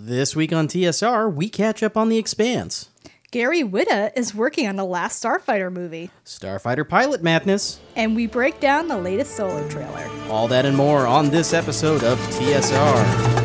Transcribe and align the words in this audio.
This 0.00 0.36
week 0.36 0.52
on 0.52 0.68
TSR, 0.68 1.34
we 1.34 1.48
catch 1.48 1.82
up 1.82 1.96
on 1.96 2.08
The 2.08 2.18
Expanse, 2.18 2.90
Gary 3.32 3.64
Whitta 3.64 4.12
is 4.14 4.32
working 4.32 4.68
on 4.68 4.76
the 4.76 4.84
last 4.84 5.20
Starfighter 5.20 5.72
movie, 5.72 6.10
Starfighter 6.24 6.88
Pilot 6.88 7.20
Madness, 7.20 7.80
and 7.96 8.14
we 8.14 8.28
break 8.28 8.60
down 8.60 8.86
the 8.86 8.96
latest 8.96 9.34
solo 9.34 9.68
trailer. 9.68 10.08
all 10.30 10.46
that 10.46 10.64
and 10.64 10.76
more 10.76 11.04
on 11.04 11.30
this 11.30 11.52
episode 11.52 12.04
of 12.04 12.16
TSR. 12.30 13.37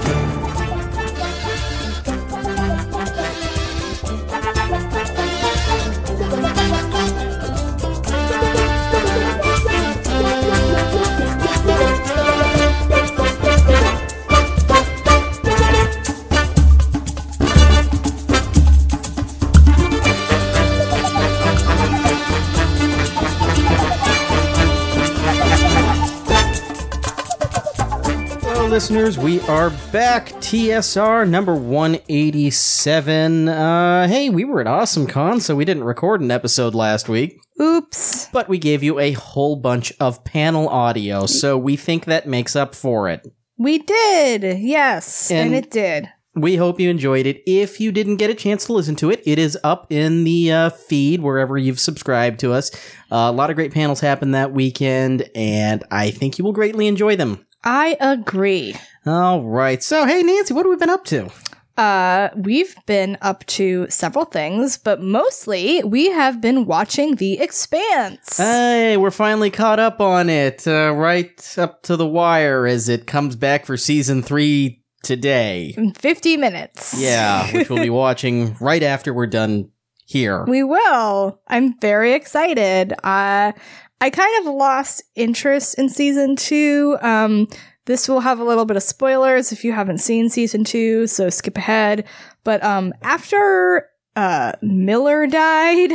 Listeners. 29.03 29.23
We 29.23 29.39
are 29.41 29.69
back. 29.91 30.27
TSR 30.39 31.27
number 31.27 31.53
187. 31.55 33.49
Uh, 33.49 34.07
hey, 34.07 34.29
we 34.29 34.45
were 34.45 34.61
at 34.61 34.67
Awesome 34.67 35.07
Con, 35.07 35.39
so 35.41 35.55
we 35.55 35.65
didn't 35.65 35.83
record 35.83 36.21
an 36.21 36.31
episode 36.31 36.73
last 36.73 37.09
week, 37.09 37.37
Oops. 37.61 38.27
but 38.31 38.47
we 38.47 38.57
gave 38.57 38.81
you 38.81 38.99
a 38.99 39.11
whole 39.13 39.55
bunch 39.57 39.91
of 39.99 40.23
panel 40.23 40.69
audio, 40.69 41.25
so 41.25 41.57
we 41.57 41.75
think 41.75 42.05
that 42.05 42.27
makes 42.27 42.55
up 42.55 42.73
for 42.75 43.09
it. 43.09 43.27
We 43.57 43.79
did. 43.79 44.59
Yes. 44.59 45.29
And- 45.29 45.47
And, 45.53 45.55
it 45.55 45.69
did. 45.69 46.09
We 46.35 46.55
hope 46.55 46.79
you 46.79 46.89
enjoyed 46.89 47.27
it. 47.27 47.43
If 47.45 47.79
you 47.79 47.91
didn't 47.91 48.15
get 48.15 48.31
a 48.31 48.33
chance 48.33 48.65
to 48.65 48.73
listen 48.73 48.95
to 48.95 49.11
it, 49.11 49.21
it 49.23 49.37
is 49.37 49.55
up 49.63 49.85
in 49.91 50.23
the 50.23 50.51
uh, 50.51 50.69
feed 50.71 51.21
wherever 51.21 51.59
you've 51.59 51.79
subscribed 51.79 52.39
to 52.39 52.53
us. 52.53 52.71
Uh, 53.11 53.27
a 53.29 53.31
lot 53.31 53.51
of 53.51 53.55
great 53.55 53.71
panels 53.71 53.99
happened 53.99 54.33
that 54.33 54.51
weekend, 54.51 55.29
and 55.35 55.83
I 55.91 56.09
think 56.09 56.39
you 56.39 56.43
will 56.43 56.51
greatly 56.53 56.87
enjoy 56.87 57.15
them. 57.17 57.45
I 57.63 57.97
agree. 57.99 58.75
All 59.05 59.41
right. 59.43 59.81
So, 59.81 60.05
hey, 60.05 60.21
Nancy, 60.23 60.53
what 60.53 60.65
have 60.65 60.71
we 60.71 60.77
been 60.77 60.89
up 60.89 61.05
to? 61.05 61.29
Uh, 61.75 62.29
we've 62.35 62.75
been 62.85 63.17
up 63.21 63.43
to 63.47 63.87
several 63.89 64.25
things, 64.25 64.77
but 64.77 65.01
mostly 65.01 65.83
we 65.83 66.11
have 66.11 66.39
been 66.39 66.65
watching 66.65 67.15
The 67.15 67.39
Expanse. 67.39 68.37
Hey, 68.37 68.95
we're 68.97 69.09
finally 69.11 69.49
caught 69.49 69.79
up 69.79 69.99
on 69.99 70.29
it, 70.29 70.67
uh, 70.67 70.93
right 70.93 71.57
up 71.57 71.81
to 71.83 71.97
the 71.97 72.05
wire 72.05 72.67
as 72.67 72.89
it 72.89 73.07
comes 73.07 73.35
back 73.35 73.65
for 73.65 73.75
season 73.75 74.21
three 74.21 74.83
today. 75.01 75.73
in 75.75 75.93
50 75.93 76.37
minutes. 76.37 76.93
Yeah, 76.95 77.51
which 77.51 77.69
we'll 77.69 77.81
be 77.83 77.89
watching 78.05 78.55
right 78.59 78.83
after 78.83 79.11
we're 79.13 79.25
done 79.27 79.71
here. 80.05 80.45
We 80.45 80.63
will. 80.63 81.39
I'm 81.47 81.79
very 81.79 82.13
excited. 82.13 82.93
Uh, 83.03 83.53
I 84.01 84.09
kind 84.09 84.45
of 84.47 84.53
lost 84.53 85.03
interest 85.15 85.79
in 85.79 85.89
season 85.89 86.35
two. 86.35 86.97
Um, 87.01 87.47
this 87.85 88.07
will 88.07 88.21
have 88.21 88.39
a 88.39 88.43
little 88.43 88.65
bit 88.65 88.77
of 88.77 88.83
spoilers 88.83 89.51
if 89.51 89.63
you 89.63 89.73
haven't 89.73 89.99
seen 89.99 90.29
season 90.29 90.63
two, 90.63 91.07
so 91.07 91.29
skip 91.29 91.57
ahead. 91.57 92.05
But 92.43 92.63
um, 92.63 92.93
after 93.01 93.89
uh, 94.15 94.53
Miller 94.61 95.27
died, 95.27 95.93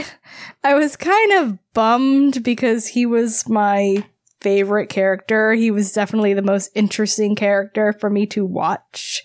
I 0.64 0.74
was 0.74 0.96
kind 0.96 1.32
of 1.32 1.58
bummed 1.72 2.42
because 2.42 2.86
he 2.86 3.06
was 3.06 3.48
my 3.48 4.04
favorite 4.40 4.88
character. 4.88 5.52
He 5.52 5.70
was 5.70 5.92
definitely 5.92 6.34
the 6.34 6.42
most 6.42 6.70
interesting 6.74 7.34
character 7.34 7.92
for 7.92 8.08
me 8.08 8.26
to 8.26 8.44
watch. 8.44 9.22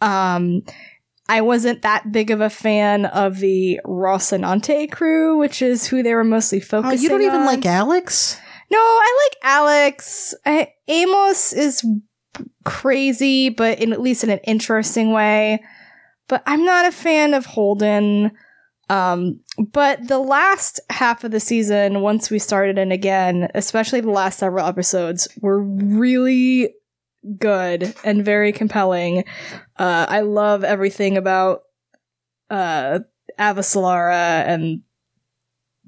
Um, 0.00 0.62
I 1.28 1.42
wasn't 1.42 1.82
that 1.82 2.10
big 2.10 2.30
of 2.30 2.40
a 2.40 2.48
fan 2.48 3.06
of 3.06 3.38
the 3.38 3.80
Rocinante 3.84 4.90
crew, 4.90 5.36
which 5.38 5.60
is 5.60 5.86
who 5.86 6.02
they 6.02 6.14
were 6.14 6.24
mostly 6.24 6.60
focusing. 6.60 6.78
Oh, 6.78 6.90
focusing 6.90 7.02
you 7.02 7.08
don't 7.10 7.22
even 7.22 7.40
on. 7.40 7.46
like 7.46 7.66
Alex? 7.66 8.38
No, 8.70 8.78
I 8.78 9.28
like 9.28 9.38
Alex. 9.42 10.34
I, 10.46 10.72
Amos 10.88 11.52
is 11.52 11.86
crazy, 12.64 13.50
but 13.50 13.78
in 13.80 13.92
at 13.92 14.00
least 14.00 14.24
in 14.24 14.30
an 14.30 14.40
interesting 14.44 15.12
way. 15.12 15.62
But 16.28 16.42
I'm 16.46 16.64
not 16.64 16.86
a 16.86 16.92
fan 16.92 17.34
of 17.34 17.46
Holden. 17.46 18.32
Um, 18.90 19.40
but 19.58 20.08
the 20.08 20.18
last 20.18 20.80
half 20.88 21.24
of 21.24 21.30
the 21.30 21.40
season, 21.40 22.00
once 22.00 22.30
we 22.30 22.38
started 22.38 22.78
in 22.78 22.90
again, 22.90 23.50
especially 23.54 24.00
the 24.00 24.10
last 24.10 24.38
several 24.38 24.66
episodes, 24.66 25.28
were 25.42 25.62
really 25.62 26.74
good 27.38 27.94
and 28.04 28.24
very 28.24 28.52
compelling. 28.52 29.24
Uh, 29.78 30.06
I 30.08 30.20
love 30.20 30.64
everything 30.64 31.16
about 31.16 31.62
uh, 32.50 33.00
Avasarala 33.38 34.44
and 34.46 34.82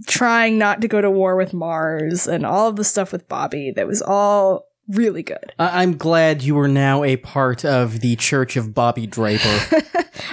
trying 0.07 0.59
not 0.59 0.81
to 0.81 0.89
go 0.89 1.01
to 1.01 1.11
war 1.11 1.37
with 1.37 1.53
Mars 1.53 2.27
and 2.27 2.45
all 2.47 2.69
of 2.69 2.77
the 2.77 2.85
stuff 2.85 3.13
with 3.13 3.29
Bobby. 3.29 3.71
That 3.71 3.87
was 3.87 4.03
all 4.03 4.67
really 4.89 5.23
good. 5.23 5.53
I- 5.59 5.83
I'm 5.83 5.97
glad 5.97 6.43
you 6.43 6.59
are 6.59 6.69
now 6.69 7.05
a 7.05 7.17
part 7.17 7.65
of 7.65 8.01
the 8.01 8.17
Church 8.17 8.57
of 8.57 8.75
Bobby 8.75 9.07
Draper. 9.07 9.45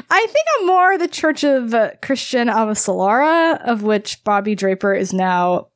I 0.09 0.25
think 0.25 0.45
I'm 0.59 0.67
more 0.67 0.97
the 0.97 1.07
Church 1.07 1.43
of 1.43 1.73
uh, 1.73 1.91
Chrisjen 2.01 2.51
Avasarala, 2.51 3.61
of 3.65 3.83
which 3.83 4.23
Bobby 4.23 4.55
Draper 4.55 4.93
is 4.93 5.13
now 5.13 5.67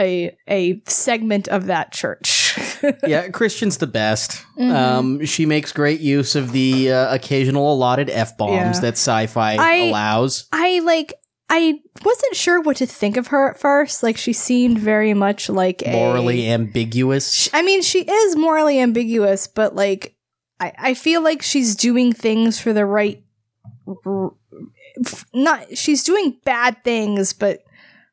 a 0.00 0.36
a 0.48 0.80
segment 0.86 1.48
of 1.48 1.66
that 1.66 1.92
church. 1.92 2.37
yeah, 3.06 3.28
Chrisjen's 3.28 3.78
the 3.78 3.86
best. 3.86 4.44
Mhm. 4.58 4.74
Um, 4.74 5.24
she 5.26 5.46
makes 5.46 5.72
great 5.72 6.00
use 6.00 6.34
of 6.36 6.52
the 6.52 6.92
uh, 6.92 7.14
occasional 7.14 7.72
allotted 7.72 8.10
f 8.10 8.36
bombs 8.36 8.52
Yeah. 8.76 8.80
that 8.80 8.94
sci-fi 8.94 9.56
I- 9.56 9.74
allows. 9.88 10.46
I 10.52 10.80
like. 10.80 11.14
I 11.50 11.80
wasn't 12.04 12.36
sure 12.36 12.60
what 12.60 12.76
to 12.76 12.86
think 12.86 13.16
of 13.16 13.28
her 13.28 13.48
at 13.50 13.58
first. 13.58 14.02
Like 14.02 14.18
she 14.18 14.34
seemed 14.34 14.78
very 14.78 15.14
much 15.14 15.48
like 15.48 15.82
a 15.86 15.92
Morally 15.92 16.46
ambiguous. 16.50 17.48
I 17.54 17.62
mean, 17.62 17.80
she 17.80 18.00
is 18.00 18.36
morally 18.36 18.78
ambiguous, 18.78 19.46
but 19.46 19.74
like, 19.74 20.14
I, 20.60 20.72
I 20.78 20.94
feel 20.94 21.22
like 21.22 21.40
she's 21.40 21.74
doing 21.74 22.12
things 22.12 22.60
for 22.60 22.74
the 22.74 22.84
right. 22.84 23.22
Not 25.32 25.76
she's 25.76 26.02
doing 26.02 26.36
bad 26.44 26.82
things, 26.84 27.32
but 27.32 27.60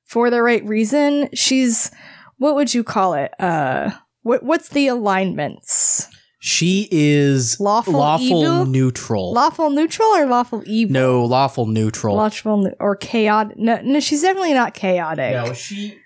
for 0.04 0.30
the 0.30 0.42
right 0.42 0.64
reason. 0.64 1.30
She's 1.34 1.92
what 2.38 2.56
would 2.56 2.74
you 2.74 2.84
call 2.84 3.16
it? 3.16 3.34
Uh, 3.40 3.92
what 4.26 4.44
what's 4.44 4.70
the 4.70 4.88
alignments? 4.88 6.08
She 6.40 6.88
is 6.92 7.60
Lawful 7.60 7.94
lawful 7.94 8.26
evil? 8.44 8.66
neutral. 8.66 9.34
Lawful 9.34 9.70
neutral 9.72 10.08
or 10.10 10.26
lawful 10.28 10.62
evil? 10.66 10.94
no, 10.94 11.26
lawful 11.26 11.66
neutral. 11.66 12.16
Lawful 12.18 12.72
or 12.80 12.96
chaotic? 12.96 13.58
No, 13.58 13.80
no, 13.82 14.00
she's 14.00 14.22
definitely 14.22 14.54
not 14.54 14.74
chaotic. 14.74 15.32
No, 15.34 15.54
she 15.54 15.98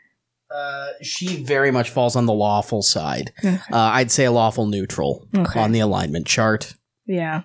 uh, 0.53 0.87
she 1.01 1.43
very 1.43 1.71
much 1.71 1.89
falls 1.89 2.15
on 2.15 2.25
the 2.25 2.33
lawful 2.33 2.81
side. 2.81 3.31
Okay. 3.39 3.55
Uh, 3.71 3.77
I'd 3.77 4.11
say 4.11 4.25
a 4.25 4.31
lawful 4.31 4.65
neutral 4.67 5.27
Okay. 5.35 5.59
on 5.59 5.71
the 5.71 5.79
alignment 5.79 6.25
chart. 6.27 6.73
Yeah. 7.05 7.41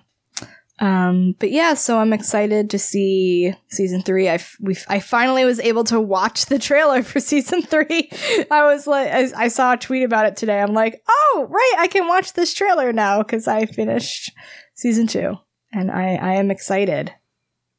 Um, 0.79 1.35
but 1.39 1.51
yeah, 1.51 1.73
so 1.73 1.99
I'm 1.99 2.11
excited 2.11 2.69
to 2.71 2.79
see 2.79 3.53
season 3.69 4.01
three. 4.01 4.27
I, 4.27 4.35
f- 4.35 4.57
we, 4.59 4.75
I 4.89 4.99
finally 4.99 5.45
was 5.45 5.59
able 5.61 5.85
to 5.85 6.01
watch 6.01 6.47
the 6.47 6.59
trailer 6.59 7.01
for 7.01 7.19
season 7.21 7.61
three. 7.61 8.09
I 8.51 8.65
was 8.65 8.85
like, 8.85 9.07
I, 9.09 9.45
I 9.45 9.47
saw 9.47 9.73
a 9.73 9.77
tweet 9.77 10.03
about 10.03 10.25
it 10.25 10.35
today. 10.35 10.59
I'm 10.61 10.73
like, 10.73 11.01
oh, 11.07 11.47
right, 11.49 11.75
I 11.79 11.87
can 11.87 12.07
watch 12.07 12.33
this 12.33 12.53
trailer 12.53 12.91
now 12.91 13.19
because 13.23 13.47
I 13.47 13.65
finished 13.65 14.31
season 14.73 15.07
two 15.07 15.37
and 15.71 15.89
I, 15.91 16.15
I 16.15 16.33
am 16.33 16.51
excited. 16.51 17.13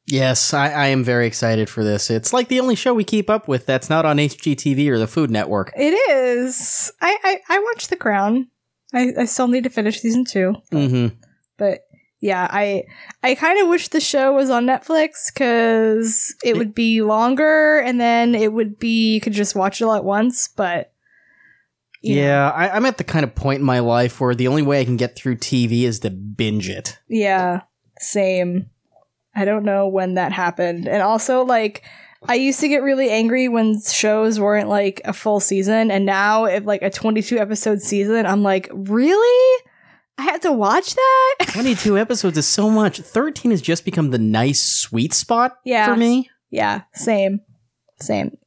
Yes, 0.07 0.53
I, 0.53 0.69
I 0.69 0.87
am 0.87 1.03
very 1.03 1.27
excited 1.27 1.69
for 1.69 1.83
this. 1.83 2.09
It's 2.09 2.31
like 2.33 2.47
the 2.47 2.61
only 2.61 2.75
show 2.75 2.93
we 2.93 3.03
keep 3.03 3.29
up 3.29 3.47
with 3.47 3.65
that's 3.65 3.89
not 3.89 4.05
on 4.05 4.17
HGTV 4.17 4.87
or 4.87 4.97
the 4.97 5.05
Food 5.05 5.29
Network. 5.29 5.71
It 5.75 5.91
is. 6.09 6.91
I, 7.01 7.17
I, 7.23 7.39
I 7.49 7.59
watched 7.59 7.89
The 7.89 7.97
Crown. 7.97 8.47
I, 8.93 9.11
I 9.19 9.25
still 9.25 9.49
need 9.49 9.65
to 9.65 9.69
finish 9.69 9.99
season 9.99 10.23
two. 10.25 10.55
hmm 10.71 11.07
but 11.57 11.86
yeah 12.19 12.47
i 12.51 12.83
i 13.23 13.35
kind 13.35 13.61
of 13.61 13.67
wish 13.67 13.89
the 13.89 13.99
show 13.99 14.33
was 14.33 14.49
on 14.49 14.65
netflix 14.65 15.31
because 15.33 16.33
it 16.43 16.57
would 16.57 16.73
be 16.73 17.01
longer 17.01 17.79
and 17.79 17.99
then 18.01 18.33
it 18.33 18.51
would 18.53 18.79
be 18.79 19.13
you 19.13 19.21
could 19.21 19.33
just 19.33 19.55
watch 19.55 19.81
it 19.81 19.85
all 19.85 19.93
at 19.93 20.03
once 20.03 20.47
but 20.47 20.91
Yeah, 22.01 22.51
I, 22.51 22.69
I'm 22.69 22.85
at 22.85 22.97
the 22.97 23.03
kind 23.03 23.23
of 23.23 23.35
point 23.35 23.59
in 23.59 23.65
my 23.65 23.79
life 23.79 24.21
where 24.21 24.35
the 24.35 24.47
only 24.47 24.61
way 24.61 24.79
I 24.79 24.85
can 24.85 24.97
get 24.97 25.15
through 25.15 25.37
TV 25.37 25.81
is 25.83 25.99
to 26.01 26.09
binge 26.09 26.69
it. 26.69 26.99
yeah 27.09 27.61
same. 27.99 28.69
I 29.35 29.45
don't 29.45 29.65
know 29.65 29.87
when 29.87 30.13
that 30.15 30.31
happened. 30.31 30.87
And 30.87 31.01
also 31.03 31.43
like 31.43 31.83
i 32.27 32.33
used 32.33 32.59
to 32.59 32.67
get 32.67 32.81
really 32.81 33.11
angry 33.11 33.47
when 33.47 33.79
shows 33.81 34.39
weren't 34.39 34.69
like 34.69 34.99
a 35.05 35.13
full 35.13 35.39
season 35.39 35.91
and 35.91 36.03
now 36.03 36.45
if 36.45 36.65
like 36.65 36.81
a 36.81 36.89
22 36.89 37.37
episode 37.37 37.79
season 37.79 38.25
i'm 38.25 38.41
like 38.41 38.67
really 38.73 39.63
i 40.17 40.23
had 40.23 40.41
to 40.41 40.51
watch 40.51 40.95
that 40.95 41.35
22 41.53 41.97
episodes 41.97 42.37
is 42.37 42.47
so 42.47 42.69
much. 42.69 42.99
13 42.99 43.51
has 43.51 43.61
just 43.61 43.85
become 43.85 44.11
the 44.11 44.17
nice 44.17 44.63
sweet 44.63 45.13
spot 45.13 45.57
Yeah. 45.65 45.85
for 45.87 45.95
me. 45.95 46.29
yeah 46.49 46.81
same 46.93 47.41
same 47.99 48.37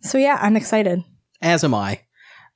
so 0.00 0.18
yeah 0.18 0.38
i'm 0.40 0.56
excited 0.56 1.02
As 1.42 1.62
am 1.64 1.74
I. 1.74 2.00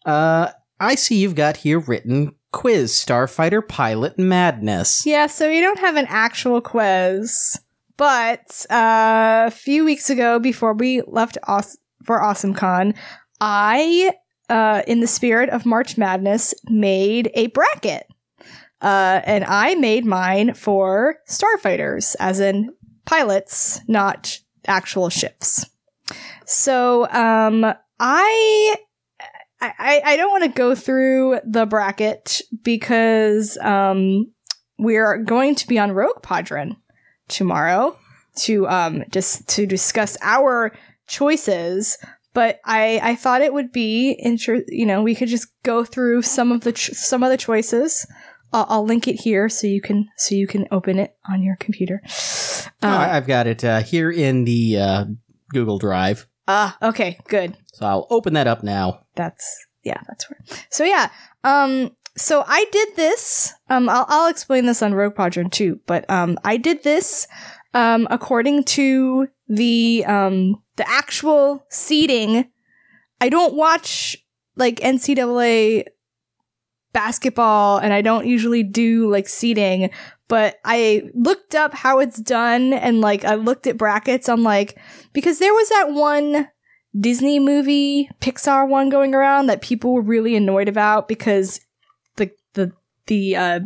Uh, 0.07 0.51
I 0.81 0.95
see 0.95 1.17
you've 1.17 1.35
got 1.35 1.59
here 1.59 1.79
written 1.81 2.35
quiz 2.53 2.93
Starfighter 2.93 3.67
Pilot 3.67 4.19
Madness. 4.19 5.05
Yeah, 5.05 5.27
so 5.27 5.49
we 5.49 5.61
don't 5.61 5.79
have 5.81 5.97
an 5.97 6.07
actual 6.09 6.63
quiz, 6.63 7.59
but 7.99 8.65
uh, 8.71 9.45
a 9.49 9.51
few 9.51 9.85
weeks 9.85 10.09
ago, 10.09 10.39
before 10.39 10.73
we 10.73 11.03
left 11.07 11.37
Aus- 11.47 11.77
for 12.05 12.21
AwesomeCon, 12.21 12.97
I, 13.41 14.15
uh, 14.49 14.83
in 14.87 15.01
the 15.01 15.07
spirit 15.07 15.51
of 15.51 15.67
March 15.67 15.97
Madness, 15.99 16.55
made 16.69 17.31
a 17.35 17.49
bracket. 17.49 18.07
Uh, 18.81 19.21
and 19.25 19.45
I 19.45 19.75
made 19.75 20.05
mine 20.05 20.55
for 20.55 21.17
starfighters, 21.29 22.15
as 22.21 22.39
in 22.39 22.73
pilots, 23.05 23.81
not 23.89 24.39
actual 24.67 25.09
ships. 25.09 25.65
So, 26.47 27.11
um, 27.11 27.65
I, 27.99 28.77
I, 29.61 30.03
I 30.05 30.17
don't 30.17 30.31
want 30.31 30.45
to 30.45 30.51
go 30.51 30.75
through 30.75 31.41
the 31.45 31.67
bracket 31.67 32.41
because, 32.63 33.59
um, 33.59 34.33
we're 34.79 35.19
going 35.19 35.57
to 35.57 35.67
be 35.67 35.79
on 35.79 35.91
Rogue 35.91 36.23
Podron 36.23 36.77
tomorrow 37.27 37.99
to, 38.37 38.69
um, 38.69 39.03
just 39.11 39.49
to 39.49 39.67
discuss 39.67 40.17
our 40.23 40.73
choices. 41.09 41.99
But 42.39 42.61
I, 42.65 43.01
I 43.03 43.15
thought 43.17 43.43
it 43.43 43.53
would 43.53 43.73
be 43.73 44.15
inter- 44.17 44.63
you 44.69 44.87
know, 44.87 45.03
we 45.03 45.17
could 45.17 45.29
just 45.29 45.49
go 45.65 45.85
through 45.85 46.23
some 46.23 46.53
of 46.53 46.61
the, 46.61 46.73
ch- 46.73 46.91
some 46.93 47.25
of 47.25 47.31
the 47.31 47.37
choices. 47.37 48.07
I'll, 48.53 48.67
I'll 48.69 48.85
link 48.85 49.09
it 49.09 49.17
here 49.27 49.49
so 49.49 49.67
you 49.67 49.81
can, 49.81 50.07
so 50.17 50.37
you 50.37 50.47
can 50.47 50.67
open 50.71 50.99
it 51.01 51.17
on 51.29 51.43
your 51.43 51.57
computer. 51.57 52.01
Oh, 52.07 52.69
Uh, 52.83 52.87
I- 52.87 53.17
I've 53.17 53.27
got 53.27 53.47
it 53.49 53.65
uh, 53.65 53.81
here 53.83 54.11
in 54.11 54.45
the 54.45 54.79
uh, 54.79 55.05
Google 55.51 55.79
Drive. 55.81 56.29
Ah, 56.47 56.77
okay, 56.81 57.19
good. 57.29 57.57
So 57.73 57.87
I'll 57.87 58.07
open 58.09 58.35
that 58.35 58.47
up 58.47 58.63
now. 58.63 59.05
That's 59.17 59.45
yeah, 59.83 60.01
that's 60.07 60.31
where. 60.31 60.39
So 60.71 60.85
yeah, 60.85 61.11
um, 61.45 61.91
so 62.17 62.45
I 62.47 62.67
did 62.71 62.89
this. 62.97 63.53
Um, 63.69 63.89
I'll 63.89 64.07
I'll 64.09 64.31
explain 64.31 64.67
this 64.67 64.81
on 64.83 64.95
Rogue 64.95 65.15
Podron 65.17 65.51
too, 65.51 65.81
but 65.87 66.09
um, 66.09 66.39
I 66.45 66.57
did 66.57 66.85
this 66.85 67.27
um 67.75 68.07
according 68.11 68.65
to 68.65 69.29
the 69.49 70.05
um 70.07 70.63
the 70.77 70.89
actual 70.89 71.65
seating. 71.71 72.49
I 73.21 73.29
don't 73.29 73.55
watch 73.55 74.17
like 74.57 74.77
NCAA 74.81 75.87
basketball, 76.93 77.79
and 77.79 77.93
I 77.93 78.03
don't 78.03 78.27
usually 78.27 78.63
do 78.63 79.11
like 79.11 79.29
seating. 79.29 79.91
But 80.29 80.57
I 80.65 81.05
looked 81.15 81.55
up 81.55 81.73
how 81.73 82.01
it's 82.01 82.21
done, 82.21 82.73
and 82.73 83.01
like 83.01 83.25
I 83.25 83.35
looked 83.35 83.67
at 83.67 83.79
brackets. 83.79 84.29
I'm 84.29 84.43
like, 84.43 84.79
because 85.13 85.39
there 85.39 85.55
was 85.55 85.69
that 85.71 85.93
one 85.93 86.49
Disney 86.99 87.39
movie, 87.39 88.11
Pixar 88.21 88.69
one 88.69 88.89
going 88.89 89.15
around 89.15 89.47
that 89.47 89.63
people 89.63 89.93
were 89.93 90.03
really 90.03 90.37
annoyed 90.37 90.69
about 90.69 91.09
because 91.09 91.61
the 92.17 92.31
the 92.55 92.73
the 93.07 93.37
uh, 93.37 93.61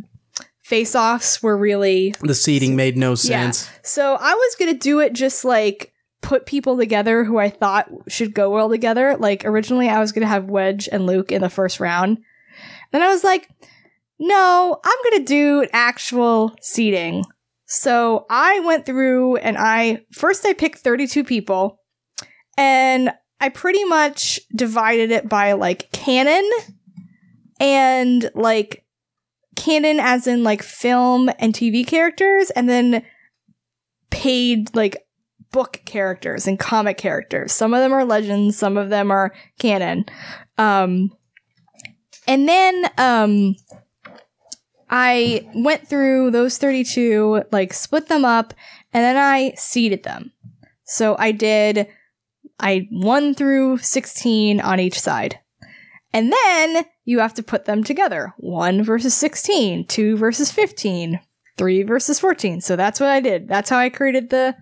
face 0.62 0.94
offs 0.94 1.43
were 1.43 1.56
really 1.56 2.14
The 2.23 2.35
seating 2.35 2.76
made 2.76 2.97
no 2.97 3.14
sense. 3.14 3.69
so 3.82 4.17
I 4.19 4.35
was 4.35 4.55
gonna 4.59 4.75
do 4.75 5.00
it 5.00 5.12
just 5.12 5.44
like 5.44 5.93
put 6.23 6.47
people 6.47 6.79
together 6.79 7.25
who 7.25 7.38
I 7.38 7.50
thought 7.50 7.88
should 8.09 8.32
go 8.32 8.50
well 8.50 8.70
together. 8.70 9.17
Like 9.19 9.44
originally 9.44 9.88
I 9.88 9.99
was 10.00 10.12
gonna 10.12 10.26
have 10.26 10.44
Wedge 10.44 10.88
and 10.91 11.06
Luke 11.06 11.32
in 11.32 11.43
the 11.43 11.50
first 11.50 11.81
round. 11.81 12.19
Then 12.93 13.03
I 13.03 13.09
was 13.09 13.25
like, 13.25 13.49
no, 14.19 14.81
I'm 14.85 15.11
gonna 15.11 15.25
do 15.25 15.62
an 15.62 15.69
actual 15.73 16.55
seating. 16.61 17.25
So 17.67 18.26
I 18.31 18.61
went 18.61 18.87
through 18.87 19.37
and 19.38 19.56
I 19.59 20.03
first 20.12 20.47
I 20.47 20.53
picked 20.53 20.79
32 20.79 21.25
people 21.25 21.81
and 22.56 23.12
I 23.41 23.49
pretty 23.49 23.82
much 23.85 24.38
divided 24.55 25.11
it 25.11 25.29
by 25.29 25.53
like 25.55 25.91
canon 25.91 26.49
and 27.59 28.31
like 28.35 28.85
canon 29.56 30.00
as 30.00 30.26
in 30.26 30.43
like 30.43 30.62
film 30.62 31.31
and 31.38 31.52
TV 31.52 31.87
characters 31.87 32.50
and 32.50 32.69
then 32.69 33.02
paid 34.10 34.75
like 34.75 35.06
book 35.50 35.82
characters 35.84 36.46
and 36.46 36.58
comic 36.58 36.96
characters. 36.96 37.52
Some 37.52 37.75
of 37.75 37.81
them 37.81 37.93
are 37.93 38.04
legends, 38.04 38.56
some 38.56 38.76
of 38.76 38.88
them 38.88 39.10
are 39.10 39.32
canon. 39.58 40.06
Um 40.58 41.10
and 42.26 42.49
then 42.49 42.87
um 42.99 43.56
I 44.88 45.49
went 45.54 45.88
through 45.88 46.32
those 46.32 46.58
32, 46.58 47.44
like 47.50 47.72
split 47.72 48.08
them 48.08 48.26
up, 48.26 48.52
and 48.93 49.02
then 49.02 49.16
I 49.16 49.54
seeded 49.56 50.02
them. 50.02 50.32
So 50.84 51.16
I 51.19 51.32
did 51.32 51.88
I 52.60 52.88
1 52.90 53.34
through 53.34 53.78
16 53.78 54.60
on 54.60 54.81
each 54.81 54.99
side. 55.00 55.38
And 56.12 56.32
then 56.32 56.84
you 57.04 57.19
have 57.19 57.34
to 57.34 57.43
put 57.43 57.64
them 57.64 57.82
together. 57.82 58.32
1 58.38 58.82
versus 58.82 59.14
16, 59.14 59.87
2 59.87 60.16
versus 60.16 60.50
15, 60.50 61.20
3 61.56 61.82
versus 61.82 62.20
14. 62.20 62.60
So 62.60 62.76
that's 62.76 63.00
what 63.00 63.08
I 63.08 63.20
did. 63.20 63.49
That's 63.49 63.70
how 63.70 63.78
I 63.78 63.88
created 63.88 64.31
the 64.31 64.56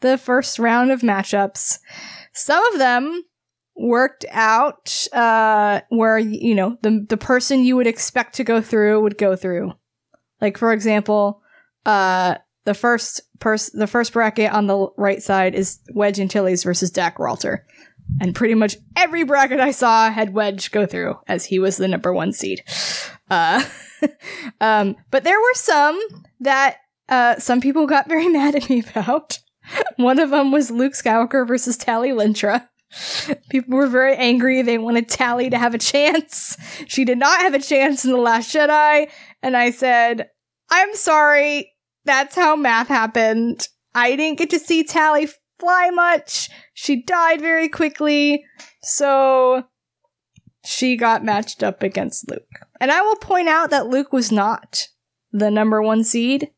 the 0.00 0.16
first 0.16 0.58
round 0.60 0.92
of 0.92 1.00
matchups. 1.00 1.78
Some 2.32 2.64
of 2.72 2.78
them 2.78 3.24
worked 3.80 4.24
out 4.30 5.06
uh 5.12 5.80
where 5.88 6.18
you 6.18 6.52
know 6.54 6.76
the 6.82 7.06
the 7.08 7.16
person 7.16 7.62
you 7.62 7.76
would 7.76 7.86
expect 7.86 8.34
to 8.34 8.42
go 8.42 8.60
through 8.60 9.00
would 9.00 9.18
go 9.18 9.36
through. 9.36 9.72
Like 10.40 10.58
for 10.58 10.72
example, 10.72 11.42
uh 11.86 12.36
the 12.64 12.74
first 12.74 13.20
person 13.40 13.78
the 13.78 13.86
first 13.86 14.12
bracket 14.12 14.52
on 14.52 14.66
the 14.66 14.88
right 14.96 15.22
side 15.22 15.54
is 15.54 15.80
Wedge 15.94 16.20
Antilles 16.20 16.64
versus 16.64 16.90
Dak 16.90 17.18
Ralter. 17.18 17.64
And 18.20 18.34
pretty 18.34 18.54
much 18.54 18.76
every 18.96 19.24
bracket 19.24 19.60
I 19.60 19.70
saw 19.70 20.10
had 20.10 20.34
Wedge 20.34 20.70
go 20.70 20.86
through 20.86 21.18
as 21.26 21.44
he 21.46 21.58
was 21.58 21.76
the 21.76 21.88
number 21.88 22.12
1 22.12 22.32
seed. 22.32 22.62
Uh 23.30 23.64
um 24.60 24.96
but 25.10 25.24
there 25.24 25.38
were 25.38 25.54
some 25.54 26.00
that 26.40 26.78
uh 27.08 27.36
some 27.38 27.60
people 27.60 27.86
got 27.86 28.08
very 28.08 28.28
mad 28.38 28.54
at 28.54 28.68
me 28.68 28.82
about. 28.90 29.38
One 29.96 30.18
of 30.18 30.30
them 30.30 30.50
was 30.50 30.70
Luke 30.70 30.94
Skywalker 30.94 31.46
versus 31.46 31.76
Tallie 31.76 32.12
Lintra. 32.12 32.68
People 33.50 33.76
were 33.76 33.86
very 33.86 34.16
angry. 34.16 34.62
They 34.62 34.78
wanted 34.78 35.08
Tallie 35.08 35.50
to 35.50 35.58
have 35.58 35.74
a 35.74 35.78
chance. 35.78 36.56
She 36.86 37.04
did 37.04 37.18
not 37.18 37.40
have 37.40 37.54
a 37.54 37.58
chance 37.58 38.04
in 38.04 38.12
The 38.12 38.16
Last 38.16 38.54
Jedi. 38.54 39.10
And 39.42 39.56
I 39.56 39.70
said, 39.70 40.30
I'm 40.70 40.94
sorry. 40.94 41.72
That's 42.04 42.34
how 42.34 42.56
math 42.56 42.88
happened. 42.88 43.68
I 43.94 44.16
didn't 44.16 44.38
get 44.38 44.50
to 44.50 44.58
see 44.58 44.84
Tallie 44.84 45.28
fly 45.58 45.90
much. 45.90 46.50
She 46.74 47.02
died 47.02 47.40
very 47.40 47.68
quickly. 47.68 48.44
So 48.82 49.64
she 50.64 50.96
got 50.96 51.24
matched 51.24 51.62
up 51.62 51.82
against 51.82 52.30
Luke. 52.30 52.42
And 52.80 52.90
I 52.90 53.02
will 53.02 53.16
point 53.16 53.48
out 53.48 53.70
that 53.70 53.88
Luke 53.88 54.12
was 54.12 54.30
not 54.30 54.88
the 55.32 55.50
number 55.50 55.82
one 55.82 56.04
seed 56.04 56.50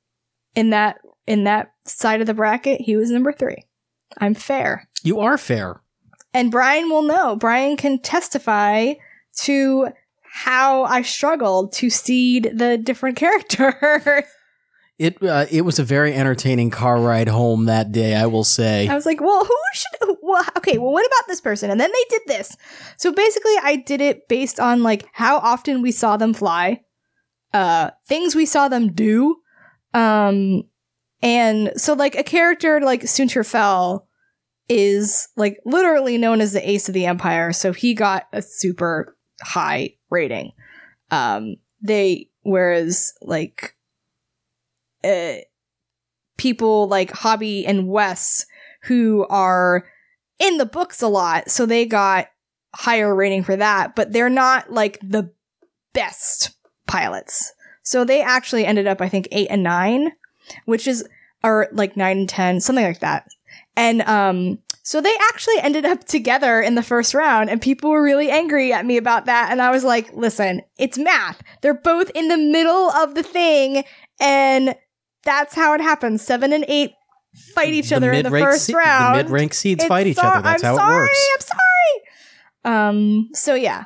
in 0.55 0.71
that 0.71 0.99
in 1.27 1.45
that 1.45 1.73
side 1.85 2.21
of 2.21 2.27
the 2.27 2.35
bracket. 2.35 2.81
He 2.81 2.97
was 2.97 3.11
number 3.11 3.33
three. 3.33 3.65
I'm 4.19 4.35
fair. 4.35 4.89
You 5.03 5.21
are 5.21 5.39
fair. 5.39 5.81
And 6.35 6.51
Brian 6.51 6.89
will 6.89 7.03
know. 7.03 7.37
Brian 7.37 7.77
can 7.77 8.01
testify 8.01 8.95
to 9.43 9.89
how 10.23 10.85
I 10.85 11.03
struggled 11.03 11.73
to 11.75 11.91
seed 11.91 12.53
the 12.55 12.79
different 12.79 13.17
characters. 13.17 14.25
It 15.01 15.17
uh, 15.23 15.47
it 15.51 15.63
was 15.63 15.79
a 15.79 15.83
very 15.83 16.13
entertaining 16.13 16.69
car 16.69 17.01
ride 17.01 17.29
home 17.29 17.65
that 17.65 17.91
day, 17.91 18.15
I 18.15 18.27
will 18.27 18.45
say. 18.45 18.87
I 18.87 18.95
was 18.95 19.07
like, 19.07 19.19
well, 19.19 19.47
who 19.47 19.57
should, 19.73 20.17
well, 20.21 20.45
okay, 20.59 20.77
well, 20.77 20.93
what 20.93 21.07
about 21.07 21.27
this 21.27 21.41
person? 21.41 21.71
And 21.71 21.81
then 21.81 21.91
they 21.91 22.05
did 22.11 22.21
this. 22.27 22.55
So 22.99 23.11
basically, 23.11 23.55
I 23.63 23.77
did 23.77 24.03
it 24.03 24.29
based 24.29 24.61
on 24.61 24.83
like 24.83 25.07
how 25.15 25.39
often 25.39 25.81
we 25.81 25.91
saw 25.91 26.19
them 26.19 26.35
fly, 26.35 26.83
uh, 27.55 27.93
things 28.09 28.35
we 28.35 28.45
saw 28.45 28.69
them 28.69 28.93
do. 28.93 29.37
Um, 29.95 30.65
and 31.23 31.73
so 31.77 31.95
like 31.95 32.15
a 32.15 32.23
character 32.23 32.79
like 32.81 33.01
Soontir 33.01 33.47
Fel 33.47 34.07
is 34.69 35.29
like 35.35 35.61
literally 35.65 36.19
known 36.19 36.43
as 36.43 36.53
the 36.53 36.69
ace 36.69 36.89
of 36.89 36.95
the 36.95 37.07
empire. 37.07 37.55
So 37.55 37.73
he 37.73 37.95
got 37.95 38.27
a 38.35 38.43
super 38.43 39.17
high 39.41 39.95
rating. 40.11 40.53
Um, 41.11 41.57
they, 41.81 42.29
whereas 42.43 43.15
like, 43.23 43.77
uh, 45.05 45.43
people 46.37 46.89
like 46.89 47.11
Hobbie 47.11 47.67
and 47.67 47.89
Wes 47.89 48.47
who 48.85 49.27
are 49.29 49.85
in 50.39 50.57
the 50.57 50.67
books 50.67 51.03
a 51.03 51.09
lot, 51.09 51.51
so 51.51 51.67
they 51.67 51.85
got 51.85 52.29
higher 52.75 53.15
rating 53.15 53.43
for 53.43 53.57
that, 53.57 53.95
but 53.95 54.13
they're 54.13 54.31
not 54.31 54.73
like 54.73 54.99
the 55.03 55.31
best 55.93 56.51
pilots. 56.87 57.53
So 57.83 58.05
they 58.05 58.23
actually 58.23 58.65
ended 58.65 58.87
up, 58.87 59.01
I 59.01 59.09
think, 59.09 59.29
eight 59.33 59.49
and 59.51 59.63
nine, 59.63 60.13
which 60.65 60.87
is, 60.87 61.07
or 61.43 61.69
like 61.73 61.97
nine 61.97 62.19
and 62.19 62.29
10, 62.29 62.61
something 62.61 62.85
like 62.85 63.01
that. 63.01 63.29
And, 63.77 64.03
um, 64.03 64.59
so 64.83 65.01
they 65.01 65.15
actually 65.29 65.59
ended 65.61 65.85
up 65.85 66.05
together 66.05 66.61
in 66.61 66.75
the 66.75 66.83
first 66.83 67.15
round 67.15 67.51
and 67.51 67.61
people 67.61 67.91
were 67.91 68.03
really 68.03 68.31
angry 68.31 68.73
at 68.73 68.87
me 68.87 68.97
about 68.97 69.27
that. 69.27 69.51
And 69.51 69.61
I 69.61 69.71
was 69.71 69.85
like, 69.85 70.13
listen, 70.15 70.63
it's 70.79 70.99
math. 70.99 71.43
They're 71.61 71.75
both 71.75 72.11
in 72.15 72.29
the 72.29 72.39
middle 72.39 72.91
of 72.91 73.15
the 73.15 73.23
thing 73.23 73.85
and 74.19 74.75
that's 75.25 75.55
how 75.55 75.75
it 75.75 75.81
happens. 75.81 76.23
Seven 76.23 76.53
and 76.53 76.65
eight 76.69 76.93
fight 77.55 77.73
each 77.73 77.91
The 77.91 77.97
other 77.97 78.13
in 78.13 78.25
the 78.25 78.31
first 78.31 78.67
se- 78.67 78.75
round. 78.75 79.17
The 79.19 79.23
mid-rank 79.25 79.55
seeds 79.55 79.83
It's 79.85 79.89
fight 79.89 80.07
each 80.07 80.17
so- 80.17 80.23
other. 80.23 80.43
That's 80.43 80.63
I'm 80.65 80.71
how 80.71 80.77
sorry, 80.77 80.97
it 80.97 81.01
works. 81.01 81.29
I'm 81.35 81.41
sorry. 81.43 82.89
Um. 82.89 83.29
So 83.35 83.55
yeah. 83.55 83.85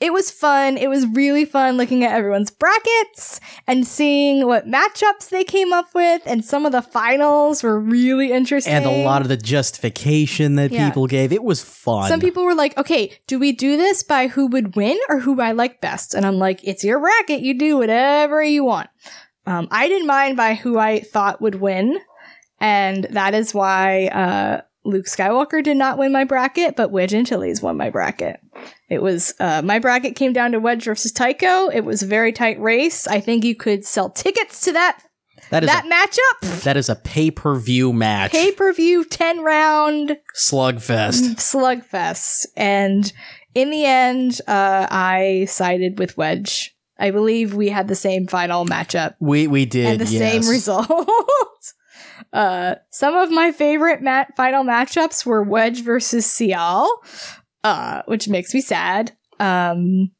it 0.00 0.12
was 0.14 0.30
fun. 0.30 0.78
It 0.78 0.88
was 0.88 1.06
really 1.08 1.44
fun 1.44 1.76
looking 1.76 2.04
at 2.04 2.14
everyone's 2.16 2.50
brackets 2.50 3.38
and 3.66 3.86
seeing 3.86 4.46
what 4.46 4.66
matchups 4.66 5.28
they 5.28 5.44
came 5.44 5.72
up 5.74 5.88
with. 5.94 6.22
And 6.24 6.42
some 6.44 6.64
of 6.64 6.72
the 6.72 6.80
finals 6.80 7.62
were 7.62 7.78
really 7.78 8.32
interesting. 8.32 8.72
And 8.72 8.86
a 8.86 9.04
lot 9.04 9.20
of 9.20 9.28
the 9.28 9.36
justification 9.36 10.54
that 10.56 10.72
Yeah. 10.72 10.88
people 10.88 11.06
gave. 11.06 11.32
It 11.34 11.44
was 11.44 11.62
fun. 11.62 12.08
Some 12.08 12.18
people 12.20 12.44
were 12.44 12.54
like, 12.54 12.76
okay, 12.78 13.12
do 13.26 13.38
we 13.38 13.52
do 13.52 13.76
this 13.76 14.02
by 14.02 14.28
who 14.28 14.46
would 14.46 14.74
win 14.74 14.98
or 15.10 15.20
who 15.20 15.38
I 15.40 15.52
like 15.52 15.80
best? 15.82 16.14
And 16.14 16.24
I'm 16.24 16.38
like, 16.38 16.60
it's 16.64 16.82
your 16.82 16.98
bracket. 16.98 17.40
You 17.42 17.52
do 17.58 17.76
whatever 17.76 18.42
you 18.42 18.64
want. 18.64 18.88
Um, 19.50 19.66
I 19.70 19.88
didn't 19.88 20.06
mind 20.06 20.36
by 20.36 20.54
who 20.54 20.78
I 20.78 21.00
thought 21.00 21.42
would 21.42 21.56
win. 21.56 21.98
And 22.60 23.04
that 23.10 23.34
is 23.34 23.52
why 23.52 24.06
uh, 24.08 24.60
Luke 24.84 25.06
Skywalker 25.06 25.62
did 25.62 25.76
not 25.76 25.98
win 25.98 26.12
my 26.12 26.24
bracket, 26.24 26.76
but 26.76 26.92
Wedge 26.92 27.14
Antilles 27.14 27.60
won 27.60 27.76
my 27.76 27.90
bracket. 27.90 28.38
It 28.88 29.02
was, 29.02 29.34
uh, 29.40 29.62
my 29.62 29.78
bracket 29.78 30.14
came 30.14 30.32
down 30.32 30.52
to 30.52 30.60
Wedge 30.60 30.84
versus 30.84 31.10
Tycho. 31.10 31.68
It 31.68 31.84
was 31.84 32.02
a 32.02 32.06
very 32.06 32.32
tight 32.32 32.60
race. 32.60 33.06
I 33.06 33.18
think 33.20 33.44
you 33.44 33.56
could 33.56 33.84
sell 33.84 34.10
tickets 34.10 34.60
to 34.62 34.72
that, 34.72 35.02
that 35.50 35.64
is 35.64 35.70
that 35.70 35.84
a, 35.84 35.88
matchup. 35.88 36.62
that 36.62 36.76
is 36.76 36.88
a 36.88 36.94
pay 36.94 37.30
per 37.30 37.58
view 37.58 37.92
match. 37.92 38.30
Pay 38.30 38.52
per 38.52 38.72
view, 38.72 39.04
10 39.04 39.42
round 39.42 40.16
Slugfest. 40.36 41.36
slugfest 41.38 42.46
and 42.56 43.12
in 43.52 43.70
the 43.70 43.84
end 43.84 44.40
uh 44.46 44.86
i 44.90 45.44
sided 45.48 45.98
with 45.98 46.16
wedge 46.16 46.69
i 47.00 47.10
believe 47.10 47.54
we 47.54 47.68
had 47.68 47.88
the 47.88 47.94
same 47.96 48.26
final 48.26 48.64
matchup 48.64 49.14
We 49.20 49.46
we 49.46 49.66
did 49.66 49.86
and 49.86 50.00
the 50.00 50.12
yes. 50.12 50.44
same 50.44 50.50
result 50.50 50.90
uh 52.32 52.76
some 52.90 53.14
of 53.14 53.30
my 53.30 53.50
favorite 53.52 54.02
mat- 54.02 54.36
final 54.36 54.64
matchups 54.64 55.26
were 55.26 55.42
wedge 55.42 55.82
versus 55.82 56.26
Syal, 56.26 56.88
uh 57.64 58.02
which 58.06 58.28
makes 58.28 58.54
me 58.54 58.60
sad 58.60 59.12
um 59.40 60.10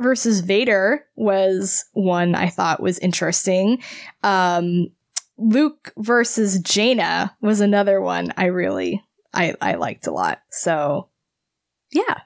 versus 0.00 0.40
Vader 0.40 1.06
was 1.16 1.84
one 1.92 2.34
I 2.34 2.48
thought 2.48 2.82
was 2.82 2.98
interesting. 2.98 3.82
Um, 4.22 4.88
Luke 5.38 5.92
versus 5.96 6.60
Jaina 6.60 7.36
was 7.40 7.60
another 7.60 8.00
one 8.00 8.32
I 8.36 8.46
really 8.46 9.02
I 9.32 9.54
I 9.60 9.74
liked 9.74 10.06
a 10.06 10.12
lot. 10.12 10.42
So 10.50 11.08
yeah. 11.90 12.20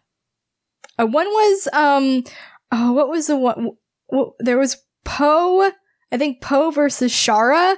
Uh, 0.99 1.07
one 1.07 1.27
was 1.27 1.69
um 1.73 2.25
oh 2.73 2.93
what 2.93 3.09
was 3.09 3.27
the 3.27 3.37
one 3.37 3.71
w- 4.11 4.33
there 4.41 4.59
was 4.59 4.77
Poe 5.05 5.71
I 6.11 6.17
think 6.17 6.41
Poe 6.41 6.71
versus 6.71 7.13
Shara 7.13 7.77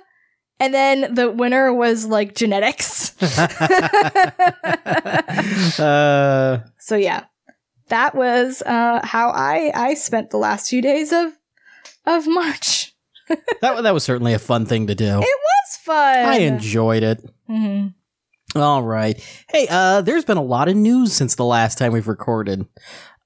and 0.58 0.74
then 0.74 1.14
the 1.14 1.30
winner 1.30 1.72
was 1.72 2.06
like 2.06 2.34
genetics. 2.34 3.16
uh, 5.80 6.58
so 6.78 6.96
yeah. 6.96 7.24
That 7.88 8.14
was 8.14 8.62
uh 8.62 9.00
how 9.02 9.30
I 9.30 9.72
I 9.74 9.94
spent 9.94 10.30
the 10.30 10.36
last 10.36 10.68
few 10.70 10.80
days 10.82 11.12
of 11.12 11.32
of 12.06 12.26
March. 12.28 12.94
that 13.28 13.82
that 13.82 13.94
was 13.94 14.04
certainly 14.04 14.32
a 14.34 14.38
fun 14.38 14.66
thing 14.66 14.86
to 14.88 14.94
do. 14.94 15.06
It 15.06 15.18
was 15.20 15.76
fun. 15.82 15.96
I 15.96 16.38
enjoyed 16.40 17.02
it. 17.02 17.18
Mhm. 17.48 17.94
All 18.54 18.82
right. 18.82 19.18
Hey, 19.48 19.66
uh, 19.70 20.02
there's 20.02 20.24
been 20.24 20.36
a 20.36 20.42
lot 20.42 20.68
of 20.68 20.76
news 20.76 21.12
since 21.12 21.36
the 21.36 21.44
last 21.44 21.78
time 21.78 21.92
we've 21.92 22.08
recorded. 22.08 22.66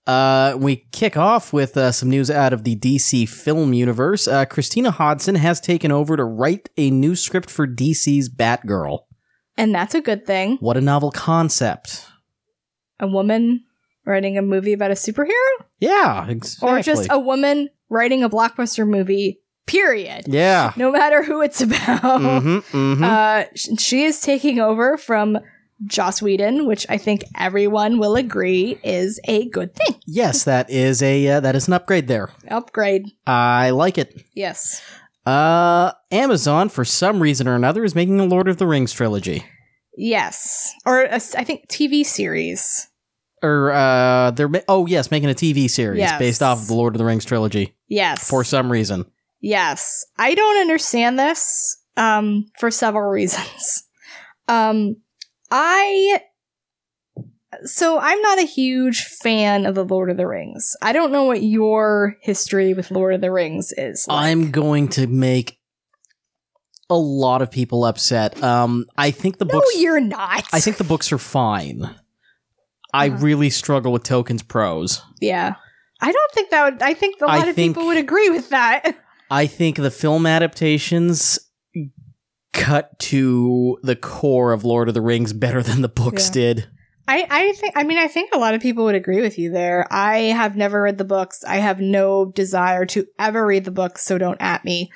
Uh, 0.07 0.55
we 0.59 0.85
kick 0.93 1.17
off 1.17 1.53
with 1.53 1.77
uh, 1.77 1.91
some 1.91 2.11
news 2.11 2.31
out 2.31 2.53
of 2.53 2.65
the 2.65 2.77
DC 2.77 3.29
film 3.29 3.73
universe. 3.73 4.29
Uh, 4.29 4.45
Christina 4.45 4.91
Hodson 4.91 5.35
has 5.37 5.61
taken 5.61 5.91
over 5.91 6.17
to 6.17 6.25
write 6.25 6.69
a 6.77 6.91
new 6.91 7.17
script 7.17 7.51
for 7.51 7.67
DC's 7.67 8.29
Batgirl. 8.29 9.01
And 9.57 9.75
that's 9.75 9.95
a 9.95 10.01
good 10.01 10.27
thing. 10.27 10.59
What 10.61 10.77
a 10.77 10.81
novel 10.83 11.11
concept. 11.11 12.07
A 13.01 13.07
woman 13.07 13.65
writing 14.05 14.37
a 14.37 14.43
movie 14.43 14.73
about 14.75 14.91
a 14.91 14.95
superhero? 14.95 15.31
Yeah, 15.81 16.29
exactly. 16.29 16.69
Or 16.69 16.83
just 16.83 17.07
a 17.11 17.19
woman 17.19 17.71
writing 17.89 18.23
a 18.23 18.29
blockbuster 18.29 18.87
movie, 18.87 19.41
period. 19.67 20.25
yeah. 20.27 20.73
No 20.77 20.91
matter 20.93 21.23
who 21.23 21.41
it's 21.41 21.61
about. 21.63 22.21
hmm 22.21 22.59
hmm 22.59 23.03
Uh, 23.05 23.45
she 23.79 24.05
is 24.05 24.21
taking 24.21 24.61
over 24.61 24.99
from 24.99 25.39
Joss 25.87 26.23
Whedon, 26.23 26.67
which 26.67 26.87
I 26.89 26.99
think 26.99 27.25
everyone 27.39 27.99
will 27.99 28.15
agree 28.17 28.79
is 28.85 29.21
a 29.25 29.49
good 29.49 29.75
thing. 29.75 29.97
yes, 30.07 30.45
that 30.45 30.71
is 30.71 31.03
a 31.03 31.27
uh, 31.29 31.41
that 31.41 31.57
is 31.57 31.67
an 31.67 31.75
upgrade 31.75 32.09
there. 32.09 32.31
Upgrade. 32.49 33.07
I 33.27 33.71
like 33.71 33.99
it. 33.99 34.25
Yes. 34.35 34.81
Uh, 35.27 35.93
Amazon, 36.11 36.69
for 36.69 36.85
some 36.85 37.21
reason 37.21 37.49
or 37.49 37.55
another, 37.55 37.83
is 37.85 37.95
making 37.95 38.21
a 38.21 38.25
Lord 38.25 38.47
of 38.49 38.59
the 38.59 38.67
Rings 38.67 38.93
trilogy. 38.93 39.45
Yes. 39.97 40.73
Or 40.85 41.03
a 41.03 41.13
s- 41.15 41.35
I 41.35 41.45
think 41.45 41.69
TV 41.69 42.05
series. 42.05 42.89
Or 43.43 43.73
uh, 43.73 44.31
they're 44.33 44.49
ma- 44.49 44.61
oh 44.69 44.87
yes, 44.87 45.11
making 45.11 45.31
a 45.31 45.35
TV 45.35 45.69
series 45.69 45.99
Yes. 45.99 46.19
based 46.19 46.43
off 46.43 46.63
of 46.63 46.67
the 46.69 46.75
Lord 46.75 46.95
of 46.95 46.99
the 46.99 47.05
Rings 47.05 47.25
trilogy 47.25 47.75
Yes. 47.89 48.29
for 48.29 48.43
some 48.45 48.71
reason. 48.73 49.05
Yes. 49.41 50.05
I 50.19 50.35
don't 50.35 50.61
understand 50.61 51.19
this 51.19 51.77
um 51.97 52.47
for 52.59 52.71
several 52.71 53.11
reasons. 53.11 53.83
Um 54.47 54.97
I 55.51 56.21
so 57.65 57.99
I'm 58.01 58.21
not 58.21 58.39
a 58.41 58.47
huge 58.47 59.05
fan 59.05 59.65
of 59.67 59.75
the 59.75 59.85
Lord 59.85 60.11
of 60.11 60.17
the 60.17 60.27
Rings. 60.27 60.77
I 60.83 60.93
don't 60.93 61.13
know 61.13 61.25
what 61.25 61.43
your 61.43 62.17
history 62.21 62.75
with 62.75 62.91
Lord 62.91 63.15
of 63.15 63.21
the 63.21 63.31
Rings 63.31 63.73
is. 63.77 64.07
like. 64.09 64.27
I'm 64.27 64.51
going 64.51 64.89
to 64.89 65.07
make 65.07 65.59
a 66.91 66.97
lot 66.97 67.43
of 67.43 67.51
people 67.51 67.85
upset. 67.85 68.43
Um, 68.43 68.87
I 68.97 69.11
think 69.13 69.39
the 69.39 69.45
No, 69.45 69.53
books. 69.53 69.71
No, 69.75 69.81
you're 69.81 70.01
not. 70.01 70.45
I 70.53 70.61
think 70.61 70.77
the 70.79 70.85
books 70.85 71.13
are 71.13 71.19
fine. 71.19 71.95
I 72.93 73.09
Uh-huh. 73.09 73.19
really 73.19 73.51
struggle 73.51 73.93
with 73.93 74.03
Tolkien's 74.03 74.43
prose. 74.43 75.01
Yeah. 75.21 75.55
I 76.01 76.11
don't 76.13 76.33
think 76.33 76.51
that 76.51 76.65
would 76.73 76.83
I 76.83 76.93
think 76.95 77.21
a 77.21 77.27
lot 77.27 77.49
of 77.49 77.55
think- 77.55 77.75
people 77.75 77.87
would 77.87 77.97
agree 77.99 78.31
with 78.31 78.51
that. 78.51 78.97
I 79.31 79.47
think 79.47 79.77
the 79.77 79.91
film 79.91 80.27
adaptations 80.27 81.39
cut 82.55 82.99
to 83.01 83.79
the 83.83 83.97
core 83.97 84.53
of 84.53 84.65
Lord 84.65 84.89
of 84.89 84.95
the 84.95 85.03
Rings 85.03 85.33
better 85.35 85.63
than 85.63 85.83
the 85.83 85.89
books 85.89 86.29
Yeah. 86.29 86.33
did. 86.33 86.69
I, 87.07 87.27
I 87.31 87.53
think 87.53 87.75
I 87.77 87.83
mean 87.85 87.99
I 87.99 88.09
think 88.09 88.31
a 88.33 88.39
lot 88.39 88.55
of 88.55 88.63
people 88.63 88.85
would 88.87 88.95
agree 88.95 89.21
with 89.21 89.39
you 89.39 89.51
there. 89.51 89.87
I 89.91 90.19
have 90.21 90.57
never 90.57 90.81
read 90.81 90.97
the 90.97 91.05
books. 91.05 91.45
I 91.47 91.57
have 91.57 91.79
no 91.79 92.25
desire 92.25 92.87
to 92.87 93.07
ever 93.19 93.45
read 93.45 93.65
the 93.67 93.71
books, 93.71 94.03
so 94.05 94.17
don't 94.17 94.41
at 94.41 94.65
me. 94.65 94.91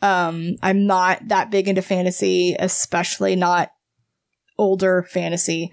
Um 0.00 0.54
I'm 0.62 0.86
not 0.86 1.26
that 1.26 1.50
big 1.50 1.66
into 1.66 1.82
fantasy, 1.82 2.54
especially 2.56 3.34
not 3.34 3.72
older 4.56 5.02
fantasy. 5.10 5.72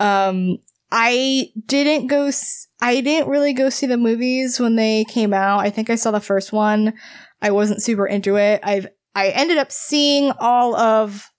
Um 0.00 0.56
I 0.90 1.48
didn't 1.66 2.06
go 2.06 2.26
s- 2.26 2.68
I 2.80 3.00
didn't 3.02 3.28
really 3.28 3.52
go 3.52 3.68
see 3.68 3.86
the 3.86 3.96
movies 3.98 4.58
when 4.60 4.76
they 4.76 5.04
came 5.04 5.34
out. 5.34 5.58
I 5.58 5.68
think 5.70 5.90
I 5.90 5.96
saw 5.96 6.10
the 6.12 6.20
first 6.20 6.52
one. 6.52 6.94
I 7.42 7.50
wasn't 7.50 7.82
super 7.82 8.06
into 8.06 8.36
it. 8.36 8.60
I've 8.62 8.86
I 9.16 9.30
ended 9.30 9.56
up 9.56 9.72
seeing 9.72 10.30
all 10.38 10.76
of 10.76 11.30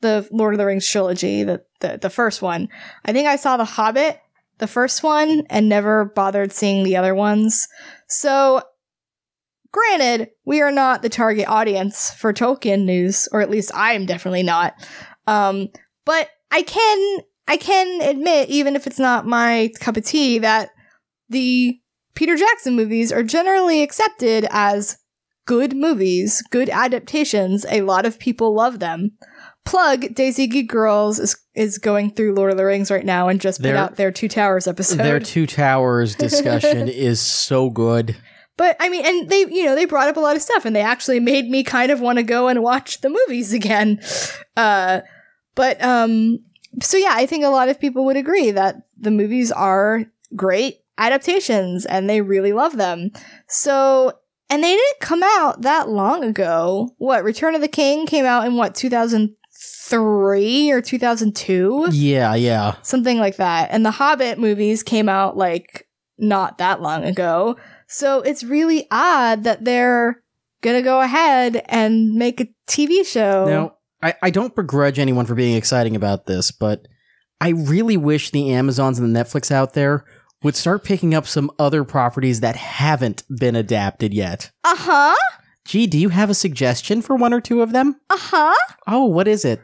the 0.00 0.28
Lord 0.32 0.52
of 0.52 0.58
the 0.58 0.66
Rings 0.66 0.86
trilogy, 0.86 1.44
the 1.44 1.62
the, 1.78 1.98
the 2.02 2.10
first 2.10 2.42
one. 2.42 2.68
I 3.04 3.12
think 3.12 3.28
I 3.28 3.36
saw 3.36 3.56
The 3.56 3.64
Hobbit, 3.64 4.20
the 4.58 4.66
first 4.66 5.02
one, 5.04 5.44
and 5.48 5.68
never 5.68 6.04
bothered 6.04 6.52
seeing 6.52 6.82
the 6.82 6.96
other 6.96 7.14
ones. 7.14 7.68
So, 8.08 8.62
granted, 9.72 10.30
we 10.44 10.60
are 10.60 10.72
not 10.72 11.02
the 11.02 11.08
target 11.08 11.48
audience 11.48 12.10
for 12.10 12.32
Tolkien 12.32 12.84
news, 12.84 13.28
or 13.32 13.40
at 13.40 13.48
least 13.48 13.74
I 13.74 13.92
am 13.94 14.06
definitely 14.06 14.42
not. 14.42 14.74
Um, 15.26 15.68
but 16.04 16.28
I 16.50 16.62
can, 16.62 17.20
I 17.46 17.56
can 17.56 18.02
admit, 18.02 18.48
even 18.48 18.74
if 18.74 18.86
it's 18.86 18.98
not 18.98 19.24
my 19.24 19.70
cup 19.78 19.96
of 19.96 20.04
tea, 20.04 20.38
that 20.40 20.70
the 21.28 21.78
Peter 22.14 22.36
Jackson 22.36 22.74
movies 22.74 23.12
are 23.12 23.22
generally 23.22 23.82
accepted 23.82 24.46
as 24.50 24.98
good 25.50 25.74
movies, 25.74 26.44
good 26.50 26.70
adaptations. 26.70 27.66
A 27.70 27.80
lot 27.80 28.06
of 28.06 28.20
people 28.20 28.54
love 28.54 28.78
them. 28.78 29.10
Plug 29.64 30.02
Desi 30.02 30.48
Geek 30.48 30.68
Girls 30.68 31.18
is 31.18 31.36
is 31.56 31.76
going 31.76 32.12
through 32.12 32.36
Lord 32.36 32.52
of 32.52 32.56
the 32.56 32.64
Rings 32.64 32.88
right 32.88 33.04
now 33.04 33.26
and 33.26 33.40
just 33.40 33.60
put 33.60 33.74
out 33.74 33.96
their 33.96 34.12
Two 34.12 34.28
Towers 34.28 34.68
episode. 34.68 34.98
Their 34.98 35.18
Two 35.18 35.48
Towers 35.48 36.14
discussion 36.14 36.86
is 37.08 37.20
so 37.20 37.68
good. 37.68 38.16
But 38.56 38.76
I 38.78 38.88
mean, 38.90 39.04
and 39.04 39.28
they, 39.28 39.40
you 39.40 39.64
know, 39.64 39.74
they 39.74 39.86
brought 39.86 40.08
up 40.08 40.16
a 40.16 40.20
lot 40.20 40.36
of 40.36 40.42
stuff, 40.42 40.64
and 40.64 40.76
they 40.76 40.82
actually 40.82 41.18
made 41.18 41.50
me 41.50 41.64
kind 41.64 41.90
of 41.90 42.00
want 42.00 42.18
to 42.18 42.22
go 42.22 42.46
and 42.46 42.62
watch 42.62 43.00
the 43.00 43.10
movies 43.10 43.52
again. 43.52 44.00
Uh, 44.56 45.00
but 45.56 45.82
um, 45.82 46.38
so 46.80 46.96
yeah, 46.96 47.14
I 47.14 47.26
think 47.26 47.42
a 47.42 47.48
lot 47.48 47.68
of 47.68 47.80
people 47.80 48.04
would 48.04 48.16
agree 48.16 48.52
that 48.52 48.82
the 48.96 49.10
movies 49.10 49.50
are 49.50 50.04
great 50.36 50.76
adaptations, 50.96 51.86
and 51.86 52.08
they 52.08 52.20
really 52.20 52.52
love 52.52 52.76
them. 52.76 53.10
So, 53.48 54.12
and 54.50 54.62
they 54.62 54.74
didn't 54.74 55.00
come 55.00 55.22
out 55.22 55.62
that 55.62 55.88
long 55.88 56.24
ago. 56.24 56.94
What 56.98 57.24
Return 57.24 57.54
of 57.54 57.60
the 57.60 57.68
King 57.68 58.06
came 58.06 58.26
out 58.26 58.46
in 58.46 58.56
what 58.56 58.74
two 58.74 58.90
thousand 58.90 59.36
three 59.52 60.70
or 60.70 60.80
two 60.80 60.98
thousand 60.98 61.36
two? 61.36 61.86
Yeah, 61.90 62.34
yeah. 62.34 62.74
something 62.82 63.18
like 63.18 63.36
that. 63.36 63.70
And 63.70 63.86
the 63.86 63.92
Hobbit 63.92 64.38
movies 64.38 64.82
came 64.82 65.08
out 65.08 65.36
like 65.36 65.86
not 66.18 66.58
that 66.58 66.82
long 66.82 67.04
ago. 67.04 67.56
So 67.86 68.20
it's 68.20 68.44
really 68.44 68.86
odd 68.90 69.44
that 69.44 69.64
they're 69.64 70.22
gonna 70.62 70.82
go 70.82 71.00
ahead 71.00 71.62
and 71.66 72.14
make 72.14 72.40
a 72.40 72.48
TV 72.66 73.06
show. 73.06 73.46
Now, 73.46 73.76
I, 74.02 74.14
I 74.22 74.30
don't 74.30 74.54
begrudge 74.54 74.98
anyone 74.98 75.26
for 75.26 75.34
being 75.34 75.56
exciting 75.56 75.96
about 75.96 76.26
this, 76.26 76.50
but 76.50 76.86
I 77.40 77.50
really 77.50 77.96
wish 77.96 78.30
the 78.30 78.52
Amazons 78.52 78.98
and 78.98 79.14
the 79.14 79.18
Netflix 79.18 79.50
out 79.50 79.74
there 79.74 80.04
would 80.42 80.56
start 80.56 80.84
picking 80.84 81.14
up 81.14 81.26
some 81.26 81.50
other 81.58 81.84
properties 81.84 82.40
that 82.40 82.56
haven't 82.56 83.22
been 83.38 83.56
adapted 83.56 84.14
yet. 84.14 84.50
Uh 84.64 84.76
huh. 84.76 85.16
Gee, 85.64 85.86
do 85.86 85.98
you 85.98 86.08
have 86.08 86.30
a 86.30 86.34
suggestion 86.34 87.02
for 87.02 87.14
one 87.16 87.32
or 87.34 87.40
two 87.40 87.62
of 87.62 87.72
them? 87.72 87.96
Uh 88.08 88.16
huh. 88.18 88.54
Oh, 88.86 89.04
what 89.04 89.28
is 89.28 89.44
it? 89.44 89.60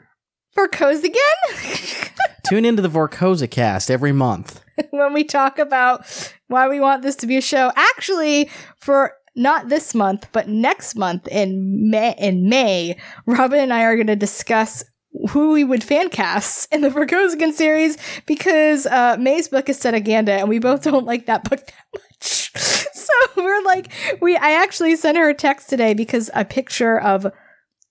Again? 1.04 2.10
Tune 2.46 2.64
into 2.64 2.80
the 2.82 2.88
Vorkoza 2.88 3.50
cast 3.50 3.90
every 3.90 4.12
month. 4.12 4.60
when 4.90 5.12
we 5.12 5.24
talk 5.24 5.58
about 5.58 6.06
why 6.48 6.68
we 6.68 6.80
want 6.80 7.02
this 7.02 7.16
to 7.16 7.26
be 7.26 7.36
a 7.36 7.42
show. 7.42 7.72
Actually, 7.76 8.50
for 8.76 9.12
not 9.34 9.68
this 9.68 9.94
month, 9.94 10.28
but 10.32 10.48
next 10.48 10.96
month 10.96 11.28
in 11.28 11.90
May, 11.90 12.14
in 12.18 12.48
May, 12.48 12.96
Robin 13.26 13.60
and 13.60 13.72
I 13.72 13.82
are 13.82 13.96
going 13.96 14.06
to 14.06 14.16
discuss 14.16 14.82
who 15.30 15.52
we 15.52 15.64
would 15.64 15.82
fan 15.82 16.08
cast 16.08 16.72
in 16.72 16.80
the 16.80 16.88
Vorkosigan 16.88 17.52
series 17.52 17.98
because 18.26 18.86
uh, 18.86 19.16
May's 19.18 19.48
book 19.48 19.68
is 19.68 19.78
Cetaganda, 19.78 20.38
and 20.38 20.48
we 20.48 20.58
both 20.58 20.82
don't 20.82 21.06
like 21.06 21.26
that 21.26 21.48
book 21.48 21.64
that 21.66 21.84
much. 21.94 22.52
so 22.56 23.12
we're 23.36 23.62
like, 23.64 23.92
we. 24.20 24.36
I 24.36 24.52
actually 24.62 24.96
sent 24.96 25.18
her 25.18 25.28
a 25.28 25.34
text 25.34 25.68
today 25.68 25.94
because 25.94 26.30
a 26.34 26.44
picture 26.44 27.00
of 27.00 27.26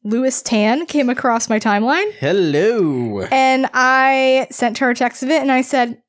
Lewis 0.06 0.44
Tan 0.44 0.86
came 0.86 1.10
across 1.10 1.50
my 1.50 1.60
timeline. 1.60 2.12
Hello. 2.20 3.22
And 3.32 3.68
I 3.74 4.48
sent 4.52 4.78
her 4.78 4.92
a 4.92 4.96
text 4.96 5.24
of 5.24 5.30
it 5.30 5.42
and 5.42 5.52
I 5.52 5.62
said, 5.62 6.02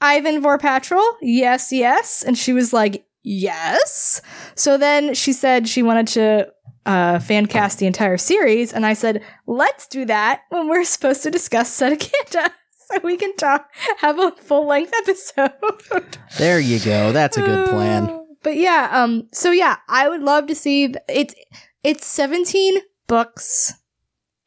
Ivan 0.00 0.42
Vorpatril, 0.42 1.04
yes, 1.20 1.70
yes. 1.70 2.22
And 2.22 2.38
she 2.38 2.54
was 2.54 2.72
like, 2.72 3.06
yes. 3.22 4.22
So 4.54 4.78
then 4.78 5.12
she 5.12 5.34
said 5.34 5.68
she 5.68 5.82
wanted 5.82 6.06
to 6.08 6.53
uh, 6.86 7.18
fan 7.18 7.46
cast 7.46 7.78
the 7.78 7.86
entire 7.86 8.16
series. 8.18 8.72
And 8.72 8.84
I 8.86 8.92
said, 8.94 9.22
let's 9.46 9.86
do 9.86 10.04
that 10.06 10.42
when 10.50 10.68
we're 10.68 10.84
supposed 10.84 11.22
to 11.24 11.30
discuss 11.30 11.70
Cetaganda. 11.78 12.50
So 12.92 13.00
we 13.02 13.16
can 13.16 13.34
talk, 13.36 13.70
have 14.00 14.18
a 14.18 14.32
full 14.32 14.66
length 14.66 14.92
episode. 14.94 15.52
There 16.38 16.60
you 16.60 16.78
go. 16.78 17.12
That's 17.12 17.38
a 17.38 17.40
good 17.40 17.70
plan. 17.70 18.10
Uh, 18.10 18.18
But 18.42 18.56
yeah, 18.58 18.90
um, 18.92 19.26
so 19.32 19.50
yeah, 19.52 19.76
I 19.88 20.06
would 20.06 20.20
love 20.22 20.46
to 20.48 20.54
see 20.54 20.92
it's 21.08 21.34
it's 21.82 22.06
17 22.06 22.82
books 23.06 23.72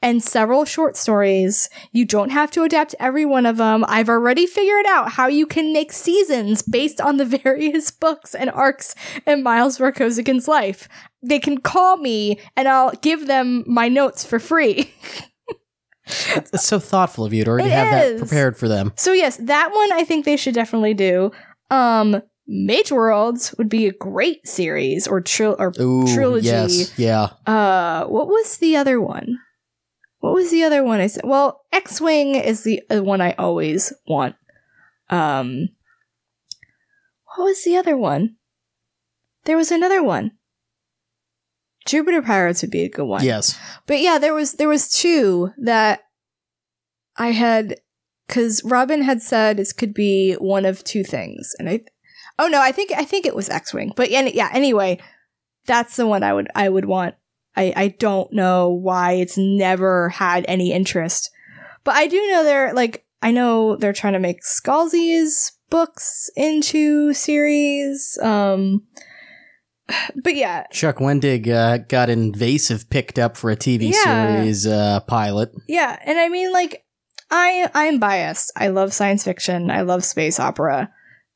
and 0.01 0.21
several 0.23 0.63
short 0.65 0.95
stories. 0.95 1.69
You 1.91 2.05
don't 2.05 2.29
have 2.29 2.51
to 2.51 2.63
adapt 2.63 2.93
every 2.99 3.25
one 3.25 3.45
of 3.45 3.57
them. 3.57 3.83
I've 3.87 4.09
already 4.09 4.45
figured 4.45 4.85
out 4.87 5.11
how 5.13 5.27
you 5.27 5.45
can 5.47 5.73
make 5.73 5.91
seasons 5.91 6.61
based 6.61 7.01
on 7.01 7.17
the 7.17 7.25
various 7.43 7.89
books 7.91 8.35
and 8.35 8.49
arcs 8.51 8.93
in 9.25 9.43
Miles 9.43 9.77
Vorkosigan's 9.79 10.47
life. 10.47 10.87
They 11.23 11.39
can 11.39 11.57
call 11.59 11.97
me 11.97 12.39
and 12.55 12.67
I'll 12.67 12.91
give 13.01 13.27
them 13.27 13.63
my 13.67 13.87
notes 13.89 14.23
for 14.23 14.39
free. 14.39 14.93
It's 16.09 16.63
so 16.63 16.79
thoughtful 16.79 17.25
of 17.25 17.33
you 17.33 17.43
to 17.43 17.49
already 17.51 17.67
It 17.69 17.73
have 17.73 18.03
is. 18.05 18.13
that 18.21 18.27
prepared 18.27 18.55
for 18.55 18.69
them. 18.69 18.93
So 18.95 19.11
yes, 19.11 19.35
that 19.37 19.71
one 19.73 19.91
I 19.91 20.05
think 20.05 20.23
they 20.23 20.37
should 20.37 20.53
definitely 20.53 20.93
do. 20.93 21.31
Um 21.69 22.21
Mage 22.49 22.93
Worlds 22.93 23.53
would 23.57 23.67
be 23.67 23.87
a 23.87 23.91
great 23.91 24.47
series 24.47 25.05
or 25.05 25.19
tril- 25.21 25.57
or 25.59 25.73
Ooh, 25.81 26.07
trilogy. 26.13 26.47
yes, 26.47 26.97
yeah. 26.97 27.27
Uh, 27.45 28.05
what 28.05 28.27
was 28.29 28.59
the 28.59 28.77
other 28.77 29.01
one? 29.01 29.37
What 30.19 30.33
was 30.33 30.51
the 30.51 30.63
other 30.63 30.83
one 30.83 30.99
I 30.99 31.07
said? 31.07 31.23
Well, 31.25 31.65
X 31.71 32.01
Wing 32.01 32.35
is 32.35 32.63
the 32.63 32.81
uh, 32.89 33.03
one 33.03 33.21
I 33.21 33.33
always 33.37 33.93
want. 34.07 34.35
Um, 35.09 35.69
what 37.35 37.45
was 37.45 37.63
the 37.63 37.77
other 37.77 37.95
one? 37.95 38.35
There 39.45 39.57
was 39.57 39.71
another 39.71 40.03
one. 40.03 40.31
Jupiter 41.85 42.21
Pirates 42.21 42.61
would 42.61 42.71
be 42.71 42.83
a 42.83 42.89
good 42.89 43.05
one. 43.05 43.23
Yes. 43.23 43.57
But 43.85 44.01
yeah, 44.01 44.17
there 44.17 44.33
was 44.33 44.53
there 44.53 44.67
was 44.67 44.89
two 44.89 45.51
that 45.57 46.01
I 47.15 47.29
had 47.29 47.79
because 48.27 48.61
Robin 48.65 49.03
had 49.03 49.21
said 49.21 49.57
this 49.57 49.71
could 49.71 49.93
be 49.93 50.33
one 50.33 50.65
of 50.65 50.83
two 50.83 51.03
things, 51.03 51.55
and 51.57 51.69
I 51.69 51.81
oh 52.37 52.47
no, 52.47 52.61
I 52.61 52.71
think 52.71 52.91
I 52.91 53.05
think 53.05 53.25
it 53.25 53.35
was 53.35 53.49
X 53.49 53.73
Wing. 53.73 53.93
But 53.95 54.11
any, 54.11 54.35
yeah, 54.35 54.49
anyway, 54.51 54.99
that's 55.65 55.95
the 55.95 56.05
one 56.05 56.23
I 56.23 56.33
would 56.33 56.49
I 56.53 56.67
would 56.67 56.85
want. 56.85 57.15
I 57.57 57.73
I 57.75 57.87
don't 57.99 58.31
know 58.31 58.69
why 58.69 59.13
it's 59.13 59.37
never 59.37 60.09
had 60.09 60.45
any 60.47 60.71
interest, 60.71 61.29
but 61.83 61.95
I 61.95 62.07
do 62.07 62.17
know 62.31 62.43
they're 62.43 62.73
like 62.73 63.05
I 63.21 63.31
know 63.31 63.75
they're 63.75 63.93
trying 63.93 64.13
to 64.13 64.19
make 64.19 64.43
Scalzi's 64.43 65.51
books 65.69 66.29
into 66.35 67.13
series. 67.13 68.17
Um, 68.21 68.83
but 70.23 70.35
yeah, 70.35 70.65
Chuck 70.71 70.97
Wendig 70.97 71.49
uh, 71.49 71.79
got 71.79 72.09
Invasive 72.09 72.89
picked 72.89 73.17
up 73.19 73.35
for 73.35 73.49
a 73.51 73.55
TV 73.57 73.91
Yeah. 73.91 74.03
series 74.03 74.67
uh, 74.67 74.99
pilot. 75.01 75.51
Yeah, 75.67 75.97
and 76.05 76.17
I 76.19 76.29
mean 76.29 76.53
like 76.53 76.85
I 77.31 77.69
I'm 77.73 77.99
biased. 77.99 78.51
I 78.55 78.67
love 78.67 78.93
science 78.93 79.23
fiction. 79.23 79.69
I 79.71 79.81
love 79.81 80.03
space 80.05 80.39
opera. 80.39 80.91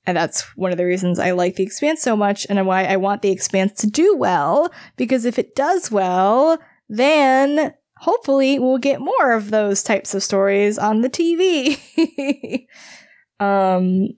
And 0.05 0.17
that's 0.17 0.41
one 0.57 0.71
of 0.71 0.77
the 0.77 0.85
reasons 0.85 1.19
I 1.19 1.31
like 1.31 1.55
The 1.55 1.63
Expanse 1.63 2.01
so 2.01 2.15
much 2.15 2.47
and 2.49 2.65
why 2.65 2.85
I 2.85 2.97
want 2.97 3.21
The 3.21 3.31
Expanse 3.31 3.73
to 3.81 3.87
do 3.87 4.15
well 4.15 4.71
because 4.97 5.25
if 5.25 5.37
it 5.37 5.55
does 5.55 5.91
well, 5.91 6.59
then 6.89 7.73
hopefully 7.97 8.57
we'll 8.57 8.79
get 8.79 8.99
more 8.99 9.31
of 9.31 9.51
those 9.51 9.83
types 9.83 10.13
of 10.15 10.23
stories 10.23 10.79
on 10.79 11.01
the 11.01 11.09
TV. 11.09 11.77
um 13.39 14.09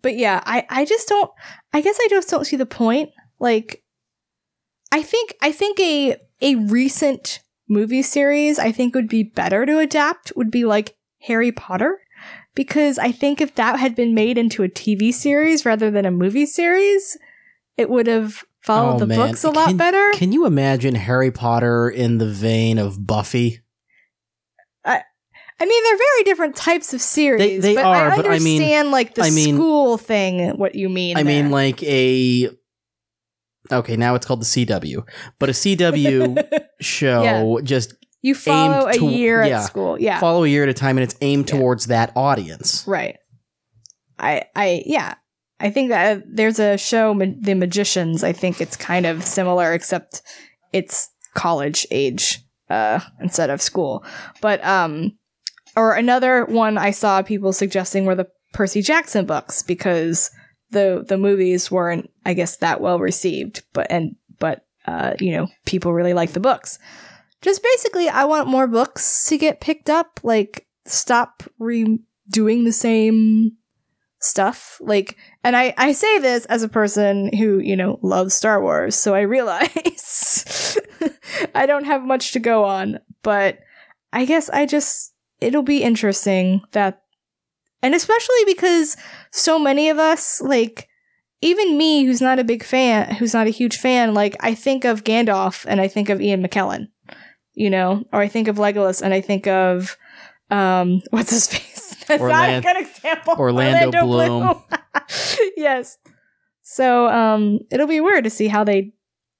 but 0.00 0.16
yeah, 0.16 0.42
I 0.44 0.66
I 0.68 0.84
just 0.84 1.08
don't 1.08 1.30
I 1.72 1.80
guess 1.80 1.98
I 2.00 2.08
just 2.10 2.28
don't 2.28 2.46
see 2.46 2.56
the 2.56 2.66
point. 2.66 3.10
Like 3.38 3.82
I 4.90 5.02
think 5.02 5.34
I 5.40 5.52
think 5.52 5.78
a 5.80 6.16
a 6.40 6.56
recent 6.56 7.40
movie 7.68 8.02
series 8.02 8.58
I 8.58 8.72
think 8.72 8.94
would 8.94 9.08
be 9.08 9.22
better 9.22 9.64
to 9.64 9.78
adapt 9.78 10.32
would 10.36 10.50
be 10.50 10.64
like 10.64 10.96
Harry 11.22 11.52
Potter 11.52 12.01
because 12.54 12.98
I 12.98 13.12
think 13.12 13.40
if 13.40 13.54
that 13.56 13.78
had 13.78 13.94
been 13.94 14.14
made 14.14 14.38
into 14.38 14.62
a 14.62 14.68
TV 14.68 15.12
series 15.12 15.64
rather 15.64 15.90
than 15.90 16.04
a 16.04 16.10
movie 16.10 16.46
series, 16.46 17.16
it 17.76 17.88
would 17.90 18.06
have 18.06 18.44
followed 18.60 18.96
Oh, 18.96 18.98
the 19.00 19.06
man. 19.06 19.18
books 19.18 19.44
a 19.44 19.50
lot 19.50 19.68
Can- 19.68 19.76
better. 19.76 20.10
Can 20.14 20.32
you 20.32 20.46
imagine 20.46 20.94
Harry 20.94 21.30
Potter 21.30 21.88
in 21.90 22.18
the 22.18 22.28
vein 22.28 22.78
of 22.78 23.06
Buffy? 23.06 23.60
I 24.84 25.02
I 25.60 25.64
mean, 25.66 25.84
they're 25.84 25.96
very 25.98 26.24
different 26.24 26.56
types 26.56 26.92
of 26.92 27.00
series. 27.00 27.62
they 27.62 27.74
but 27.74 27.84
are, 27.84 28.10
I 28.10 28.16
but 28.16 28.26
I 28.26 28.38
mean- 28.38 28.60
understand 28.62 28.90
like 28.90 29.14
the 29.14 29.22
I 29.22 29.30
mean- 29.30 29.54
school 29.56 29.96
thing. 29.98 30.50
What 30.58 30.74
you 30.74 30.88
mean? 30.88 31.16
I 31.16 31.22
mean, 31.22 31.50
like 31.50 31.82
a. 31.82 32.50
Okay, 33.70 33.96
now 33.96 34.16
it's 34.16 34.26
called 34.26 34.40
the 34.40 34.44
CW, 34.44 35.06
but 35.38 35.48
a 35.48 35.52
CW 35.52 36.60
show 36.80 37.60
just 37.62 37.94
you 38.22 38.34
follow 38.34 38.86
a 38.88 38.94
to- 38.94 39.06
year 39.06 39.44
yeah. 39.44 39.58
at 39.60 39.64
school. 39.66 40.00
Yeah, 40.00 40.18
follow 40.20 40.44
a 40.44 40.48
year 40.48 40.62
at 40.62 40.68
a 40.68 40.74
time, 40.74 40.96
and 40.96 41.04
it's 41.04 41.16
aimed 41.20 41.50
Yeah. 41.50 41.58
towards 41.58 41.86
that 41.88 42.12
audience. 42.16 42.84
Right. 42.86 43.18
I 44.18 44.44
I 44.54 44.82
yeah. 44.86 45.14
I 45.60 45.70
think 45.70 45.90
that 45.90 46.22
there's 46.28 46.58
a 46.58 46.76
show 46.76 47.14
Ma- 47.14 47.26
The 47.40 47.54
Magicians. 47.54 48.24
I 48.24 48.32
think 48.32 48.60
it's 48.60 48.76
kind 48.76 49.06
of 49.06 49.22
similar 49.24 49.72
except 49.74 50.22
it's 50.72 51.08
college 51.34 51.86
age 51.90 52.40
uh 52.70 53.00
instead 53.20 53.50
of 53.50 53.60
school. 53.62 54.04
But 54.40 54.64
um 54.64 55.12
or 55.76 55.94
another 55.94 56.44
one 56.44 56.78
I 56.78 56.90
saw 56.90 57.22
people 57.22 57.52
suggesting 57.52 58.04
were 58.04 58.14
the 58.14 58.28
Percy 58.52 58.82
Jackson 58.82 59.24
books 59.24 59.62
because 59.62 60.30
the 60.70 61.04
the 61.06 61.18
movies 61.18 61.70
weren't 61.70 62.10
I 62.24 62.34
guess 62.34 62.56
that 62.58 62.80
well 62.80 62.98
received 62.98 63.62
but 63.72 63.86
and 63.90 64.16
but 64.38 64.64
uh 64.86 65.14
you 65.20 65.32
know 65.32 65.48
people 65.64 65.92
really 65.92 66.14
like 66.14 66.32
the 66.32 66.40
books. 66.40 66.78
Just 67.42 67.62
basically 67.62 68.08
I 68.08 68.24
want 68.24 68.48
more 68.48 68.66
books 68.66 69.26
to 69.26 69.36
get 69.36 69.60
picked 69.60 69.90
up 69.90 70.20
like 70.22 70.66
stop 70.86 71.42
redoing 71.60 72.64
the 72.64 72.72
same 72.72 73.52
stuff 74.24 74.78
like 74.80 75.16
and 75.42 75.56
i 75.56 75.74
i 75.76 75.90
say 75.90 76.18
this 76.20 76.44
as 76.46 76.62
a 76.62 76.68
person 76.68 77.36
who 77.36 77.58
you 77.58 77.76
know 77.76 77.98
loves 78.02 78.34
star 78.34 78.62
wars 78.62 78.94
so 78.94 79.14
i 79.14 79.20
realize 79.20 80.78
i 81.56 81.66
don't 81.66 81.86
have 81.86 82.04
much 82.04 82.32
to 82.32 82.38
go 82.38 82.64
on 82.64 83.00
but 83.22 83.58
i 84.12 84.24
guess 84.24 84.48
i 84.50 84.64
just 84.64 85.12
it'll 85.40 85.62
be 85.62 85.82
interesting 85.82 86.60
that 86.70 87.02
and 87.82 87.96
especially 87.96 88.44
because 88.46 88.96
so 89.32 89.58
many 89.58 89.88
of 89.88 89.98
us 89.98 90.40
like 90.40 90.88
even 91.40 91.76
me 91.76 92.04
who's 92.04 92.20
not 92.20 92.38
a 92.38 92.44
big 92.44 92.62
fan 92.62 93.16
who's 93.16 93.34
not 93.34 93.48
a 93.48 93.50
huge 93.50 93.76
fan 93.76 94.14
like 94.14 94.36
i 94.38 94.54
think 94.54 94.84
of 94.84 95.02
gandalf 95.02 95.66
and 95.68 95.80
i 95.80 95.88
think 95.88 96.08
of 96.08 96.20
ian 96.20 96.44
mckellen 96.44 96.86
you 97.54 97.70
know 97.70 98.04
or 98.12 98.20
i 98.20 98.28
think 98.28 98.48
of 98.48 98.56
legolas 98.56 99.02
and 99.02 99.12
i 99.14 99.20
think 99.20 99.46
of 99.46 99.96
um 100.50 101.02
what's 101.10 101.30
his 101.30 101.46
face? 101.46 101.96
That's 102.06 102.22
not 102.22 102.48
a 102.50 102.60
good 102.60 102.76
example. 102.76 103.34
Orlando 103.38 104.04
Bloom. 104.04 104.60
yes. 105.56 105.98
So 106.62 107.06
um 107.06 107.60
it'll 107.70 107.86
be 107.86 108.00
weird 108.00 108.24
to 108.24 108.30
see 108.30 108.48
how 108.48 108.64
they 108.64 108.92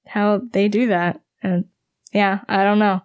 how 0.07 0.41
they 0.51 0.69
do 0.69 0.87
that. 0.87 1.21
And 1.43 1.65
yeah 2.13 2.39
i 2.47 2.63
don't 2.63 2.79
know 2.79 3.01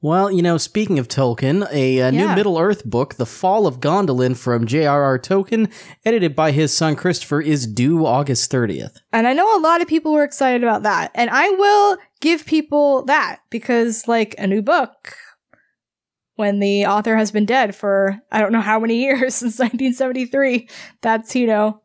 Well, 0.00 0.30
you 0.30 0.42
know, 0.42 0.58
speaking 0.58 1.00
of 1.00 1.08
Tolkien, 1.08 1.66
a, 1.72 2.00
uh 2.02 2.10
new 2.12 2.28
Middle 2.28 2.58
Earth 2.58 2.84
book, 2.84 3.14
The 3.14 3.26
Fall 3.26 3.66
of 3.66 3.80
Gondolin 3.80 4.36
from 4.36 4.64
J.R.R. 4.64 5.18
Tolkien, 5.18 5.72
edited 6.04 6.36
by 6.36 6.52
his 6.52 6.72
son 6.72 6.94
Christopher, 6.94 7.40
is 7.40 7.66
due 7.66 8.06
August 8.06 8.50
30th. 8.52 8.98
And 9.12 9.26
I 9.26 9.32
know 9.32 9.58
a 9.58 9.60
lot 9.60 9.80
of 9.80 9.88
people 9.88 10.12
were 10.12 10.22
excited 10.22 10.62
about 10.62 10.84
that. 10.84 11.10
And 11.16 11.30
I 11.30 11.50
will 11.50 11.98
give 12.20 12.46
people 12.46 13.04
that 13.06 13.40
because, 13.50 14.06
like, 14.06 14.36
a 14.38 14.46
new 14.46 14.62
book, 14.62 15.16
when 16.36 16.60
the 16.60 16.86
author 16.86 17.16
has 17.16 17.32
been 17.32 17.46
dead 17.46 17.74
for 17.74 18.20
I 18.30 18.40
don't 18.40 18.52
know 18.52 18.60
how 18.60 18.78
many 18.78 19.00
years 19.02 19.34
since 19.34 19.58
1973, 19.58 20.68
that's, 21.02 21.34
you 21.34 21.48
know, 21.48 21.82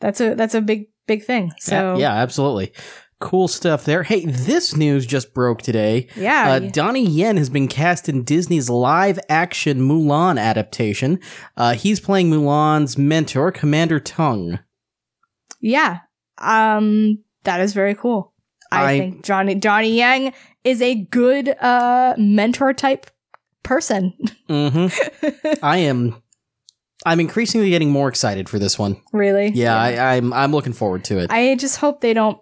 that's 0.00 0.20
a 0.20 0.34
that's 0.34 0.54
a 0.54 0.60
big 0.60 0.88
big 1.06 1.24
thing. 1.24 1.50
So 1.58 1.96
yeah, 1.96 2.12
absolutely. 2.12 2.72
Cool 3.20 3.48
stuff 3.48 3.84
there. 3.84 4.04
Hey, 4.04 4.24
this 4.26 4.76
news 4.76 5.04
just 5.04 5.34
broke 5.34 5.60
today. 5.60 6.06
yeah, 6.14 6.52
Uh, 6.52 6.58
Donnie 6.60 7.04
Yen 7.04 7.36
has 7.36 7.50
been 7.50 7.66
cast 7.66 8.08
in 8.08 8.22
Disney's 8.22 8.70
live 8.70 9.18
action 9.28 9.80
Mulan 9.80 10.38
adaptation. 10.40 11.18
Uh, 11.56 11.74
he's 11.74 11.98
playing 11.98 12.30
Mulan's 12.30 12.96
mentor, 12.96 13.50
Commander 13.50 13.98
Tung. 13.98 14.60
yeah. 15.60 15.98
Um, 16.40 17.18
that 17.42 17.60
is 17.60 17.72
very 17.72 17.96
cool. 17.96 18.32
I, 18.70 18.84
I- 18.92 18.98
think 18.98 19.24
Johnny 19.24 19.56
Johnny 19.56 19.96
Yang 19.96 20.34
is 20.62 20.80
a 20.80 20.94
good 20.94 21.48
uh 21.48 22.14
mentor 22.16 22.72
type 22.72 23.10
person. 23.64 24.12
hmm 24.46 24.86
I 25.62 25.78
am. 25.78 26.22
I'm 27.06 27.18
increasingly 27.20 27.70
getting 27.70 27.90
more 27.90 28.08
excited 28.08 28.48
for 28.48 28.58
this 28.60 28.78
one. 28.78 29.00
really? 29.12 29.48
Yeah, 29.48 29.76
I, 29.76 30.16
I'm. 30.16 30.32
I'm 30.32 30.52
looking 30.52 30.72
forward 30.72 31.02
to 31.04 31.18
it. 31.18 31.30
I 31.32 31.54
just 31.56 31.78
hope 31.78 32.00
they 32.00 32.12
don't 32.12 32.38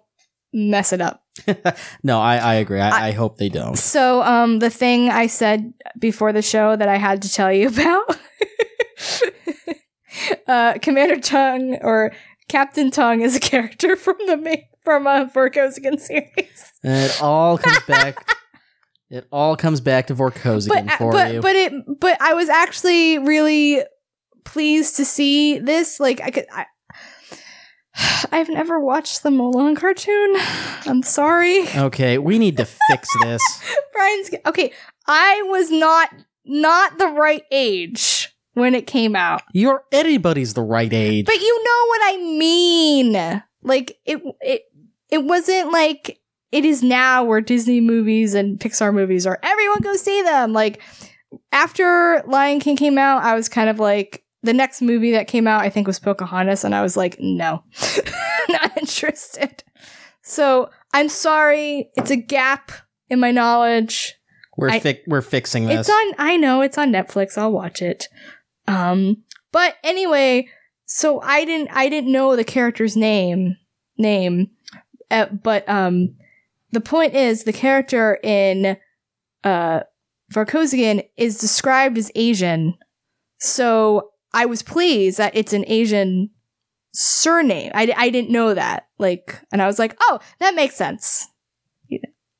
mess 0.53 0.93
it 0.93 1.01
up. 1.01 1.23
no, 2.03 2.19
I, 2.19 2.37
I 2.37 2.53
agree. 2.55 2.79
I, 2.79 2.89
I- 2.89 3.07
I 3.07 3.11
hope 3.11 3.37
they 3.37 3.49
don't. 3.49 3.77
So, 3.77 4.21
um, 4.23 4.59
the 4.59 4.69
thing 4.69 5.09
I 5.09 5.27
said 5.27 5.73
before 5.99 6.33
the 6.33 6.41
show 6.41 6.75
that 6.75 6.87
I 6.87 6.97
had 6.97 7.21
to 7.23 7.31
tell 7.31 7.51
you 7.53 7.67
about, 7.69 8.17
uh, 10.47 10.73
Commander 10.81 11.19
Tung 11.19 11.77
or 11.81 12.11
Captain 12.47 12.91
Tung 12.91 13.21
is 13.21 13.35
a 13.35 13.39
character 13.39 13.95
from 13.95 14.15
the 14.25 14.37
main, 14.37 14.63
from 14.83 15.05
a 15.07 15.29
Vorkosigan 15.33 15.99
series. 15.99 16.71
It 16.83 17.21
all 17.21 17.57
comes 17.57 17.83
back. 17.87 18.25
it 19.09 19.27
all 19.31 19.55
comes 19.57 19.81
back 19.81 20.07
to 20.07 20.15
Vorkosigan 20.15 20.87
But 20.87 20.97
for 20.97 21.11
but 21.11 21.33
you. 21.33 21.41
but 21.41 21.55
it 21.55 21.73
but 21.99 22.21
I 22.21 22.33
was 22.33 22.49
actually 22.49 23.19
really 23.19 23.83
pleased 24.45 24.95
to 24.97 25.05
see 25.05 25.59
this. 25.59 25.99
Like 25.99 26.21
I 26.21 26.31
could. 26.31 26.45
I, 26.51 26.65
I've 28.31 28.49
never 28.49 28.79
watched 28.79 29.23
the 29.23 29.29
Mulan 29.29 29.75
cartoon. 29.75 30.35
I'm 30.85 31.01
sorry. 31.03 31.67
okay, 31.75 32.17
we 32.17 32.37
need 32.39 32.57
to 32.57 32.65
fix 32.65 33.07
this. 33.23 33.41
Brian's 33.93 34.29
okay. 34.45 34.71
I 35.07 35.41
was 35.45 35.71
not 35.71 36.09
not 36.45 36.97
the 36.97 37.07
right 37.07 37.43
age 37.51 38.33
when 38.53 38.73
it 38.73 38.87
came 38.87 39.15
out, 39.15 39.43
You're 39.53 39.83
anybody's 39.91 40.53
the 40.55 40.61
right 40.63 40.91
age. 40.91 41.25
but 41.27 41.35
you 41.39 41.63
know 41.63 41.85
what 41.87 42.01
I 42.05 42.17
mean. 42.37 43.43
Like 43.63 43.97
it 44.05 44.21
it 44.41 44.61
it 45.09 45.23
wasn't 45.23 45.71
like 45.71 46.19
it 46.51 46.65
is 46.65 46.81
now 46.81 47.23
where 47.23 47.41
Disney 47.41 47.81
movies 47.81 48.33
and 48.33 48.59
Pixar 48.59 48.93
movies 48.93 49.27
are 49.27 49.39
everyone 49.43 49.81
go 49.81 49.95
see 49.95 50.21
them. 50.23 50.53
Like 50.53 50.81
after 51.51 52.23
Lion 52.27 52.59
King 52.59 52.77
came 52.77 52.97
out, 52.97 53.23
I 53.23 53.35
was 53.35 53.49
kind 53.49 53.69
of 53.69 53.79
like 53.79 54.23
the 54.43 54.53
next 54.53 54.81
movie 54.81 55.11
that 55.11 55.27
came 55.27 55.47
out 55.47 55.61
I 55.61 55.69
think 55.69 55.87
was 55.87 55.99
Pocahontas 55.99 56.63
and 56.63 56.73
I 56.75 56.81
was 56.81 56.95
like 56.97 57.17
no. 57.19 57.63
not 58.49 58.77
interested. 58.77 59.63
So, 60.21 60.69
I'm 60.93 61.09
sorry. 61.09 61.89
It's 61.95 62.11
a 62.11 62.15
gap 62.17 62.71
in 63.09 63.19
my 63.19 63.31
knowledge. 63.31 64.15
we're 64.57 64.69
I- 64.69 64.79
fi- 64.79 65.01
we're 65.07 65.21
fixing 65.21 65.65
this. 65.67 65.81
It's 65.81 65.89
on 65.89 66.13
I 66.17 66.37
know 66.37 66.61
it's 66.61 66.77
on 66.77 66.91
Netflix. 66.91 67.37
I'll 67.37 67.51
watch 67.51 67.81
it. 67.81 68.07
Um 68.67 69.23
but 69.51 69.75
anyway, 69.83 70.47
so 70.85 71.21
I 71.21 71.45
didn't 71.45 71.69
I 71.71 71.89
didn't 71.89 72.11
know 72.11 72.35
the 72.35 72.43
character's 72.43 72.95
name 72.97 73.55
name 73.97 74.49
uh, 75.09 75.25
but 75.27 75.67
um 75.69 76.15
the 76.71 76.81
point 76.81 77.13
is 77.15 77.43
the 77.43 77.53
character 77.53 78.19
in 78.23 78.77
uh 79.43 79.81
Vorkosigan 80.33 81.07
is 81.15 81.37
described 81.37 81.97
as 81.97 82.11
Asian. 82.15 82.75
So 83.39 84.09
I 84.37 84.45
was 84.45 84.61
pleased 84.61 85.17
that 85.17 85.35
it's 85.35 85.51
an 85.51 85.65
Asian 85.65 86.29
surname. 86.93 87.71
I, 87.73 87.91
I 87.97 88.11
didn't 88.11 88.29
know 88.29 88.53
that. 88.53 88.87
Like 88.99 89.41
and 89.51 89.63
I 89.63 89.65
was 89.65 89.79
like, 89.79 89.97
"Oh, 89.99 90.19
that 90.39 90.53
makes 90.53 90.75
sense." 90.75 91.27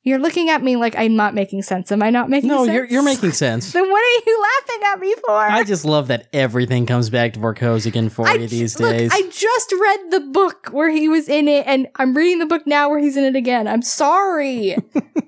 You're 0.04 0.20
looking 0.20 0.48
at 0.48 0.62
me 0.62 0.76
like 0.76 0.94
I'm 0.96 1.16
not 1.16 1.34
making 1.34 1.62
sense. 1.62 1.90
Am 1.90 2.02
I 2.02 2.10
not 2.10 2.30
making 2.30 2.48
no, 2.48 2.64
sense? 2.64 2.74
you're 2.74 2.84
you're 2.86 3.02
making 3.02 3.32
sense. 3.32 3.72
Then 3.78 3.90
what 3.90 4.00
are 4.00 4.30
you 4.30 4.42
laughing 4.42 4.82
at 4.92 5.00
me 5.00 5.14
for? 5.26 5.36
I 5.36 5.64
just 5.64 5.84
love 5.84 6.06
that 6.06 6.28
everything 6.32 6.86
comes 6.86 7.10
back 7.10 7.32
to 7.32 7.40
Vorkosigan 7.40 8.12
for 8.12 8.26
I 8.26 8.34
you 8.34 8.46
these 8.46 8.78
look, 8.78 8.96
days. 8.96 9.10
I 9.12 9.22
just 9.28 9.72
read 9.72 10.10
the 10.10 10.20
book 10.20 10.68
where 10.70 10.88
he 10.88 11.08
was 11.08 11.28
in 11.28 11.48
it, 11.48 11.66
and 11.66 11.88
I'm 11.96 12.16
reading 12.16 12.38
the 12.38 12.46
book 12.46 12.64
now 12.64 12.88
where 12.88 13.00
he's 13.00 13.16
in 13.16 13.24
it 13.24 13.34
again. 13.34 13.66
I'm 13.66 13.82
sorry. 13.82 14.76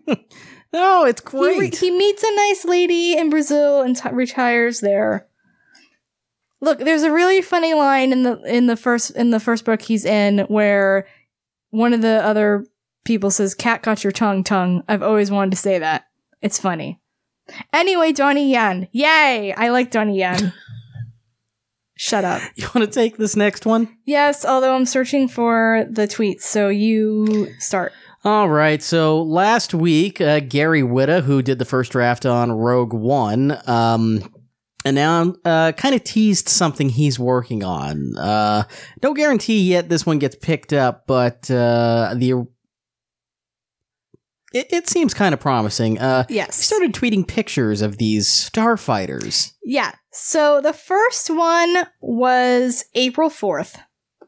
no, 0.72 1.04
it's 1.04 1.22
he, 1.30 1.38
re- 1.38 1.56
great. 1.56 1.76
he 1.76 1.90
meets 1.90 2.22
a 2.22 2.34
nice 2.36 2.64
lady 2.64 3.18
in 3.18 3.28
Brazil 3.28 3.82
and 3.82 3.96
t- 3.96 4.08
retires 4.10 4.80
there. 4.80 5.26
Look, 6.60 6.78
there's 6.78 7.02
a 7.02 7.12
really 7.12 7.40
funny 7.42 7.74
line 7.74 8.12
in 8.12 8.22
the 8.22 8.40
in 8.42 8.66
the 8.66 8.76
first 8.76 9.10
in 9.12 9.30
the 9.30 9.40
first 9.40 9.64
book 9.64 9.80
he's 9.80 10.04
in 10.04 10.40
where 10.40 11.06
one 11.70 11.92
of 11.92 12.02
the 12.02 12.22
other 12.24 12.66
people 13.04 13.30
says, 13.30 13.54
"Cat 13.54 13.82
got 13.82 14.04
your 14.04 14.12
tongue, 14.12 14.44
tongue." 14.44 14.82
I've 14.88 15.02
always 15.02 15.30
wanted 15.30 15.52
to 15.52 15.56
say 15.56 15.78
that. 15.78 16.06
It's 16.42 16.58
funny. 16.58 17.00
Anyway, 17.72 18.12
Donnie 18.12 18.52
Yen, 18.52 18.88
yay! 18.92 19.52
I 19.52 19.70
like 19.70 19.90
Donnie 19.90 20.18
Yen. 20.18 20.52
Shut 21.96 22.24
up. 22.24 22.40
you 22.54 22.66
want 22.74 22.86
to 22.86 22.90
take 22.90 23.18
this 23.18 23.36
next 23.36 23.66
one? 23.66 23.94
Yes, 24.06 24.44
although 24.44 24.74
I'm 24.74 24.86
searching 24.86 25.28
for 25.28 25.84
the 25.90 26.08
tweets, 26.08 26.42
so 26.42 26.68
you 26.68 27.48
start. 27.58 27.92
All 28.24 28.48
right. 28.48 28.82
So 28.82 29.22
last 29.22 29.74
week, 29.74 30.20
uh, 30.20 30.40
Gary 30.40 30.82
Whitta, 30.82 31.22
who 31.22 31.42
did 31.42 31.58
the 31.58 31.64
first 31.64 31.92
draft 31.92 32.24
on 32.24 32.52
Rogue 32.52 32.94
One, 32.94 33.58
um, 33.66 34.22
and 34.84 34.94
now 34.94 35.34
uh, 35.44 35.72
kind 35.72 35.94
of 35.94 36.04
teased 36.04 36.48
something 36.48 36.88
he's 36.88 37.18
working 37.18 37.62
on. 37.62 38.16
Uh, 38.16 38.64
no 39.02 39.14
guarantee 39.14 39.60
yet 39.60 39.88
this 39.88 40.06
one 40.06 40.18
gets 40.18 40.36
picked 40.36 40.72
up, 40.72 41.06
but 41.06 41.50
uh, 41.50 42.14
the 42.16 42.46
it, 44.52 44.72
it 44.72 44.88
seems 44.88 45.14
kind 45.14 45.32
of 45.32 45.40
promising. 45.40 45.98
Uh, 45.98 46.24
he 46.28 46.42
started 46.50 46.92
tweeting 46.92 47.26
pictures 47.26 47.82
of 47.82 47.98
these 47.98 48.28
starfighters. 48.28 49.52
Yeah. 49.62 49.92
So 50.12 50.60
the 50.60 50.72
first 50.72 51.30
one 51.30 51.86
was 52.00 52.84
April 52.94 53.30
4th. 53.30 53.76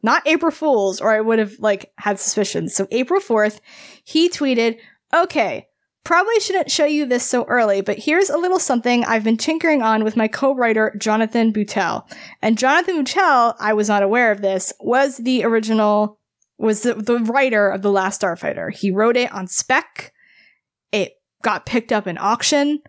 Not 0.05 0.27
April 0.27 0.51
Fools, 0.51 1.01
or 1.01 1.13
I 1.13 1.21
would 1.21 1.39
have 1.39 1.55
like 1.61 1.93
had 1.97 2.19
suspicions. 2.19 2.75
So 2.75 2.89
April 2.91 3.21
4th, 3.21 3.61
he 4.05 4.29
tweeted, 4.29 4.79
Okay, 5.15 5.69
probably 6.05 6.39
shouldn't 6.41 6.71
show 6.71 6.85
you 6.85 7.07
this 7.07 7.25
so 7.25 7.45
early, 7.45 7.81
but 7.81 7.99
here's 7.99 8.31
a 8.31 8.39
little 8.39 8.59
something 8.59 9.05
I've 9.05 9.25
been 9.25 9.37
tinkering 9.37 9.83
on 9.83 10.05
with 10.05 10.17
my 10.17 10.29
co-writer 10.29 10.95
Jonathan 10.99 11.53
Betuel. 11.53 12.05
And 12.41 12.59
Jonathan 12.59 13.05
Betuel, 13.05 13.55
I 13.59 13.73
was 13.73 13.89
not 13.89 14.03
aware 14.03 14.33
of 14.33 14.43
this, 14.43 14.73
was 14.81 15.19
the 15.19 15.45
original 15.45 16.19
was 16.59 16.83
the, 16.83 16.95
the 16.95 17.19
writer 17.19 17.69
of 17.69 17.83
The 17.83 17.91
Last 17.91 18.21
Starfighter. 18.21 18.73
He 18.73 18.93
wrote 18.93 19.17
it 19.17 19.33
on 19.33 19.49
spec. 19.49 20.13
It 20.93 21.15
got 21.43 21.67
picked 21.67 21.93
up 21.93 22.07
in 22.07 22.19
auction. 22.19 22.81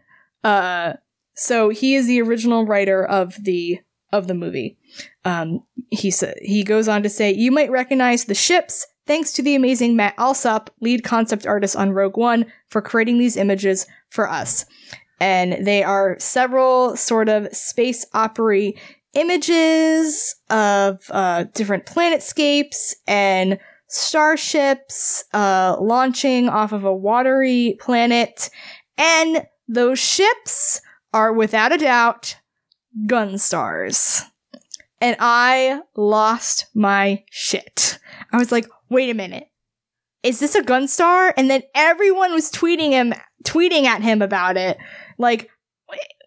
Uh 0.43 0.93
so 1.35 1.69
he 1.69 1.95
is 1.95 2.07
the 2.07 2.21
original 2.21 2.65
writer 2.65 3.03
of 3.03 3.35
the 3.43 3.79
of 4.11 4.27
the 4.27 4.35
movie. 4.35 4.77
Um, 5.25 5.63
he 5.89 6.11
sa- 6.11 6.27
he 6.39 6.63
goes 6.63 6.87
on 6.87 7.01
to 7.01 7.09
say, 7.09 7.33
"You 7.33 7.51
might 7.51 7.71
recognize 7.71 8.25
the 8.25 8.35
ships 8.35 8.85
thanks 9.05 9.31
to 9.33 9.41
the 9.41 9.55
amazing 9.55 9.95
Matt 9.95 10.15
Allsopp, 10.17 10.69
lead 10.79 11.03
concept 11.03 11.45
artist 11.45 11.75
on 11.75 11.91
Rogue 11.91 12.17
One, 12.17 12.45
for 12.69 12.81
creating 12.81 13.17
these 13.17 13.37
images 13.37 13.85
for 14.09 14.29
us. 14.29 14.65
And 15.19 15.65
they 15.65 15.83
are 15.83 16.17
several 16.19 16.95
sort 16.97 17.29
of 17.29 17.53
space 17.55 18.05
opera 18.13 18.71
images 19.13 20.35
of 20.49 20.99
uh, 21.11 21.45
different 21.53 21.85
planetscapes 21.85 22.95
and 23.07 23.59
starships 23.87 25.23
uh, 25.33 25.77
launching 25.79 26.49
off 26.49 26.71
of 26.71 26.83
a 26.83 26.93
watery 26.93 27.77
planet, 27.79 28.49
and 28.97 29.45
those 29.67 29.99
ships." 29.99 30.81
are 31.13 31.31
without 31.31 31.71
a 31.71 31.77
doubt 31.77 32.37
Gunstars. 33.05 34.23
And 34.99 35.15
I 35.19 35.81
lost 35.95 36.67
my 36.73 37.23
shit. 37.29 37.99
I 38.31 38.37
was 38.37 38.51
like, 38.51 38.65
wait 38.89 39.09
a 39.09 39.13
minute. 39.13 39.47
Is 40.23 40.39
this 40.39 40.55
a 40.55 40.61
Gunstar? 40.61 41.33
And 41.35 41.49
then 41.49 41.63
everyone 41.75 42.33
was 42.33 42.49
tweeting 42.49 42.91
him, 42.91 43.13
tweeting 43.43 43.83
at 43.83 44.01
him 44.01 44.21
about 44.21 44.57
it. 44.57 44.77
Like, 45.17 45.49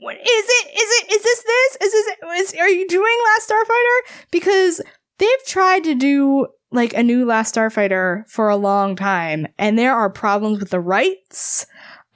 what 0.00 0.16
is 0.16 0.22
it? 0.24 0.68
Is 0.68 0.74
it, 0.76 1.12
is 1.12 1.22
this 1.22 1.42
this? 1.42 1.76
Is 1.82 1.92
this, 1.92 2.52
is, 2.52 2.60
are 2.60 2.68
you 2.68 2.86
doing 2.86 3.16
Last 3.24 3.50
Starfighter? 3.50 4.26
Because 4.30 4.80
they've 5.18 5.46
tried 5.46 5.84
to 5.84 5.94
do 5.94 6.46
like 6.70 6.92
a 6.92 7.02
new 7.02 7.24
Last 7.24 7.54
Starfighter 7.54 8.28
for 8.28 8.48
a 8.48 8.56
long 8.56 8.96
time, 8.96 9.46
and 9.58 9.78
there 9.78 9.94
are 9.94 10.10
problems 10.10 10.60
with 10.60 10.70
the 10.70 10.80
rights 10.80 11.66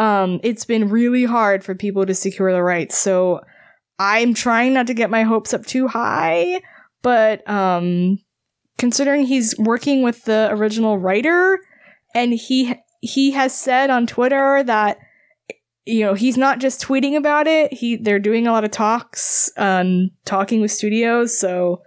um, 0.00 0.40
it's 0.42 0.64
been 0.64 0.88
really 0.88 1.24
hard 1.24 1.62
for 1.62 1.74
people 1.74 2.06
to 2.06 2.14
secure 2.14 2.50
the 2.52 2.62
rights. 2.62 2.96
So 2.96 3.42
I'm 3.98 4.32
trying 4.32 4.72
not 4.72 4.86
to 4.86 4.94
get 4.94 5.10
my 5.10 5.24
hopes 5.24 5.52
up 5.52 5.66
too 5.66 5.88
high, 5.88 6.62
but 7.02 7.48
um, 7.48 8.18
considering 8.80 9.26
he's 9.26 9.54
working 9.58 10.02
with 10.02 10.24
the 10.24 10.48
original 10.50 10.98
writer, 10.98 11.60
and 12.14 12.32
he 12.32 12.74
he 13.02 13.30
has 13.32 13.54
said 13.54 13.90
on 13.90 14.06
Twitter 14.06 14.62
that 14.64 14.96
you 15.84 16.00
know 16.00 16.14
he's 16.14 16.38
not 16.38 16.60
just 16.60 16.82
tweeting 16.82 17.14
about 17.14 17.46
it. 17.46 17.74
He 17.74 17.96
they're 17.96 18.18
doing 18.18 18.46
a 18.46 18.52
lot 18.52 18.64
of 18.64 18.70
talks, 18.70 19.52
um, 19.58 20.10
talking 20.24 20.62
with 20.62 20.72
studios. 20.72 21.38
So 21.38 21.82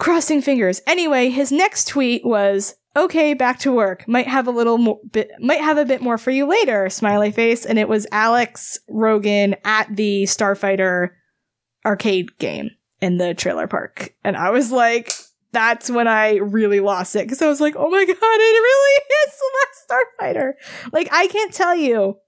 crossing 0.00 0.40
fingers. 0.40 0.80
Anyway, 0.86 1.28
his 1.28 1.52
next 1.52 1.86
tweet 1.86 2.24
was, 2.24 2.76
"Okay, 2.96 3.34
back 3.34 3.58
to 3.60 3.70
work. 3.70 4.08
Might 4.08 4.26
have 4.26 4.46
a 4.46 4.52
little 4.52 4.78
more 4.78 5.00
bit 5.12 5.32
might 5.38 5.60
have 5.60 5.76
a 5.76 5.84
bit 5.84 6.00
more 6.00 6.16
for 6.16 6.30
you 6.30 6.46
later." 6.46 6.88
Smiley 6.88 7.30
face 7.30 7.66
and 7.66 7.78
it 7.78 7.90
was 7.90 8.06
Alex 8.10 8.78
Rogan 8.88 9.54
at 9.64 9.94
the 9.94 10.22
Starfighter 10.22 11.10
arcade 11.84 12.38
game 12.38 12.70
in 13.02 13.18
the 13.18 13.34
trailer 13.34 13.66
park. 13.66 14.14
And 14.24 14.34
I 14.34 14.48
was 14.48 14.72
like, 14.72 15.12
that's 15.54 15.90
when 15.90 16.08
I 16.08 16.36
really 16.36 16.80
lost 16.80 17.16
it 17.16 17.24
because 17.24 17.40
I 17.40 17.48
was 17.48 17.60
like, 17.60 17.74
oh 17.76 17.88
my 17.88 18.04
god, 18.04 18.16
it 18.16 18.18
really 18.18 19.02
is 19.26 19.34
the 19.38 19.52
last 19.58 19.74
Starfighter. 19.88 20.52
Like, 20.92 21.08
I 21.12 21.26
can't 21.28 21.52
tell 21.52 21.74
you 21.74 22.18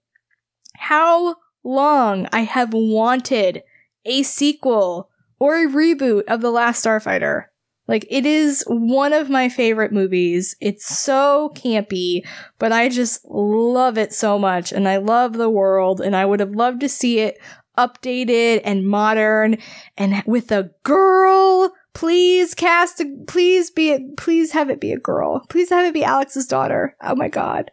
how 0.77 1.37
long 1.65 2.29
I 2.33 2.41
have 2.41 2.73
wanted 2.73 3.63
a 4.05 4.23
sequel 4.23 5.11
or 5.39 5.57
a 5.57 5.67
reboot 5.67 6.25
of 6.29 6.41
The 6.41 6.51
Last 6.51 6.85
Starfighter. 6.85 7.45
Like, 7.89 8.07
it 8.11 8.27
is 8.27 8.65
one 8.67 9.13
of 9.13 9.31
my 9.31 9.49
favorite 9.49 9.93
movies. 9.93 10.57
It's 10.61 10.87
so 10.87 11.53
campy, 11.55 12.27
but 12.59 12.73
I 12.73 12.89
just 12.89 13.25
love 13.25 13.97
it 13.97 14.13
so 14.13 14.39
much, 14.39 14.73
and 14.73 14.89
I 14.89 14.97
love 14.97 15.35
the 15.35 15.51
world, 15.51 16.01
and 16.01 16.17
I 16.17 16.25
would 16.25 16.41
have 16.41 16.51
loved 16.51 16.81
to 16.81 16.89
see 16.89 17.21
it 17.21 17.39
updated 17.79 18.63
and 18.65 18.89
modern 18.89 19.59
and 19.97 20.23
with 20.27 20.51
a 20.51 20.71
girl. 20.83 21.73
Please 21.97 22.55
cast, 22.55 23.01
a, 23.01 23.07
please 23.27 23.71
be, 23.71 23.99
please 24.19 24.53
have 24.53 24.69
it 24.69 24.83
be 24.83 24.93
a 24.93 24.99
girl. 24.99 25.41
Please 25.49 25.71
have 25.71 25.87
it 25.87 25.95
be 25.95 26.05
Alex's 26.05 26.47
daughter. 26.47 26.95
Oh 27.01 27.17
my 27.17 27.29
god. 27.29 27.71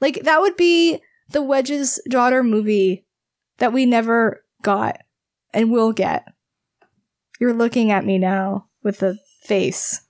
Like, 0.00 0.22
that 0.22 0.40
would 0.40 0.56
be 0.56 1.00
the 1.30 1.42
Wedge's 1.42 2.00
daughter 2.08 2.44
movie 2.44 3.06
that 3.58 3.72
we 3.72 3.84
never 3.84 4.44
got 4.62 4.98
and 5.52 5.72
will 5.72 5.92
get. 5.92 6.26
You're 7.40 7.54
looking 7.54 7.90
at 7.90 8.04
me 8.04 8.18
now 8.18 8.68
with 8.84 9.02
a 9.02 9.18
face. 9.42 10.00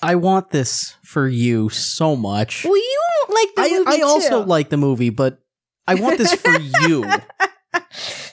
I 0.00 0.14
want 0.14 0.50
this 0.50 0.96
for 1.02 1.26
you 1.26 1.68
so 1.68 2.14
much. 2.14 2.64
Well, 2.64 2.76
you 2.76 3.00
don't 3.18 3.34
like 3.34 3.54
the 3.56 3.62
I, 3.62 3.78
movie 3.78 4.02
I 4.02 4.06
also 4.06 4.44
like 4.44 4.68
the 4.68 4.76
movie, 4.76 5.10
but 5.10 5.40
I 5.88 5.96
want 5.96 6.16
this 6.16 6.34
for 6.34 6.56
you. 6.60 7.10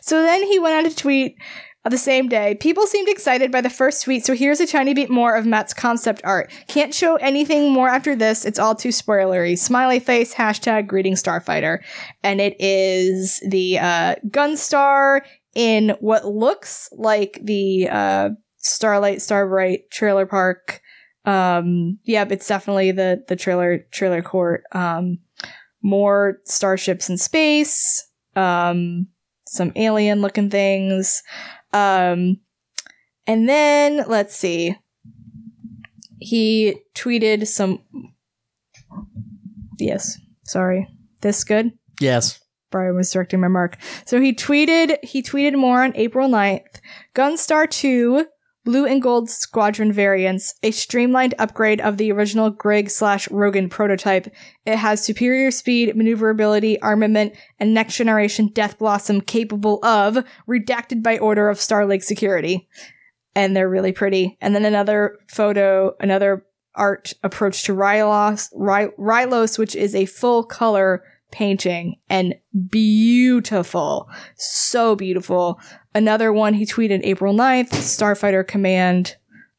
So 0.09 0.23
then 0.23 0.41
he 0.41 0.57
went 0.57 0.75
on 0.75 0.91
to 0.91 0.95
tweet 0.95 1.37
the 1.89 1.97
same 1.97 2.29
day. 2.29 2.55
People 2.55 2.87
seemed 2.87 3.09
excited 3.09 3.51
by 3.51 3.61
the 3.61 3.69
first 3.69 4.03
tweet, 4.03 4.25
so 4.25 4.33
here's 4.33 4.59
a 4.59 4.67
tiny 4.67 4.93
bit 4.93 5.09
more 5.09 5.35
of 5.35 5.45
Matt's 5.45 5.73
concept 5.73 6.21
art. 6.23 6.51
Can't 6.67 6.93
show 6.93 7.15
anything 7.17 7.71
more 7.71 7.89
after 7.89 8.15
this. 8.15 8.45
It's 8.45 8.59
all 8.59 8.75
too 8.75 8.89
spoilery. 8.89 9.57
Smiley 9.57 9.99
face, 9.99 10.33
hashtag 10.33 10.87
greeting 10.87 11.15
Starfighter. 11.15 11.79
And 12.23 12.39
it 12.39 12.55
is 12.59 13.41
the 13.47 13.79
uh, 13.79 14.15
Gunstar 14.27 15.21
in 15.55 15.95
what 15.99 16.25
looks 16.25 16.89
like 16.93 17.39
the 17.41 17.89
uh, 17.89 18.29
Starlight 18.57 19.21
Starbright 19.21 19.89
trailer 19.91 20.25
park. 20.25 20.81
Um, 21.25 21.99
yep, 22.03 22.31
it's 22.31 22.47
definitely 22.47 22.91
the 22.91 23.23
the 23.27 23.35
trailer 23.35 23.79
trailer 23.91 24.21
court. 24.21 24.63
Um, 24.71 25.19
more 25.81 26.39
starships 26.45 27.09
in 27.09 27.17
space. 27.17 28.07
Um, 28.35 29.07
some 29.45 29.71
alien 29.75 30.21
looking 30.21 30.49
things. 30.49 31.23
Um, 31.73 32.39
and 33.27 33.47
then 33.47 34.05
let's 34.07 34.35
see. 34.35 34.75
He 36.19 36.77
tweeted 36.95 37.47
some. 37.47 37.83
Yes, 39.77 40.19
sorry. 40.43 40.87
This 41.21 41.43
good? 41.43 41.71
Yes. 41.99 42.39
Brian 42.71 42.95
was 42.95 43.11
directing 43.11 43.39
my 43.39 43.47
mark. 43.47 43.77
So 44.05 44.19
he 44.19 44.33
tweeted 44.33 44.97
he 45.03 45.23
tweeted 45.23 45.57
more 45.57 45.83
on 45.83 45.95
April 45.95 46.29
9th. 46.29 46.79
Gunstar 47.15 47.69
2, 47.69 48.25
blue 48.69 48.85
and 48.85 49.01
gold 49.01 49.31
squadron 49.31 49.91
variants, 49.91 50.53
a 50.61 50.69
streamlined 50.69 51.33
upgrade 51.39 51.81
of 51.81 51.97
the 51.97 52.11
original 52.11 52.51
Grig 52.51 52.91
slash 52.91 53.27
Rogan 53.31 53.67
prototype. 53.67 54.31
It 54.63 54.75
has 54.75 55.03
superior 55.03 55.49
speed, 55.49 55.95
maneuverability, 55.95 56.79
armament, 56.79 57.33
and 57.59 57.73
next 57.73 57.95
generation 57.95 58.51
Death 58.53 58.77
Blossom 58.77 59.21
capable 59.21 59.83
of 59.83 60.23
redacted 60.47 61.01
by 61.01 61.17
order 61.17 61.49
of 61.49 61.59
Star 61.59 61.87
League 61.87 62.03
security. 62.03 62.69
And 63.33 63.55
they're 63.55 63.67
really 63.67 63.91
pretty. 63.91 64.37
And 64.39 64.53
then 64.53 64.65
another 64.65 65.17
photo, 65.27 65.95
another 65.99 66.45
art 66.75 67.13
approach 67.23 67.63
to 67.63 67.73
Rylos, 67.73 68.49
Ry- 68.53 68.93
Rylos, 68.99 69.57
which 69.57 69.75
is 69.75 69.95
a 69.95 70.05
full 70.05 70.43
color 70.43 71.01
painting 71.31 71.95
and 72.09 72.35
beautiful. 72.69 74.09
So 74.35 74.95
beautiful. 74.95 75.59
Another 75.93 76.31
one 76.33 76.53
he 76.53 76.65
tweeted 76.65 77.01
April 77.03 77.33
9th, 77.33 77.69
Starfighter 77.69 78.47
Command, 78.47 79.15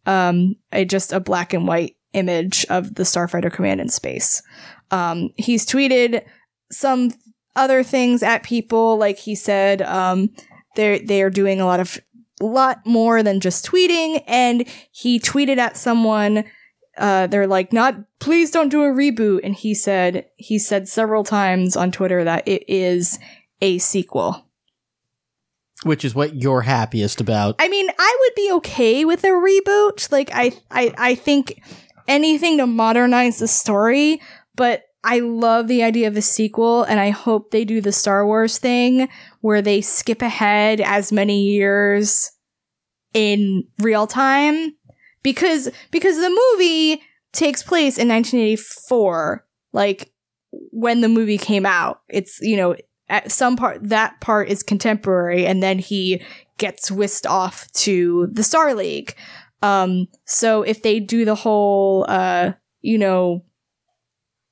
um, 0.07 0.57
a, 0.73 0.85
just 0.85 1.13
a 1.13 1.21
black 1.21 1.53
and 1.53 1.67
white 1.67 1.97
image 2.13 2.67
of 2.71 2.95
the 2.95 3.05
Starfighter 3.05 3.53
Command 3.53 3.81
in 3.81 3.89
space. 3.89 4.43
Um, 4.91 5.31
he's 5.37 5.67
tweeted 5.67 6.25
some 6.71 7.13
other 7.57 7.83
things 7.83 8.23
at 8.23 8.43
people, 8.43 8.97
like 8.97 9.19
he 9.19 9.35
said, 9.35 9.83
um, 9.83 10.31
they're, 10.77 10.99
they 10.99 11.23
are 11.23 11.31
doing 11.31 11.61
a 11.61 11.67
lot 11.67 11.81
of, 11.81 11.99
lot 12.41 12.79
more 12.87 13.23
than 13.23 13.41
just 13.41 13.67
tweeting, 13.67 14.23
and 14.27 14.67
he 14.93 15.21
tweeted 15.21 15.59
at 15.59 15.77
someone 15.77 16.45
uh, 17.01 17.27
they're 17.27 17.47
like, 17.47 17.73
not, 17.73 17.97
please 18.21 18.51
don't 18.51 18.69
do 18.69 18.85
a 18.85 18.93
reboot. 18.93 19.41
And 19.43 19.55
he 19.55 19.75
said, 19.75 20.27
he 20.37 20.59
said 20.59 20.89
several 20.89 21.25
times 21.25 21.77
on 21.77 21.91
Twitter 21.91 22.23
that 22.25 22.47
it 22.47 22.63
is 22.69 23.19
a 23.61 23.79
sequel. 23.79 24.47
Which 25.83 26.05
is 26.05 26.15
what 26.15 26.37
you're 26.37 26.61
happiest 26.61 27.23
about. 27.23 27.57
I 27.59 27.69
mean, 27.69 27.89
I 27.99 28.17
would 28.21 28.35
be 28.35 28.53
okay 28.57 29.07
with 29.07 29.25
a 29.25 29.29
reboot. 29.29 30.13
Like, 30.13 30.31
I, 30.35 30.53
I, 30.71 30.95
I 30.99 31.15
think 31.15 31.63
anything 32.07 32.59
to 32.59 32.67
modernize 32.67 33.39
the 33.39 33.49
story, 33.49 34.21
but 34.55 34.85
I 35.03 35.21
love 35.21 35.69
the 35.69 35.83
idea 35.83 36.09
of 36.09 36.17
a 36.19 36.23
sequel, 36.23 36.83
and 36.83 37.01
I 37.01 37.09
hope 37.09 37.51
they 37.51 37.65
do 37.65 37.81
the 37.81 37.93
Star 37.93 38.27
Wars 38.27 38.59
thing 38.59 39.09
where 39.41 39.63
they 39.63 39.81
skip 39.81 40.21
ahead 40.21 40.83
as 40.83 41.11
many 41.11 41.45
years 41.45 42.31
in 43.15 43.65
real 43.79 44.07
time 44.07 44.75
because 45.23 45.71
because 45.91 46.17
the 46.17 46.53
movie 46.53 47.03
takes 47.33 47.63
place 47.63 47.99
in 47.99 48.09
1984 48.09 49.45
like 49.73 50.13
when 50.73 51.01
the 51.01 51.09
movie 51.09 51.39
came 51.39 51.67
out. 51.67 52.01
It's 52.09 52.41
you 52.41 52.57
know 52.57 52.77
at 53.09 53.31
some 53.31 53.57
part 53.57 53.89
that 53.89 54.21
part 54.21 54.49
is 54.49 54.63
contemporary 54.63 55.47
and 55.47 55.63
then 55.63 55.79
he 55.79 56.23
gets 56.59 56.91
whisked 56.91 57.27
off 57.27 57.71
to 57.73 58.29
the 58.33 58.43
star 58.43 58.75
league. 58.75 59.15
Um 59.63 60.07
so 60.27 60.63
if 60.63 60.83
they 60.83 61.01
do 61.01 61.25
the 61.25 61.35
whole 61.35 62.07
uh 62.09 62.53
you 62.83 62.99
know 62.99 63.45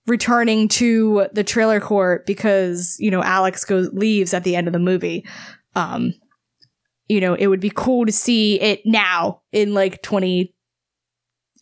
returning 0.07 0.69
to 0.69 1.27
the 1.33 1.45
trailer 1.45 1.81
court 1.81 2.25
because 2.25 2.97
you 2.99 3.11
know 3.11 3.23
alex 3.23 3.63
goes 3.67 3.93
leaves 3.93 4.33
at 4.33 4.43
the 4.43 4.57
end 4.57 4.67
of 4.67 4.73
the 4.73 4.79
movie 4.79 5.23
um 5.75 6.15
you 7.09 7.21
know 7.21 7.35
it 7.35 7.47
would 7.49 7.61
be 7.61 7.71
cool 7.75 8.07
to 8.07 8.13
see 8.13 8.59
it 8.59 8.81
now 8.87 9.43
in 9.53 9.75
like 9.75 10.01
20 10.01 10.55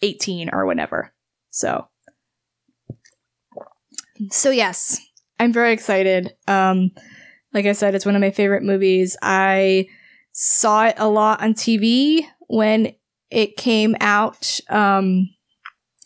18 0.03 0.51
or 0.53 0.67
whatever. 0.67 1.13
So 1.51 1.89
So 4.31 4.51
yes, 4.51 5.01
I'm 5.39 5.53
very 5.53 5.73
excited. 5.73 6.35
Um 6.49 6.91
like 7.53 7.67
I 7.67 7.73
said 7.73 7.95
it's 7.95 8.07
one 8.07 8.17
of 8.17 8.21
my 8.21 8.31
favorite 8.31 8.63
movies. 8.63 9.17
I 9.23 9.89
saw 10.33 10.87
it 10.87 10.95
a 10.99 11.09
lot 11.09 11.43
on 11.43 11.55
TV 11.55 12.27
when 12.49 12.95
it 13.31 13.57
came 13.57 13.97
out. 14.01 14.61
Um 14.69 15.31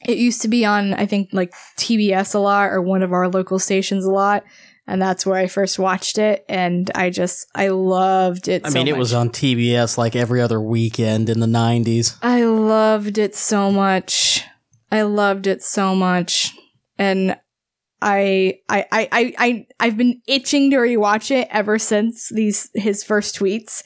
it 0.06 0.16
used 0.18 0.42
to 0.42 0.48
be 0.48 0.64
on 0.64 0.94
I 0.94 1.06
think 1.06 1.30
like 1.32 1.52
TBS 1.78 2.34
a 2.34 2.38
lot 2.38 2.70
or 2.70 2.80
one 2.80 3.02
of 3.02 3.12
our 3.12 3.28
local 3.28 3.58
stations 3.58 4.04
a 4.04 4.10
lot 4.10 4.44
and 4.90 5.00
that's 5.00 5.24
where 5.24 5.38
I 5.38 5.46
first 5.46 5.78
watched 5.78 6.18
it 6.18 6.44
and 6.48 6.90
I 6.96 7.10
just 7.10 7.46
I 7.54 7.68
loved 7.68 8.48
it 8.48 8.66
I 8.66 8.70
so 8.70 8.74
mean, 8.74 8.88
it 8.88 8.92
much. 8.92 8.98
was 8.98 9.12
on 9.14 9.30
TBS 9.30 9.96
like 9.96 10.16
every 10.16 10.40
other 10.40 10.60
weekend 10.60 11.30
in 11.30 11.38
the 11.38 11.46
90s. 11.46 12.16
I 12.22 12.42
loved 12.42 13.16
it 13.16 13.36
so 13.36 13.70
much. 13.70 14.42
I 14.90 15.02
loved 15.02 15.46
it 15.46 15.62
so 15.62 15.94
much. 15.94 16.52
And 16.98 17.38
I 18.02 18.58
I 18.68 18.84
I 18.90 19.08
I, 19.12 19.34
I 19.38 19.66
I've 19.78 19.96
been 19.96 20.22
itching 20.26 20.72
to 20.72 20.78
rewatch 20.78 21.30
it 21.30 21.46
ever 21.52 21.78
since 21.78 22.28
these 22.28 22.68
his 22.74 23.04
first 23.04 23.38
tweets. 23.38 23.84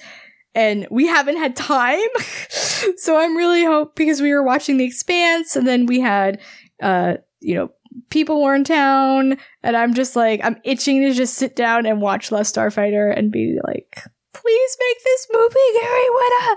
And 0.55 0.87
we 0.91 1.07
haven't 1.07 1.37
had 1.37 1.55
time. 1.55 2.09
so 2.97 3.19
I'm 3.19 3.37
really 3.37 3.65
hope 3.65 3.95
because 3.95 4.23
we 4.23 4.33
were 4.33 4.43
watching 4.43 4.79
The 4.79 4.85
Expanse 4.87 5.55
and 5.55 5.69
then 5.69 5.85
we 5.85 6.01
had 6.01 6.41
uh 6.83 7.17
you 7.41 7.57
know 7.57 7.71
people 8.11 8.43
were 8.43 8.55
in 8.55 8.65
town 8.65 9.37
and 9.63 9.77
I'm 9.77 9.95
just 9.95 10.17
like 10.17 10.41
I'm 10.43 10.57
itching 10.65 11.03
to 11.03 11.13
just 11.13 11.35
sit 11.35 11.57
down 11.57 11.87
and 11.87 12.01
watch 12.01 12.33
Last 12.33 12.55
Starfighter 12.55 13.17
and 13.17 13.31
be 13.31 13.59
like, 13.67 14.03
please 14.33 14.77
make 14.81 15.05
this 15.05 15.27
movie, 15.33 15.81
Gary 15.81 16.07
Whitta. 16.11 16.57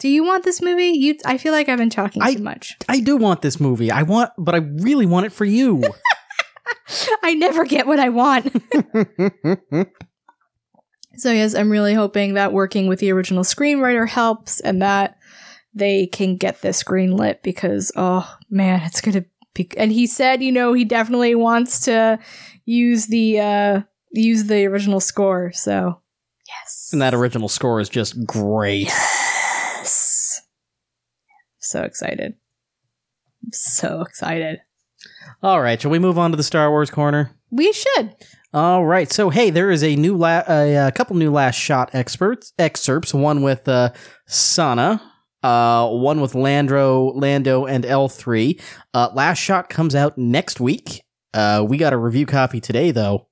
Do 0.00 0.08
you 0.08 0.24
want 0.24 0.44
this 0.44 0.60
movie? 0.60 0.88
You, 0.88 1.16
I 1.24 1.38
feel 1.38 1.52
like 1.52 1.68
I've 1.68 1.78
been 1.78 1.88
talking 1.90 2.22
I- 2.22 2.34
too 2.34 2.42
much. 2.42 2.76
I 2.88 3.00
do 3.00 3.16
want 3.16 3.42
this 3.42 3.58
movie. 3.60 3.90
I 3.90 4.02
want, 4.02 4.30
but 4.36 4.54
I 4.54 4.58
really 4.58 5.06
want 5.06 5.26
it 5.26 5.32
for 5.32 5.44
you. 5.44 5.82
I 7.22 7.34
never 7.34 7.64
get 7.64 7.86
what 7.86 7.98
I 7.98 8.08
want. 8.10 8.46
so 11.16 11.30
yes, 11.32 11.54
I'm 11.54 11.70
really 11.70 11.94
hoping 11.94 12.34
that 12.34 12.52
working 12.52 12.86
with 12.86 12.98
the 12.98 13.12
original 13.12 13.44
screenwriter 13.44 14.08
helps, 14.08 14.60
and 14.60 14.82
that 14.82 15.16
they 15.74 16.06
can 16.06 16.36
get 16.36 16.60
this 16.60 16.82
greenlit 16.82 17.42
because 17.42 17.90
oh 17.96 18.30
man, 18.50 18.82
it's 18.84 19.00
gonna. 19.00 19.24
And 19.76 19.92
he 19.92 20.06
said, 20.06 20.42
you 20.42 20.50
know, 20.52 20.72
he 20.72 20.84
definitely 20.84 21.34
wants 21.34 21.80
to 21.82 22.18
use 22.64 23.06
the 23.06 23.40
uh 23.40 23.80
use 24.12 24.44
the 24.44 24.64
original 24.66 25.00
score. 25.00 25.52
So 25.52 26.00
yes, 26.48 26.90
And 26.92 27.00
that 27.02 27.14
original 27.14 27.48
score 27.48 27.80
is 27.80 27.88
just 27.88 28.24
great. 28.26 28.86
yes, 28.86 30.40
so 31.58 31.82
excited, 31.82 32.34
I'm 33.44 33.52
so 33.52 34.00
excited. 34.02 34.60
All 35.42 35.60
right, 35.60 35.80
shall 35.80 35.90
we 35.90 35.98
move 35.98 36.18
on 36.18 36.30
to 36.30 36.36
the 36.36 36.42
Star 36.42 36.70
Wars 36.70 36.90
corner? 36.90 37.30
We 37.50 37.72
should. 37.72 38.14
All 38.52 38.84
right. 38.86 39.10
So, 39.12 39.30
hey, 39.30 39.50
there 39.50 39.70
is 39.70 39.82
a 39.82 39.96
new 39.96 40.16
la- 40.16 40.44
a, 40.48 40.86
a 40.88 40.92
couple 40.92 41.16
new 41.16 41.30
last 41.32 41.56
shot 41.56 41.90
experts 41.92 42.52
excerpts. 42.58 43.12
One 43.12 43.42
with 43.42 43.68
uh, 43.68 43.90
Sana, 44.26 45.00
uh, 45.44 45.88
one 45.90 46.20
with 46.20 46.32
Landro, 46.32 47.12
Lando, 47.14 47.66
and 47.66 47.84
L 47.86 48.08
three. 48.08 48.58
Uh, 48.94 49.10
last 49.14 49.38
shot 49.38 49.68
comes 49.68 49.94
out 49.94 50.16
next 50.18 50.58
week. 50.58 51.02
Uh, 51.32 51.64
we 51.68 51.76
got 51.76 51.92
a 51.92 51.96
review 51.98 52.26
copy 52.26 52.60
today, 52.60 52.90
though, 52.90 53.28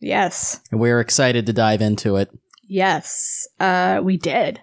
Yes, 0.00 0.60
and 0.70 0.80
we're 0.80 1.00
excited 1.00 1.46
to 1.46 1.52
dive 1.52 1.80
into 1.82 2.16
it. 2.16 2.30
yes, 2.68 3.46
uh, 3.60 4.00
we 4.02 4.16
did. 4.16 4.60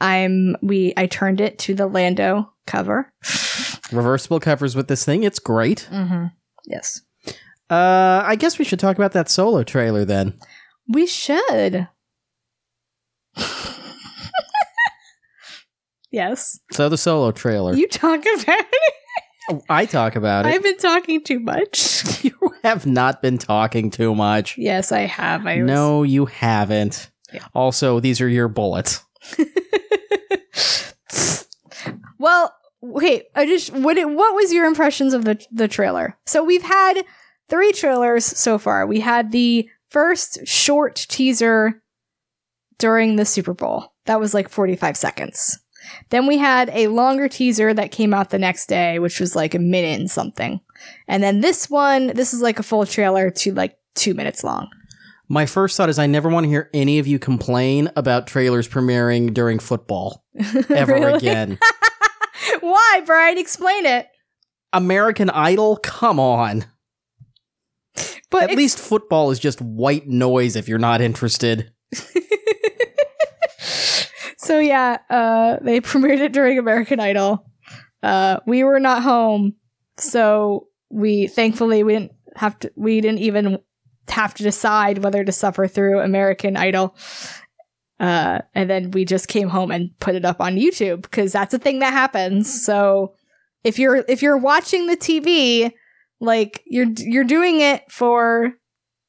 I'm 0.00 0.56
we. 0.62 0.92
I 0.96 1.06
turned 1.06 1.40
it 1.40 1.58
to 1.60 1.74
the 1.74 1.86
Lando 1.86 2.52
cover. 2.66 3.12
Reversible 3.92 4.40
covers 4.40 4.74
with 4.74 4.88
this 4.88 5.04
thing. 5.04 5.22
It's 5.22 5.38
great. 5.38 5.88
Mm-hmm. 5.92 6.26
Yes. 6.66 7.02
Uh, 7.70 8.22
I 8.24 8.36
guess 8.36 8.58
we 8.58 8.64
should 8.64 8.80
talk 8.80 8.96
about 8.96 9.12
that 9.12 9.28
solo 9.28 9.62
trailer 9.62 10.04
then. 10.04 10.34
We 10.88 11.06
should. 11.06 11.88
yes. 16.12 16.60
So 16.70 16.88
the 16.88 16.96
solo 16.98 17.32
trailer. 17.32 17.74
You 17.74 17.88
talk 17.88 18.20
about 18.20 18.46
it. 18.60 18.94
Oh, 19.50 19.60
I 19.68 19.86
talk 19.86 20.14
about 20.14 20.46
it. 20.46 20.50
I've 20.50 20.62
been 20.62 20.76
talking 20.78 21.22
too 21.24 21.40
much. 21.40 22.22
you 22.24 22.32
have 22.62 22.86
not 22.86 23.20
been 23.20 23.38
talking 23.38 23.90
too 23.90 24.14
much. 24.14 24.56
yes, 24.56 24.92
I 24.92 25.00
have. 25.00 25.46
I 25.46 25.62
was- 25.62 25.66
No, 25.66 26.04
you 26.04 26.26
haven't. 26.26 27.10
Yeah. 27.32 27.44
Also, 27.54 27.98
these 27.98 28.20
are 28.20 28.28
your 28.28 28.46
bullets. 28.48 29.02
well, 32.18 32.54
wait. 32.80 33.24
I 33.34 33.46
just 33.46 33.72
what 33.72 33.98
it, 33.98 34.08
what 34.08 34.34
was 34.34 34.52
your 34.52 34.66
impressions 34.66 35.14
of 35.14 35.24
the 35.24 35.44
the 35.50 35.68
trailer? 35.68 36.16
So 36.26 36.44
we've 36.44 36.62
had 36.62 37.02
three 37.48 37.72
trailers 37.72 38.24
so 38.24 38.58
far. 38.58 38.86
We 38.86 39.00
had 39.00 39.32
the 39.32 39.68
first 39.88 40.46
short 40.46 41.06
teaser 41.08 41.82
during 42.78 43.16
the 43.16 43.24
Super 43.24 43.54
Bowl. 43.54 43.92
That 44.06 44.20
was 44.20 44.34
like 44.34 44.48
45 44.48 44.96
seconds. 44.96 45.58
Then 46.10 46.26
we 46.26 46.38
had 46.38 46.70
a 46.70 46.88
longer 46.88 47.28
teaser 47.28 47.72
that 47.74 47.90
came 47.90 48.12
out 48.14 48.30
the 48.30 48.38
next 48.38 48.66
day, 48.66 48.98
which 48.98 49.20
was 49.20 49.34
like 49.36 49.54
a 49.54 49.58
minute 49.58 50.00
and 50.00 50.10
something. 50.10 50.60
And 51.08 51.22
then 51.22 51.40
this 51.40 51.70
one, 51.70 52.08
this 52.08 52.32
is 52.34 52.40
like 52.40 52.58
a 52.58 52.62
full 52.62 52.86
trailer 52.86 53.30
to 53.30 53.52
like 53.54 53.76
two 53.94 54.14
minutes 54.14 54.44
long. 54.44 54.68
My 55.28 55.46
first 55.46 55.76
thought 55.76 55.88
is 55.88 55.98
I 55.98 56.06
never 56.06 56.28
want 56.28 56.44
to 56.44 56.50
hear 56.50 56.68
any 56.74 56.98
of 56.98 57.06
you 57.06 57.18
complain 57.18 57.90
about 57.96 58.26
trailers 58.26 58.68
premiering 58.68 59.32
during 59.32 59.58
football 59.58 60.24
ever 60.68 61.08
again. 61.08 61.58
Why, 62.60 63.02
Brian? 63.06 63.38
Explain 63.38 63.86
it. 63.86 64.08
American 64.72 65.30
Idol? 65.30 65.76
Come 65.78 66.18
on. 66.20 66.64
But 68.30 68.44
At 68.44 68.50
ex- 68.50 68.56
least 68.56 68.78
football 68.78 69.30
is 69.30 69.38
just 69.38 69.60
white 69.60 70.06
noise 70.08 70.56
if 70.56 70.68
you're 70.68 70.78
not 70.78 71.00
interested. 71.00 71.72
so 74.42 74.58
yeah, 74.58 74.98
uh, 75.08 75.58
they 75.62 75.80
premiered 75.82 76.20
it 76.20 76.32
during 76.32 76.58
American 76.58 77.00
Idol. 77.00 77.46
Uh, 78.02 78.40
we 78.46 78.64
were 78.64 78.80
not 78.80 79.02
home, 79.02 79.54
so 79.96 80.66
we 80.90 81.28
thankfully 81.28 81.82
we 81.82 81.92
didn't 81.94 82.12
have 82.36 82.58
to. 82.60 82.72
We 82.76 83.00
didn't 83.00 83.20
even 83.20 83.58
have 84.08 84.34
to 84.34 84.42
decide 84.42 84.98
whether 84.98 85.24
to 85.24 85.32
suffer 85.32 85.66
through 85.66 86.00
American 86.00 86.56
Idol. 86.56 86.96
Uh, 88.00 88.40
and 88.52 88.68
then 88.68 88.90
we 88.90 89.04
just 89.04 89.28
came 89.28 89.48
home 89.48 89.70
and 89.70 89.96
put 90.00 90.16
it 90.16 90.24
up 90.24 90.40
on 90.40 90.56
YouTube 90.56 91.02
because 91.02 91.32
that's 91.32 91.54
a 91.54 91.58
thing 91.58 91.78
that 91.78 91.92
happens. 91.92 92.64
So 92.64 93.14
if 93.62 93.78
you're 93.78 94.04
if 94.08 94.22
you're 94.22 94.36
watching 94.36 94.88
the 94.88 94.96
TV, 94.96 95.70
like 96.20 96.62
you're 96.66 96.88
you're 96.96 97.22
doing 97.22 97.60
it 97.60 97.84
for 97.90 98.52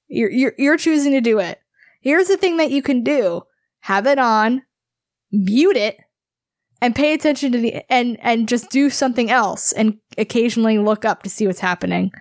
you're 0.08 0.30
you're, 0.30 0.54
you're 0.60 0.78
choosing 0.78 1.14
to 1.14 1.22
do 1.22 1.40
it. 1.40 1.60
Here's 2.02 2.28
the 2.28 2.38
thing 2.38 2.58
that 2.58 2.70
you 2.70 2.84
can 2.84 3.04
do: 3.04 3.42
have 3.80 4.06
it 4.06 4.20
on, 4.20 4.62
mute 5.34 5.76
it, 5.76 6.00
and 6.84 6.96
pay 6.96 7.14
attention 7.14 7.54
to 7.54 7.60
the 7.60 7.82
and 7.90 8.18
and 8.22 8.48
just 8.48 8.70
do 8.70 8.90
something 8.90 9.32
else 9.32 9.72
and 9.72 9.98
occasionally 10.18 10.78
look 10.78 11.06
up 11.06 11.24
to 11.24 11.30
see 11.30 11.48
what's 11.48 11.62
happening. 11.62 12.12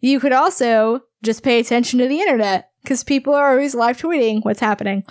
You 0.00 0.20
could 0.20 0.32
also 0.32 1.00
just 1.22 1.42
pay 1.42 1.58
attention 1.58 1.98
to 1.98 2.06
the 2.08 2.20
internet 2.20 2.70
because 2.82 3.02
people 3.02 3.34
are 3.34 3.50
always 3.52 3.74
live 3.74 3.98
tweeting 3.98 4.44
what's 4.44 4.60
happening. 4.60 5.04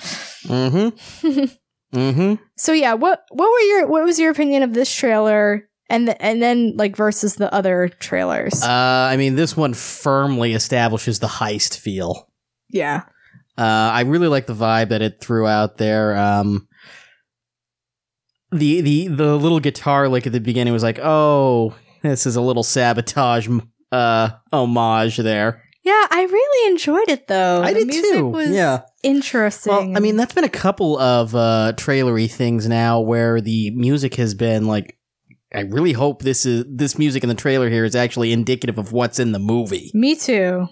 Mm-hmm. 0.46 1.28
mm-hmm. 1.98 2.44
So 2.56 2.72
yeah, 2.72 2.94
what 2.94 3.26
what 3.32 3.50
were 3.50 3.60
your 3.62 3.88
what 3.88 4.04
was 4.04 4.20
your 4.20 4.32
opinion 4.32 4.62
of 4.62 4.74
this 4.74 4.94
trailer 4.94 5.68
and 5.90 6.08
the, 6.08 6.22
and 6.22 6.40
then 6.40 6.74
like 6.78 6.96
versus 6.96 7.36
the 7.36 7.52
other 7.52 7.90
trailers? 8.00 8.64
Uh, 8.64 9.10
I 9.12 9.18
mean, 9.18 9.36
this 9.36 9.58
one 9.58 9.74
firmly 9.74 10.54
establishes 10.54 11.20
the 11.20 11.28
heist 11.28 11.78
feel. 11.78 12.30
yeah. 12.70 13.04
Uh, 13.58 13.92
I 13.92 14.02
really 14.02 14.30
like 14.30 14.46
the 14.46 14.54
vibe 14.54 14.88
that 14.90 15.02
it 15.02 15.20
threw 15.20 15.46
out 15.46 15.78
there. 15.78 16.16
Um, 16.18 16.69
the 18.52 18.82
the 18.82 19.08
the 19.08 19.36
little 19.38 19.60
guitar 19.60 20.08
lick 20.10 20.26
at 20.28 20.34
the 20.34 20.40
beginning 20.40 20.74
was 20.74 20.84
like, 20.84 21.00
oh, 21.02 21.76
this 22.02 22.26
is 22.26 22.36
a 22.36 22.42
little 22.42 22.64
sabotage 22.64 23.48
uh 23.92 24.30
homage 24.52 25.18
there. 25.18 25.64
Yeah, 25.84 26.06
I 26.12 26.24
really 26.30 26.72
enjoyed 26.72 27.10
it 27.10 27.28
though. 27.28 27.62
I 27.64 27.74
The 27.74 27.80
did 27.80 27.88
music 27.88 28.12
too. 28.14 28.28
Was 28.30 28.50
Yeah. 28.50 28.82
interesting. 29.04 29.72
Well, 29.74 29.98
I 29.98 30.00
mean, 30.00 30.18
that's 30.18 30.34
been 30.34 30.44
a 30.44 30.50
couple 30.50 30.98
of 31.00 31.34
uh 31.36 31.74
trailery 31.78 32.28
things 32.28 32.68
now 32.68 33.00
where 33.00 33.42
the 33.42 33.72
music 33.72 34.16
has 34.16 34.34
been 34.34 34.66
like. 34.68 34.96
I 35.52 35.62
really 35.62 35.94
hope 35.94 36.22
this 36.22 36.46
is 36.46 36.64
this 36.70 37.00
music 37.00 37.24
in 37.24 37.30
the 37.30 37.34
trailer 37.36 37.70
here 37.72 37.84
is 37.84 37.96
actually 37.96 38.32
indicative 38.32 38.78
of 38.78 38.92
what's 38.92 39.18
in 39.18 39.32
the 39.32 39.40
movie. 39.40 39.90
me 39.96 40.16
too. 40.16 40.68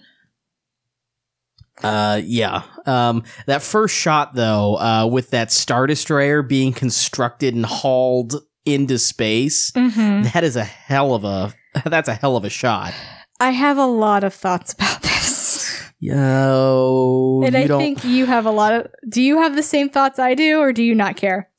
Uh, 1.84 2.22
yeah. 2.24 2.64
Um, 2.86 3.24
that 3.46 3.62
first 3.62 3.96
shot 3.96 4.34
though, 4.36 4.78
uh, 4.80 5.06
with 5.06 5.30
that 5.32 5.52
star 5.52 5.88
destroyer 5.88 6.42
being 6.42 6.74
constructed 6.74 7.54
and 7.56 7.66
hauled 7.66 8.36
into 8.66 8.98
space, 8.98 9.72
hmm 9.76 10.24
that 10.24 10.44
is 10.44 10.56
a 10.56 10.64
hell 10.64 11.14
of 11.14 11.24
a. 11.24 11.54
That's 11.86 12.10
a 12.10 12.14
hell 12.16 12.36
of 12.36 12.44
a 12.44 12.50
shot. 12.50 12.94
I 13.40 13.52
have 13.52 13.78
a 13.78 13.86
lot 13.86 14.24
of 14.24 14.34
thoughts 14.34 14.74
about 14.74 15.02
this. 15.04 15.84
Yo, 16.00 17.42
and 17.46 17.56
I 17.56 17.68
don't. 17.68 17.80
think 17.80 18.04
you 18.04 18.26
have 18.26 18.46
a 18.46 18.52
lot 18.52 18.74
of. 18.74 18.88
Do 19.10 19.22
you 19.22 19.42
have 19.42 19.56
the 19.56 19.64
same 19.64 19.90
thoughts 19.90 20.20
I 20.20 20.34
do, 20.36 20.60
or 20.60 20.72
do 20.74 20.84
you 20.84 20.96
not 20.96 21.16
care? 21.16 21.50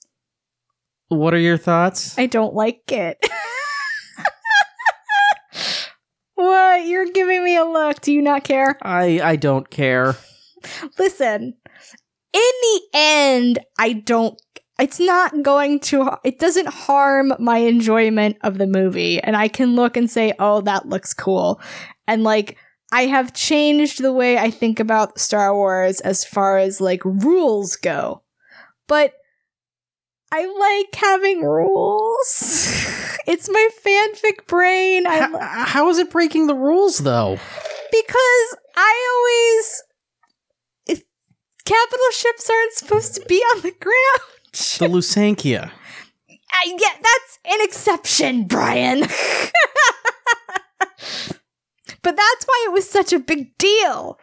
what 1.09 1.33
are 1.33 1.39
your 1.39 1.57
thoughts? 1.57 2.19
I 2.19 2.27
don't 2.27 2.55
like 2.55 2.93
it. 2.93 3.19
what? 6.49 6.87
You're 6.87 7.11
giving 7.11 7.45
me 7.45 7.57
a 7.57 7.65
look. 7.65 8.01
Do 8.01 8.13
you 8.13 8.23
not 8.23 8.45
care? 8.45 8.77
I 8.83 9.21
I 9.23 9.37
don't 9.37 9.69
care. 9.71 10.17
Listen, 10.99 11.55
in 12.33 12.53
the 12.63 12.81
end, 12.95 13.59
I 13.79 13.93
don't. 13.93 14.41
It's 14.79 15.01
not 15.01 15.43
going 15.43 15.81
to. 15.81 16.19
It 16.25 16.39
doesn't 16.39 16.69
harm 16.69 17.33
my 17.39 17.59
enjoyment 17.59 18.37
of 18.43 18.59
the 18.59 18.67
movie, 18.67 19.21
and 19.21 19.37
I 19.37 19.49
can 19.49 19.77
look 19.77 19.97
and 19.97 20.11
say, 20.11 20.35
"Oh, 20.39 20.61
that 20.63 20.89
looks 20.89 21.15
cool," 21.15 21.61
and 22.07 22.25
like. 22.25 22.57
I 22.91 23.05
have 23.05 23.35
changed 23.35 24.03
the 24.03 24.15
way 24.15 24.39
I 24.39 24.51
think 24.51 24.81
about 24.81 25.21
Star 25.21 25.55
Wars 25.55 26.01
as 26.01 26.25
far 26.25 26.57
as 26.57 26.81
like 26.81 27.05
rules 27.05 27.77
go. 27.77 28.23
But 28.87 29.13
I 30.33 30.47
like 30.47 30.95
having 30.95 31.43
rules. 31.43 32.87
It's 33.29 33.49
my 33.51 33.69
fanfic 33.85 34.47
brain. 34.47 35.07
I 35.07 35.19
How, 35.19 35.39
how 35.39 35.91
is 35.91 35.99
it 35.99 36.11
breaking 36.11 36.47
the 36.47 36.55
rules 36.55 36.99
though? 36.99 37.39
because 37.91 38.57
I 38.75 39.09
always 39.13 39.83
if 40.87 41.03
capital 41.67 42.11
ships 42.13 42.49
aren't 42.49 42.73
supposed 42.73 43.15
to 43.17 43.25
be 43.27 43.37
on 43.37 43.61
the 43.61 43.73
ground. 43.73 44.23
The 44.53 44.89
Lusankya. 44.89 45.71
I, 46.51 46.77
yeah, 46.79 46.97
that's 47.03 47.39
an 47.45 47.61
exception, 47.61 48.45
Brian. 48.45 49.01
but 52.03 52.17
that's 52.17 52.45
why 52.47 52.65
it 52.67 52.73
was 52.73 52.89
such 52.89 53.13
a 53.13 53.19
big 53.19 53.57
deal. 53.59 54.19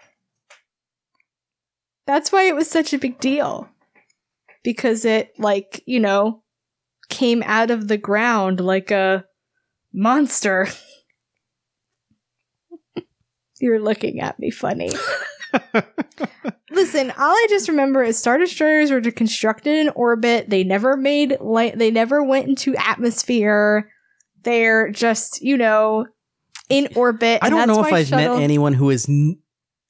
That's 2.07 2.31
why 2.31 2.43
it 2.47 2.55
was 2.55 2.69
such 2.69 2.91
a 2.91 2.97
big 2.97 3.19
deal. 3.19 3.69
Because 4.63 5.05
it, 5.05 5.39
like, 5.39 5.83
you 5.85 5.99
know, 5.99 6.41
came 7.09 7.43
out 7.45 7.71
of 7.71 7.87
the 7.87 7.97
ground 7.97 8.59
like 8.59 8.91
a 8.91 9.25
monster. 9.93 10.67
You're 13.59 13.79
looking 13.79 14.19
at 14.19 14.37
me 14.39 14.51
funny. 14.51 14.91
listen, 16.71 17.11
all 17.11 17.31
I 17.31 17.47
just 17.49 17.69
remember 17.69 18.03
is 18.03 18.17
Star 18.17 18.37
Destroyers 18.37 18.91
were 18.91 19.01
constructed 19.01 19.87
in 19.87 19.89
orbit. 19.89 20.49
They 20.49 20.63
never 20.63 20.97
made 20.97 21.37
light, 21.39 21.77
they 21.77 21.91
never 21.91 22.23
went 22.23 22.47
into 22.47 22.75
atmosphere. 22.75 23.89
They're 24.43 24.91
just, 24.91 25.41
you 25.41 25.57
know, 25.57 26.05
in 26.69 26.89
orbit. 26.95 27.39
I 27.41 27.49
don't 27.49 27.67
know 27.67 27.83
if 27.83 27.91
I've 27.91 28.07
shuttle- 28.07 28.35
met 28.35 28.43
anyone 28.43 28.73
who 28.73 28.89
is 28.89 29.07
n- 29.09 29.39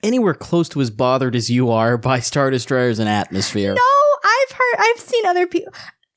anywhere 0.03 0.33
close 0.33 0.69
to 0.69 0.81
as 0.81 0.91
bothered 0.91 1.35
as 1.35 1.49
you 1.49 1.71
are 1.71 1.97
by 1.97 2.19
Star 2.19 2.51
Destroyers 2.51 2.99
and 2.99 3.09
atmosphere. 3.09 3.73
No, 3.73 3.81
I've 4.23 4.51
heard, 4.55 4.75
I've 4.79 4.99
seen 4.99 5.25
other 5.25 5.47
people. 5.47 5.73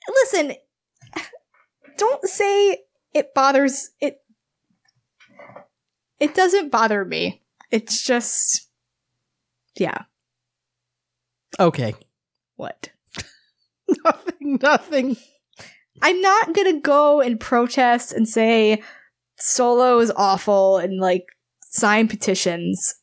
Listen, 0.08 0.52
don't 1.98 2.24
say 2.26 2.78
it 3.14 3.34
bothers 3.34 3.90
it. 4.00 4.20
It 6.18 6.34
doesn't 6.34 6.70
bother 6.70 7.04
me. 7.04 7.42
It's 7.70 8.02
just, 8.02 8.66
yeah. 9.76 10.02
Okay. 11.60 11.94
What? 12.56 12.90
Nothing, 14.04 14.58
nothing. 14.60 15.16
I'm 16.02 16.20
not 16.20 16.52
gonna 16.52 16.80
go 16.80 17.20
and 17.20 17.40
protest 17.40 18.12
and 18.12 18.28
say 18.28 18.82
solo 19.38 19.98
is 19.98 20.12
awful 20.14 20.78
and 20.78 21.00
like 21.00 21.24
sign 21.60 22.08
petitions, 22.08 22.94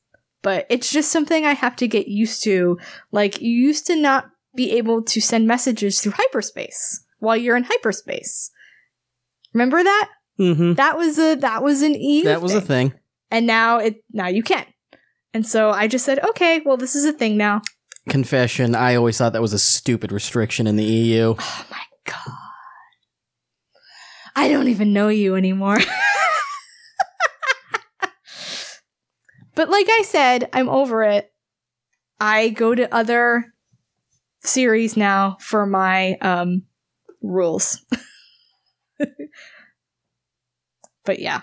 but 0.41 0.65
it's 0.69 0.91
just 0.91 1.11
something 1.11 1.45
I 1.45 1.53
have 1.53 1.75
to 1.77 1.87
get 1.87 2.07
used 2.07 2.43
to. 2.43 2.77
Like 3.11 3.41
you 3.41 3.49
used 3.51 3.87
to 3.87 3.95
not 3.95 4.29
be 4.55 4.71
able 4.77 5.01
to 5.03 5.21
send 5.21 5.47
messages 5.47 5.99
through 5.99 6.13
hyperspace 6.13 7.03
while 7.19 7.35
you're 7.35 7.57
in 7.57 7.63
hyperspace. 7.63 8.51
Remember 9.55 9.81
that? 9.81 10.11
Mm-hmm. 10.37 10.73
That 10.73 10.97
was 10.97 11.17
a 11.17 11.35
that 11.35 11.63
was 11.63 11.81
an 11.81 11.93
EU. 11.93 12.25
That 12.25 12.41
was 12.41 12.53
a 12.53 12.59
thing. 12.59 12.89
thing. 12.89 12.99
and 13.31 13.47
now 13.47 13.77
it 13.79 14.03
now 14.11 14.27
you 14.27 14.43
can. 14.43 14.65
And 15.33 15.47
so 15.47 15.69
I 15.71 15.87
just 15.87 16.03
said, 16.03 16.19
okay, 16.19 16.61
well 16.65 16.75
this 16.75 16.93
is 16.93 17.05
a 17.05 17.13
thing 17.13 17.37
now. 17.37 17.61
Confession, 18.09 18.75
I 18.75 18.95
always 18.95 19.17
thought 19.17 19.31
that 19.31 19.41
was 19.41 19.53
a 19.53 19.59
stupid 19.59 20.11
restriction 20.11 20.67
in 20.67 20.75
the 20.75 20.83
E 20.83 21.13
EU. 21.13 21.35
Oh 21.39 21.65
my 21.71 21.81
god. 22.05 22.33
I 24.35 24.49
don't 24.49 24.67
even 24.67 24.91
know 24.91 25.07
you 25.07 25.35
anymore. 25.37 25.77
but 29.55 29.69
like 29.69 29.87
I 29.89 30.01
said, 30.05 30.49
I'm 30.51 30.67
over 30.67 31.01
it. 31.03 31.31
I 32.19 32.49
go 32.49 32.75
to 32.75 32.93
other 32.93 33.53
series 34.41 34.97
now 34.97 35.37
for 35.39 35.65
my 35.65 36.15
um 36.15 36.63
rules. 37.21 37.81
but 41.05 41.19
yeah. 41.19 41.41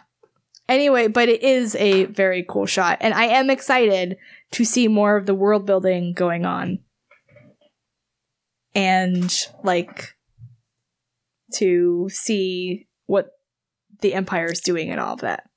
Anyway, 0.69 1.09
but 1.09 1.29
it 1.29 1.43
is 1.43 1.75
a 1.77 2.05
very 2.07 2.45
cool 2.49 2.67
shot 2.67 2.99
and 3.01 3.13
I 3.15 3.27
am 3.27 3.51
excited 3.51 4.17
to 4.53 4.65
see 4.65 4.89
more 4.89 5.17
of 5.17 5.27
the 5.27 5.35
world 5.35 5.67
building 5.67 6.13
going 6.13 6.47
on. 6.47 6.79
And 8.75 9.31
like 9.63 10.17
to 11.55 12.09
see 12.11 12.89
what 13.07 13.33
the 14.01 14.15
empire 14.15 14.47
is 14.47 14.61
doing 14.61 14.91
and 14.91 15.01
all 15.01 15.15
of 15.15 15.21
that. 15.21 15.49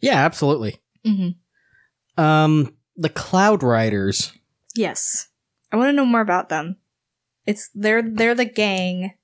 Yeah, 0.00 0.24
absolutely. 0.24 0.80
Mm-hmm. 1.06 2.22
Um, 2.22 2.76
the 2.96 3.08
Cloud 3.08 3.62
Riders. 3.62 4.32
Yes, 4.74 5.28
I 5.72 5.76
want 5.76 5.88
to 5.88 5.92
know 5.92 6.04
more 6.04 6.20
about 6.20 6.48
them. 6.48 6.76
It's 7.46 7.70
they're 7.74 8.02
they're 8.02 8.34
the 8.34 8.44
gang. 8.44 9.14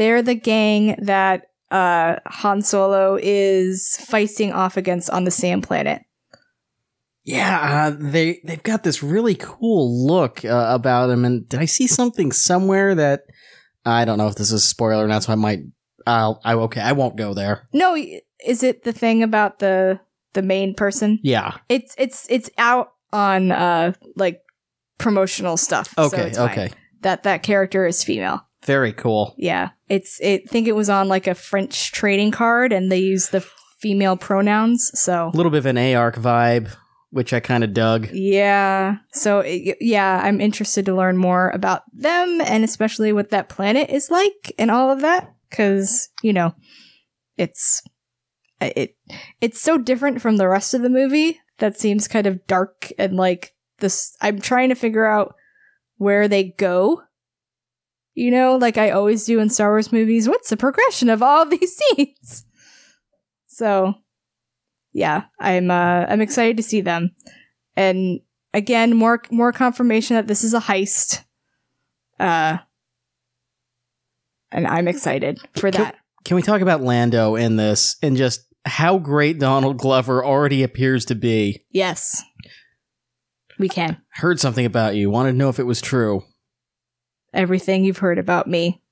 They're 0.00 0.22
the 0.22 0.34
gang 0.34 0.96
that 1.02 1.48
uh 1.70 2.16
Han 2.24 2.62
Solo 2.62 3.18
is 3.20 3.98
facing 4.08 4.50
off 4.50 4.78
against 4.78 5.10
on 5.10 5.24
the 5.24 5.30
Sand 5.30 5.62
Planet. 5.62 6.00
Yeah, 7.22 7.90
uh, 7.92 7.96
they 8.00 8.40
they've 8.44 8.62
got 8.62 8.82
this 8.82 9.02
really 9.02 9.34
cool 9.34 10.06
look 10.06 10.42
uh, 10.42 10.68
about 10.70 11.08
them. 11.08 11.26
And 11.26 11.46
did 11.46 11.60
I 11.60 11.66
see 11.66 11.86
something 11.86 12.32
somewhere 12.32 12.94
that 12.94 13.24
I 13.84 14.06
don't 14.06 14.16
know 14.16 14.28
if 14.28 14.36
this 14.36 14.46
is 14.50 14.62
a 14.64 14.66
spoiler 14.66 15.04
or 15.04 15.06
not? 15.06 15.24
So 15.24 15.32
I 15.32 15.36
might. 15.36 15.60
I'll. 16.06 16.40
I 16.44 16.54
okay. 16.54 16.80
I 16.80 16.92
won't 16.92 17.16
go 17.18 17.34
there. 17.34 17.68
No, 17.74 17.94
is 17.94 18.62
it 18.62 18.84
the 18.84 18.92
thing 18.94 19.22
about 19.22 19.58
the 19.58 20.00
the 20.32 20.40
main 20.40 20.74
person? 20.74 21.18
Yeah. 21.22 21.58
It's 21.68 21.94
it's 21.98 22.26
it's 22.30 22.48
out 22.56 22.94
on 23.12 23.52
uh 23.52 23.92
like 24.16 24.40
promotional 24.96 25.58
stuff. 25.58 25.92
so 25.94 26.04
Okay. 26.04 26.32
fine. 26.32 26.50
okay. 26.50 26.70
That 27.02 27.24
that 27.24 27.42
character 27.42 27.86
is 27.86 28.02
female. 28.02 28.46
Very 28.64 28.92
cool. 28.92 29.34
Yeah, 29.38 29.70
it's 29.88 30.18
it. 30.20 30.42
I 30.46 30.50
think 30.50 30.68
it 30.68 30.76
was 30.76 30.90
on 30.90 31.08
like 31.08 31.26
a 31.26 31.34
French 31.34 31.92
trading 31.92 32.30
card, 32.30 32.72
and 32.72 32.90
they 32.92 32.98
use 32.98 33.30
the 33.30 33.40
female 33.78 34.16
pronouns. 34.16 34.90
So 34.94 35.30
A 35.32 35.36
little 35.36 35.50
bit 35.50 35.58
of 35.58 35.66
an 35.66 35.78
ARC 35.78 36.16
vibe, 36.16 36.70
which 37.10 37.32
I 37.32 37.40
kind 37.40 37.64
of 37.64 37.72
dug. 37.72 38.08
yeah, 38.12 38.96
so 39.12 39.40
it, 39.40 39.78
yeah, 39.80 40.20
I'm 40.22 40.40
interested 40.40 40.84
to 40.86 40.94
learn 40.94 41.16
more 41.16 41.48
about 41.50 41.82
them, 41.94 42.40
and 42.42 42.62
especially 42.62 43.12
what 43.12 43.30
that 43.30 43.48
planet 43.48 43.88
is 43.88 44.10
like, 44.10 44.52
and 44.58 44.70
all 44.70 44.90
of 44.90 45.00
that, 45.00 45.32
because 45.48 46.10
you 46.22 46.34
know, 46.34 46.54
it's 47.38 47.82
uh, 48.60 48.68
it 48.76 48.94
it's 49.40 49.60
so 49.60 49.78
different 49.78 50.20
from 50.20 50.36
the 50.36 50.48
rest 50.48 50.74
of 50.74 50.82
the 50.82 50.90
movie 50.90 51.40
that 51.60 51.78
seems 51.80 52.06
kind 52.08 52.26
of 52.26 52.46
dark 52.46 52.92
and 52.98 53.16
like 53.16 53.54
this. 53.78 54.14
I'm 54.20 54.38
trying 54.38 54.68
to 54.68 54.74
figure 54.74 55.06
out 55.06 55.34
where 55.96 56.28
they 56.28 56.54
go 56.58 57.02
you 58.14 58.30
know, 58.30 58.56
like 58.56 58.78
I 58.78 58.90
always 58.90 59.24
do 59.24 59.40
in 59.40 59.50
Star 59.50 59.70
Wars 59.70 59.92
movies, 59.92 60.28
what's 60.28 60.50
the 60.50 60.56
progression 60.56 61.08
of 61.08 61.22
all 61.22 61.42
of 61.42 61.50
these 61.50 61.76
scenes? 61.76 62.44
So, 63.46 63.94
yeah, 64.92 65.24
I'm 65.38 65.70
uh 65.70 66.06
I'm 66.08 66.20
excited 66.20 66.56
to 66.56 66.62
see 66.62 66.80
them. 66.80 67.14
And 67.76 68.20
again, 68.52 68.96
more 68.96 69.22
more 69.30 69.52
confirmation 69.52 70.16
that 70.16 70.26
this 70.26 70.44
is 70.44 70.54
a 70.54 70.60
heist. 70.60 71.24
Uh 72.18 72.58
and 74.52 74.66
I'm 74.66 74.88
excited 74.88 75.40
for 75.54 75.70
that. 75.70 75.96
Can 76.24 76.36
we 76.36 76.42
talk 76.42 76.60
about 76.60 76.82
Lando 76.82 77.36
in 77.36 77.56
this 77.56 77.96
and 78.02 78.16
just 78.16 78.46
how 78.64 78.98
great 78.98 79.38
Donald 79.38 79.78
Glover 79.78 80.24
already 80.24 80.62
appears 80.62 81.04
to 81.06 81.14
be? 81.14 81.64
Yes. 81.70 82.22
We 83.58 83.68
can. 83.68 83.98
Heard 84.14 84.40
something 84.40 84.66
about 84.66 84.96
you. 84.96 85.10
Wanted 85.10 85.32
to 85.32 85.38
know 85.38 85.50
if 85.50 85.58
it 85.58 85.66
was 85.66 85.80
true. 85.80 86.22
Everything 87.32 87.84
you've 87.84 87.98
heard 87.98 88.18
about 88.18 88.46
me 88.46 88.82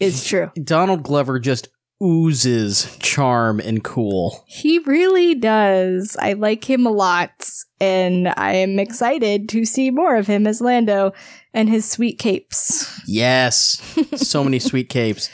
is 0.00 0.24
true. 0.24 0.50
Donald 0.62 1.02
Glover 1.02 1.38
just 1.38 1.68
oozes 2.02 2.94
charm 2.98 3.58
and 3.60 3.82
cool. 3.82 4.44
He 4.46 4.78
really 4.80 5.34
does. 5.34 6.16
I 6.20 6.34
like 6.34 6.68
him 6.68 6.86
a 6.86 6.90
lot, 6.90 7.48
and 7.80 8.28
I 8.36 8.52
am 8.56 8.78
excited 8.78 9.48
to 9.50 9.64
see 9.64 9.90
more 9.90 10.16
of 10.16 10.26
him 10.26 10.46
as 10.46 10.60
Lando 10.60 11.12
and 11.54 11.68
his 11.70 11.90
sweet 11.90 12.18
capes. 12.18 13.00
Yes. 13.06 13.80
so 14.16 14.44
many 14.44 14.58
sweet 14.70 14.88
capes. 14.90 15.30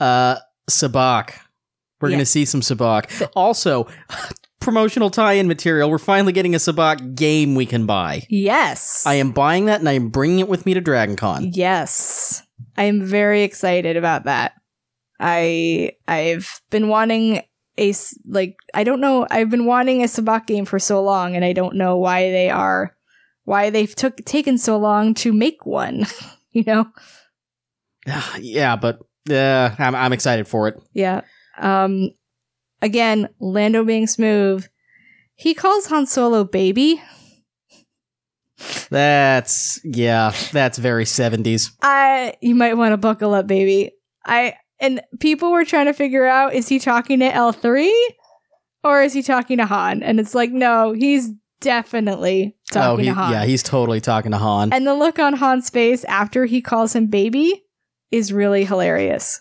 Uh 0.00 0.36
sabacc. 0.68 1.34
We're 2.00 2.08
Yeah. 2.10 2.16
gonna 2.16 2.26
see 2.26 2.44
some 2.44 2.60
sabacc. 2.62 3.28
Also, 3.36 3.86
promotional 4.62 5.10
tie-in 5.10 5.48
material. 5.48 5.90
We're 5.90 5.98
finally 5.98 6.32
getting 6.32 6.54
a 6.54 6.58
sabacc 6.58 7.14
game 7.14 7.54
we 7.54 7.66
can 7.66 7.84
buy. 7.86 8.26
Yes. 8.30 9.04
I 9.06 9.14
am 9.14 9.32
buying 9.32 9.66
that 9.66 9.80
and 9.80 9.88
I 9.88 9.92
am 9.92 10.08
bringing 10.08 10.38
it 10.38 10.48
with 10.48 10.64
me 10.64 10.74
to 10.74 10.80
DragonCon. 10.80 11.50
Yes. 11.52 12.42
I 12.76 12.84
am 12.84 13.04
very 13.04 13.42
excited 13.42 13.96
about 13.96 14.24
that. 14.24 14.52
I 15.20 15.92
I've 16.08 16.60
been 16.70 16.88
wanting 16.88 17.42
a 17.78 17.90
s- 17.90 18.18
like 18.26 18.56
I 18.74 18.84
don't 18.84 19.00
know 19.00 19.26
I've 19.30 19.50
been 19.50 19.66
wanting 19.66 20.02
a 20.02 20.06
sabacc 20.06 20.46
game 20.46 20.64
for 20.64 20.78
so 20.78 21.02
long 21.02 21.36
and 21.36 21.44
I 21.44 21.52
don't 21.52 21.76
know 21.76 21.96
why 21.96 22.30
they 22.30 22.50
are 22.50 22.96
why 23.44 23.70
they've 23.70 23.94
took 23.94 24.16
taken 24.24 24.58
so 24.58 24.78
long 24.78 25.14
to 25.14 25.32
make 25.32 25.66
one. 25.66 26.06
you 26.52 26.64
know? 26.66 26.86
yeah, 28.38 28.76
but 28.76 29.00
uh, 29.30 29.74
I'm, 29.78 29.94
I'm 29.94 30.12
excited 30.12 30.48
for 30.48 30.68
it. 30.68 30.80
Yeah. 30.92 31.22
Um 31.58 32.10
again, 32.82 33.28
Lando 33.40 33.84
being 33.84 34.06
smooth. 34.06 34.66
He 35.34 35.54
calls 35.54 35.86
Han 35.86 36.06
Solo 36.06 36.44
baby. 36.44 37.02
That's 38.90 39.80
yeah, 39.84 40.34
that's 40.52 40.78
very 40.78 41.04
70s. 41.04 41.72
I 41.80 42.34
you 42.40 42.54
might 42.54 42.74
want 42.74 42.92
to 42.92 42.96
buckle 42.96 43.34
up, 43.34 43.46
baby. 43.46 43.92
I 44.24 44.54
and 44.78 45.00
people 45.20 45.50
were 45.52 45.64
trying 45.64 45.86
to 45.86 45.92
figure 45.92 46.26
out 46.26 46.54
is 46.54 46.68
he 46.68 46.78
talking 46.78 47.20
to 47.20 47.30
L3 47.30 47.90
or 48.84 49.02
is 49.02 49.12
he 49.12 49.22
talking 49.22 49.58
to 49.58 49.66
Han? 49.66 50.02
And 50.02 50.20
it's 50.20 50.34
like, 50.34 50.50
no, 50.50 50.92
he's 50.92 51.30
definitely 51.60 52.56
oh, 52.72 52.74
talking 52.74 53.04
he, 53.04 53.10
to 53.10 53.14
Han. 53.14 53.32
yeah, 53.32 53.44
he's 53.44 53.62
totally 53.62 54.00
talking 54.00 54.32
to 54.32 54.38
Han. 54.38 54.72
and 54.72 54.86
the 54.86 54.94
look 54.94 55.18
on 55.18 55.34
Han's 55.34 55.70
face 55.70 56.04
after 56.04 56.44
he 56.44 56.60
calls 56.60 56.94
him 56.94 57.06
baby 57.06 57.64
is 58.10 58.32
really 58.32 58.64
hilarious. 58.64 59.40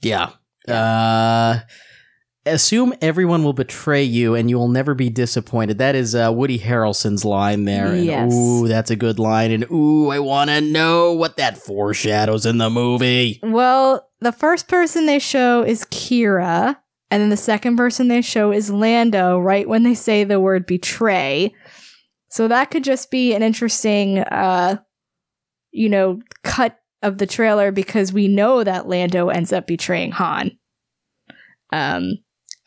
Yeah. 0.00 0.30
Uh 0.66 1.60
assume 2.46 2.94
everyone 3.02 3.44
will 3.44 3.52
betray 3.52 4.02
you 4.02 4.34
and 4.34 4.48
you 4.48 4.56
will 4.56 4.68
never 4.68 4.94
be 4.94 5.10
disappointed. 5.10 5.78
That 5.78 5.94
is 5.94 6.14
uh, 6.14 6.32
Woody 6.32 6.58
Harrelson's 6.58 7.24
line 7.24 7.64
there. 7.64 7.92
And, 7.92 8.04
Yes. 8.04 8.32
ooh, 8.32 8.66
that's 8.66 8.90
a 8.90 8.96
good 8.96 9.18
line. 9.18 9.50
And 9.50 9.70
ooh, 9.70 10.08
I 10.08 10.18
want 10.18 10.50
to 10.50 10.60
know 10.60 11.12
what 11.12 11.36
that 11.36 11.58
foreshadows 11.58 12.46
in 12.46 12.58
the 12.58 12.70
movie. 12.70 13.38
Well, 13.42 14.08
the 14.20 14.32
first 14.32 14.68
person 14.68 15.06
they 15.06 15.18
show 15.18 15.62
is 15.62 15.84
Qi'ra, 15.86 16.76
And 17.10 17.22
then 17.22 17.30
the 17.30 17.36
second 17.36 17.76
person 17.76 18.08
they 18.08 18.22
show 18.22 18.52
is 18.52 18.70
Lando, 18.70 19.38
right 19.38 19.68
when 19.68 19.82
they 19.82 19.94
say 19.94 20.24
the 20.24 20.40
word 20.40 20.66
betray. 20.66 21.54
So 22.30 22.48
that 22.48 22.70
could 22.70 22.84
just 22.84 23.10
be 23.10 23.34
an 23.34 23.42
interesting, 23.42 24.18
uh, 24.18 24.76
you 25.70 25.88
know, 25.88 26.20
cut 26.44 26.78
of 27.02 27.18
the 27.18 27.26
trailer 27.26 27.70
because 27.70 28.12
we 28.12 28.28
know 28.28 28.64
that 28.64 28.88
Lando 28.88 29.28
ends 29.28 29.52
up 29.52 29.66
betraying 29.66 30.12
Han. 30.12 30.58
Um, 31.72 32.18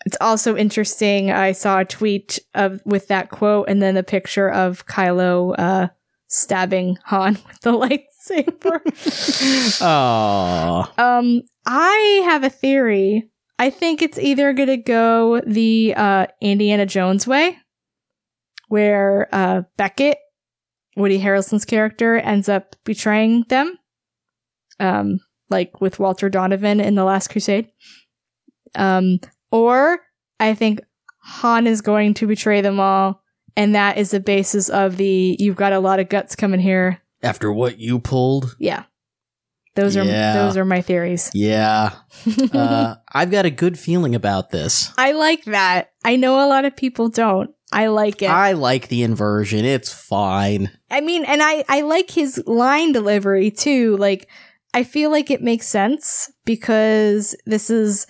it's 0.05 0.17
also 0.19 0.55
interesting. 0.55 1.31
I 1.31 1.51
saw 1.51 1.79
a 1.79 1.85
tweet 1.85 2.39
of 2.53 2.81
with 2.85 3.07
that 3.09 3.29
quote 3.29 3.67
and 3.69 3.81
then 3.81 3.97
a 3.97 4.03
picture 4.03 4.49
of 4.49 4.85
Kylo 4.85 5.55
uh, 5.57 5.87
stabbing 6.27 6.97
Han 7.05 7.33
with 7.47 7.61
the 7.61 7.71
lightsaber. 7.71 8.81
Aww. 9.81 10.99
um, 10.99 11.41
I 11.65 12.21
have 12.25 12.43
a 12.43 12.49
theory. 12.49 13.29
I 13.59 13.69
think 13.69 14.01
it's 14.01 14.17
either 14.17 14.53
going 14.53 14.69
to 14.69 14.77
go 14.77 15.41
the 15.41 15.93
uh, 15.95 16.27
Indiana 16.41 16.87
Jones 16.87 17.27
way, 17.27 17.59
where 18.69 19.29
uh, 19.31 19.61
Beckett, 19.77 20.17
Woody 20.97 21.19
Harrelson's 21.19 21.65
character, 21.65 22.17
ends 22.17 22.49
up 22.49 22.75
betraying 22.85 23.45
them, 23.49 23.77
um, 24.81 25.19
like 25.49 25.79
with 25.79 25.99
Walter 25.99 26.29
Donovan 26.29 26.79
in 26.79 26.95
The 26.95 27.03
Last 27.03 27.29
Crusade. 27.29 27.69
Um, 28.75 29.19
or 29.51 29.99
I 30.39 30.53
think 30.53 30.81
Han 31.23 31.67
is 31.67 31.81
going 31.81 32.13
to 32.15 32.27
betray 32.27 32.61
them 32.61 32.79
all, 32.79 33.21
and 33.55 33.75
that 33.75 33.97
is 33.97 34.11
the 34.11 34.19
basis 34.19 34.69
of 34.69 34.97
the 34.97 35.35
"you've 35.39 35.55
got 35.57 35.73
a 35.73 35.79
lot 35.79 35.99
of 35.99 36.09
guts 36.09 36.35
coming 36.35 36.59
here." 36.59 36.99
After 37.21 37.51
what 37.51 37.77
you 37.79 37.99
pulled? 37.99 38.55
Yeah, 38.59 38.83
those 39.75 39.97
are 39.97 40.03
Yeah. 40.03 40.33
those 40.33 40.57
are 40.57 40.65
my 40.65 40.81
theories. 40.81 41.29
Yeah. 41.33 41.91
Uh, 42.53 42.95
I've 43.13 43.31
got 43.31 43.45
a 43.45 43.49
good 43.51 43.77
feeling 43.79 44.13
about 44.15 44.51
this. 44.51 44.91
I 44.97 45.13
like 45.13 45.45
that. 45.45 45.91
I 46.03 46.15
know 46.17 46.45
a 46.45 46.47
lot 46.49 46.65
of 46.65 46.75
people 46.75 47.09
don't. 47.09 47.49
I 47.71 47.87
like 47.87 48.21
it. 48.21 48.29
I, 48.29 48.49
I 48.49 48.51
like 48.53 48.89
the 48.89 49.03
inversion. 49.03 49.63
It's 49.65 49.91
fine. 49.93 50.69
I 50.89 51.01
mean, 51.01 51.23
and 51.25 51.41
I 51.41 51.63
I 51.69 51.81
like 51.81 52.09
his 52.11 52.41
line 52.45 52.91
delivery 52.91 53.49
too. 53.51 53.95
Like 53.97 54.27
I 54.73 54.83
feel 54.83 55.09
like 55.11 55.29
it 55.29 55.41
makes 55.41 55.67
sense 55.67 56.31
because 56.45 57.35
this 57.45 57.69
is 57.69 58.07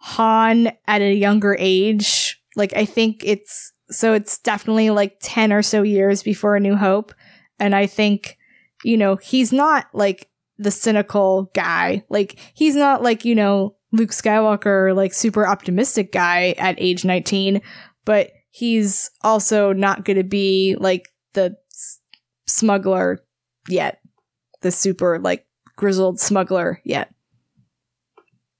Han 0.00 0.72
at 0.86 1.02
a 1.02 1.12
younger 1.14 1.56
age. 1.58 2.40
Like 2.56 2.74
I 2.76 2.84
think 2.84 3.22
it's 3.24 3.72
so 3.90 4.12
it's 4.12 4.38
definitely 4.38 4.90
like 4.90 5.16
10 5.20 5.52
or 5.52 5.62
so 5.62 5.82
years 5.82 6.22
before 6.22 6.56
A 6.56 6.60
New 6.60 6.76
Hope. 6.76 7.12
And 7.58 7.74
I 7.74 7.86
think, 7.86 8.36
you 8.82 8.96
know, 8.96 9.16
he's 9.16 9.52
not 9.52 9.86
like 9.92 10.28
the 10.58 10.70
cynical 10.70 11.50
guy. 11.54 12.04
Like 12.08 12.38
he's 12.54 12.76
not 12.76 13.02
like, 13.02 13.24
you 13.24 13.34
know, 13.34 13.76
Luke 13.92 14.10
Skywalker, 14.10 14.94
like 14.94 15.14
super 15.14 15.46
optimistic 15.46 16.12
guy 16.12 16.54
at 16.58 16.76
age 16.78 17.04
19, 17.04 17.60
but 18.04 18.30
he's 18.50 19.10
also 19.22 19.72
not 19.72 20.04
going 20.04 20.16
to 20.16 20.24
be 20.24 20.76
like 20.78 21.10
the 21.32 21.56
s- 21.70 22.00
smuggler 22.46 23.22
yet. 23.68 24.00
The 24.62 24.70
super 24.70 25.18
like 25.18 25.46
grizzled 25.76 26.20
smuggler 26.20 26.80
yet. 26.84 27.12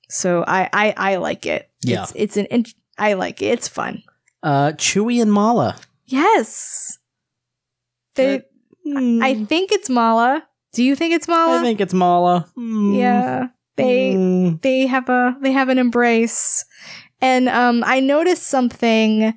So 0.08 0.44
I 0.46 0.68
I 0.72 0.94
I 0.96 1.16
like 1.16 1.46
it. 1.46 1.70
Yeah. 1.82 2.02
It's 2.02 2.12
it's 2.14 2.36
an 2.36 2.46
int- 2.50 2.74
I 2.98 3.14
like 3.14 3.42
it. 3.42 3.46
It's 3.46 3.68
fun. 3.68 4.02
Uh, 4.42 4.72
Chewie 4.72 5.20
and 5.22 5.32
Malla. 5.32 5.76
Yes. 6.06 6.98
They 8.14 8.42
Hmm. 8.86 9.22
I 9.22 9.44
think 9.46 9.72
it's 9.72 9.88
Malla. 9.88 10.44
Do 10.74 10.82
you 10.84 10.94
think 10.94 11.14
it's 11.14 11.26
Malla? 11.26 11.60
I 11.60 11.62
think 11.62 11.80
it's 11.80 11.94
Malla. 11.94 12.46
Hmm. 12.54 12.94
yeah. 12.94 13.46
They 13.76 14.12
Hmm. 14.14 14.56
they 14.60 14.86
have 14.86 15.08
a 15.08 15.36
they 15.40 15.52
have 15.52 15.68
an 15.70 15.78
embrace. 15.78 16.64
And 17.20 17.48
um 17.48 17.82
I 17.86 18.00
noticed 18.00 18.44
something 18.44 19.34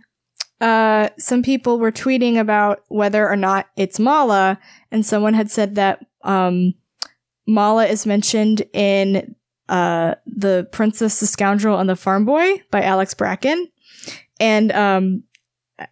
uh 0.59 1.09
some 1.17 1.41
people 1.43 1.79
were 1.79 1.91
tweeting 1.91 2.37
about 2.37 2.81
whether 2.89 3.27
or 3.29 3.37
not 3.37 3.67
it's 3.77 3.99
Malla 3.99 4.59
and 4.91 5.05
someone 5.05 5.33
had 5.33 5.49
said 5.49 5.75
that 5.75 6.05
um 6.23 6.73
Malla 7.47 7.85
is 7.85 8.05
mentioned 8.05 8.63
in 8.73 9.35
uh 9.69 10.15
The 10.25 10.67
Princess, 10.71 11.19
the 11.19 11.27
Scoundrel 11.27 11.79
and 11.79 11.89
the 11.89 11.95
Farm 11.95 12.25
Boy 12.25 12.61
by 12.71 12.83
Alex 12.83 13.13
Bracken. 13.13 13.67
And 14.39 14.71
um 14.71 15.23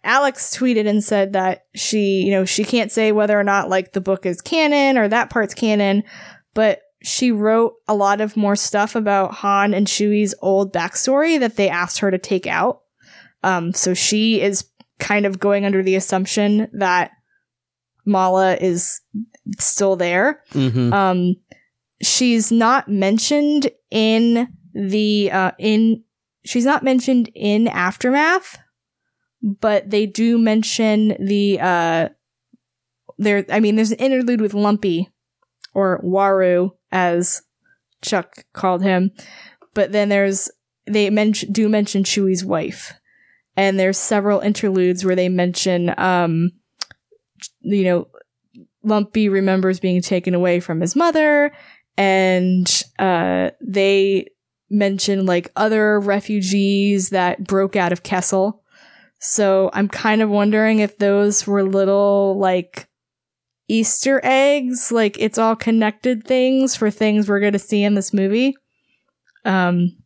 Alex 0.02 0.56
tweeted 0.56 0.88
and 0.88 1.02
said 1.02 1.34
that 1.34 1.66
she, 1.74 2.22
you 2.22 2.32
know, 2.32 2.44
she 2.44 2.64
can't 2.64 2.90
say 2.90 3.12
whether 3.12 3.38
or 3.38 3.44
not 3.44 3.68
like 3.68 3.92
the 3.92 4.00
book 4.00 4.26
is 4.26 4.40
canon 4.40 4.98
or 4.98 5.08
that 5.08 5.30
part's 5.30 5.54
canon, 5.54 6.02
but 6.54 6.80
she 7.02 7.30
wrote 7.30 7.74
a 7.86 7.94
lot 7.94 8.20
of 8.20 8.36
more 8.36 8.56
stuff 8.56 8.96
about 8.96 9.34
Han 9.34 9.72
and 9.74 9.86
Chewie's 9.86 10.34
old 10.42 10.72
backstory 10.72 11.38
that 11.38 11.54
they 11.56 11.68
asked 11.68 12.00
her 12.00 12.10
to 12.10 12.18
take 12.18 12.48
out. 12.48 12.80
Um, 13.44 13.72
so 13.74 13.94
she 13.94 14.40
is 14.40 14.64
kind 14.98 15.24
of 15.24 15.38
going 15.38 15.64
under 15.64 15.84
the 15.84 15.94
assumption 15.94 16.68
that 16.72 17.12
Malla 18.04 18.56
is 18.56 19.00
still 19.60 19.94
there. 19.94 20.42
Mhm. 20.52 20.92
Um, 20.92 21.36
she's 22.02 22.52
not 22.52 22.88
mentioned 22.88 23.70
in 23.90 24.48
the 24.74 25.30
uh, 25.30 25.52
in 25.58 26.02
she's 26.44 26.64
not 26.64 26.82
mentioned 26.82 27.30
in 27.34 27.68
aftermath, 27.68 28.58
but 29.42 29.90
they 29.90 30.06
do 30.06 30.38
mention 30.38 31.16
the 31.18 31.58
uh 31.60 32.08
there. 33.18 33.44
I 33.50 33.60
mean, 33.60 33.76
there's 33.76 33.92
an 33.92 33.98
interlude 33.98 34.40
with 34.40 34.54
Lumpy 34.54 35.08
or 35.74 36.00
Waroo 36.02 36.72
as 36.92 37.42
Chuck 38.02 38.44
called 38.52 38.82
him, 38.82 39.10
but 39.74 39.92
then 39.92 40.08
there's 40.08 40.50
they 40.86 41.10
mention 41.10 41.52
do 41.52 41.68
mention 41.68 42.04
Chewie's 42.04 42.44
wife, 42.44 42.92
and 43.56 43.78
there's 43.78 43.98
several 43.98 44.40
interludes 44.40 45.04
where 45.04 45.16
they 45.16 45.28
mention 45.28 45.94
um 45.98 46.50
you 47.60 47.84
know 47.84 48.08
Lumpy 48.82 49.28
remembers 49.28 49.80
being 49.80 50.00
taken 50.00 50.34
away 50.34 50.60
from 50.60 50.80
his 50.80 50.94
mother, 50.94 51.52
and 51.96 52.82
uh, 52.98 53.50
they 53.60 54.28
mention 54.68 55.26
like 55.26 55.50
other 55.56 56.00
refugees 56.00 57.10
that 57.10 57.44
broke 57.44 57.76
out 57.76 57.92
of 57.92 58.02
Kessel. 58.02 58.62
So 59.20 59.70
I'm 59.72 59.88
kind 59.88 60.22
of 60.22 60.28
wondering 60.28 60.80
if 60.80 60.98
those 60.98 61.46
were 61.46 61.62
little 61.62 62.38
like 62.38 62.88
Easter 63.68 64.20
eggs, 64.22 64.92
like 64.92 65.16
it's 65.18 65.38
all 65.38 65.56
connected 65.56 66.24
things 66.24 66.76
for 66.76 66.90
things 66.90 67.28
we're 67.28 67.40
going 67.40 67.52
to 67.52 67.58
see 67.58 67.82
in 67.82 67.94
this 67.94 68.12
movie. 68.12 68.54
Um, 69.44 69.96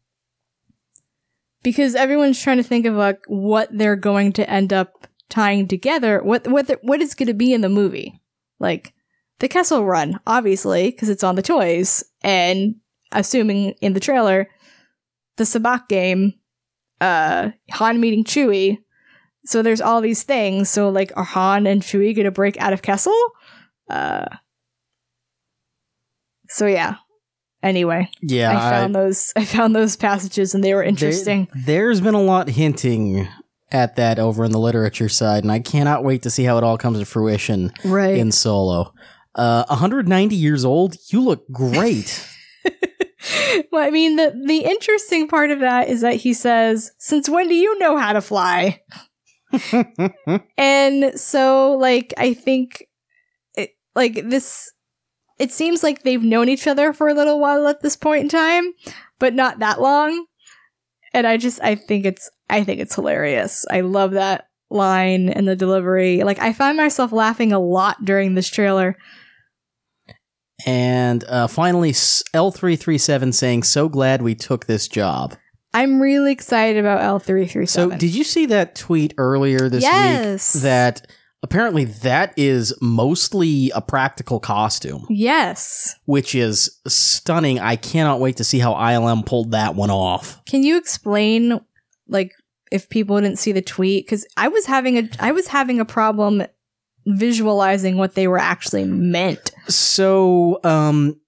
because 1.63 1.95
everyone's 1.95 2.41
trying 2.41 2.57
to 2.57 2.63
think 2.63 2.87
of 2.87 2.95
like 2.95 3.21
what 3.27 3.69
they're 3.73 3.97
going 3.97 4.33
to 4.35 4.49
end 4.49 4.73
up 4.73 5.07
tying 5.29 5.69
together, 5.69 6.23
what 6.23 6.47
what 6.47 6.69
the, 6.69 6.79
what 6.83 7.03
is 7.03 7.15
going 7.15 7.27
to 7.27 7.35
be 7.35 7.53
in 7.53 7.61
the 7.61 7.69
movie, 7.69 8.21
like 8.59 8.95
the 9.41 9.49
Kessel 9.49 9.85
Run, 9.85 10.21
obviously, 10.27 10.91
because 10.91 11.09
it's 11.09 11.25
on 11.25 11.35
the 11.35 11.43
toys, 11.43 12.05
and 12.23 12.77
assuming 13.13 13.75
in 13.81 13.95
the 13.95 14.01
trailer, 14.01 14.49
the 15.37 15.45
sabacc 15.45 15.89
game, 15.89 16.35
uh, 17.01 17.51
Han 17.73 18.01
meeting 18.01 18.25
Chewie. 18.25 18.79
So 19.47 19.63
there's 19.63 19.81
all 19.81 20.01
these 20.01 20.23
things. 20.23 20.69
So 20.69 20.91
like, 20.91 21.13
are 21.17 21.25
Han 21.25 21.67
and 21.67 21.83
Chewie 21.83 22.15
gonna 22.15 22.31
break 22.31 22.61
out 22.61 22.73
of 22.73 22.83
Kessel? 22.83 23.17
Uh. 23.89 24.27
So 26.49 26.67
yeah. 26.67 26.97
Anyway, 27.63 28.09
Yeah, 28.23 28.57
I 28.57 28.71
found 28.71 28.95
those. 28.95 29.33
I 29.37 29.45
found 29.45 29.77
those 29.77 29.97
passages, 29.97 30.55
and 30.55 30.65
they 30.65 30.73
were 30.75 30.83
interesting. 30.83 31.47
There, 31.55 31.91
has 31.91 32.01
been 32.01 32.15
a 32.15 32.23
lot 32.23 32.49
hinting 32.49 33.29
at 33.71 33.97
that 33.97 34.19
over 34.19 34.45
in 34.45 34.51
the 34.51 34.59
literature 34.59 35.11
side, 35.11 35.45
and 35.45 35.53
I 35.53 35.61
cannot 35.61 36.03
wait 36.03 36.23
to 36.23 36.31
see 36.31 36.45
how 36.45 36.57
it 36.57 36.65
all 36.65 36.79
comes 36.79 36.99
to 36.99 37.05
fruition 37.05 37.71
right. 37.85 38.17
in 38.17 38.33
Solo. 38.33 38.95
Uh, 39.35 39.65
190 39.69 40.35
years 40.35 40.65
old, 40.65 40.97
you 41.09 41.21
look 41.21 41.45
great. 41.53 42.27
well, 43.73 43.87
I 43.87 43.91
mean, 43.91 44.17
the 44.17 44.35
the 44.47 44.59
interesting 44.59 45.29
part 45.29 45.51
of 45.51 45.61
that 45.61 45.89
is 45.89 46.01
that 46.01 46.17
he 46.17 46.35
says, 46.35 46.91
"Since 46.99 47.29
when 47.29 47.49
do 47.49 47.55
you 47.55 47.79
know 47.79 47.97
how 47.97 48.13
to 48.13 48.21
fly?" 48.21 48.81
and 50.59 51.19
so, 51.19 51.73
like, 51.73 52.15
I 52.17 52.35
think, 52.35 52.87
it, 53.55 53.71
like 53.95 54.29
this, 54.29 54.73
it 55.39 55.53
seems 55.53 55.83
like 55.83 56.03
they've 56.03 56.23
known 56.23 56.49
each 56.49 56.67
other 56.67 56.93
for 56.93 57.09
a 57.09 57.15
little 57.15 57.41
while 57.41 57.67
at 57.69 57.83
this 57.83 57.97
point 57.97 58.23
in 58.25 58.29
time, 58.29 58.73
but 59.19 59.35
not 59.35 59.59
that 59.59 59.81
long. 59.81 60.27
And 61.13 61.27
I 61.27 61.37
just, 61.37 61.61
I 61.63 61.75
think 61.75 62.07
it's, 62.07 62.31
I 62.49 62.63
think 62.63 62.81
it's 62.81 62.95
hilarious. 62.95 63.67
I 63.71 63.81
love 63.81 64.13
that 64.13 64.45
line 64.71 65.29
and 65.29 65.49
the 65.49 65.57
delivery. 65.57 66.23
Like, 66.23 66.39
I 66.39 66.53
find 66.53 66.77
myself 66.77 67.11
laughing 67.11 67.53
a 67.53 67.59
lot 67.59 68.05
during 68.05 68.35
this 68.35 68.49
trailer. 68.49 68.97
And 70.67 71.25
uh, 71.25 71.47
finally, 71.47 71.93
L337 71.93 73.35
saying, 73.35 73.63
So 73.65 73.89
glad 73.89 74.23
we 74.23 74.35
took 74.35 74.67
this 74.67 74.89
job. 74.89 75.37
I'm 75.73 76.01
really 76.01 76.33
excited 76.33 76.79
about 76.79 77.01
L337. 77.23 77.69
So, 77.69 77.91
did 77.91 78.15
you 78.15 78.25
see 78.25 78.47
that 78.47 78.75
tweet 78.75 79.15
earlier 79.19 79.69
this 79.69 79.83
Yes. 79.85 80.55
week 80.57 80.63
that 80.65 81.07
apparently 81.43 81.85
that 81.85 82.35
is 82.37 82.75
mostly 82.83 83.71
a 83.75 83.81
practical 83.81 84.41
costume, 84.41 85.07
Yes. 85.09 85.95
which 86.07 86.35
is 86.35 86.79
stunning. 86.89 87.61
I 87.61 87.77
cannot 87.77 88.21
wait 88.21 88.37
to 88.39 88.45
see 88.45 88.59
how 88.59 88.75
ILM 88.75 89.25
pulled 89.25 89.53
that 89.53 89.75
one 89.77 89.91
off. 89.91 90.45
Can 90.45 90.63
you 90.65 90.77
explain 90.77 91.61
like 92.09 92.33
if 92.73 92.89
people 92.89 93.21
didn't 93.21 93.39
see 93.39 93.53
the 93.53 93.63
tweet 93.63 94.09
cuz 94.09 94.27
I 94.37 94.49
was 94.49 94.67
having 94.67 94.99
a 94.99 95.09
I 95.21 95.31
was 95.33 95.47
having 95.47 95.79
a 95.81 95.85
problem 95.85 96.43
visualizing 97.07 97.97
what 97.97 98.15
they 98.15 98.29
were 98.29 98.39
actually 98.39 98.85
meant. 98.85 99.51
So, 99.69 100.61
um, 100.65 101.21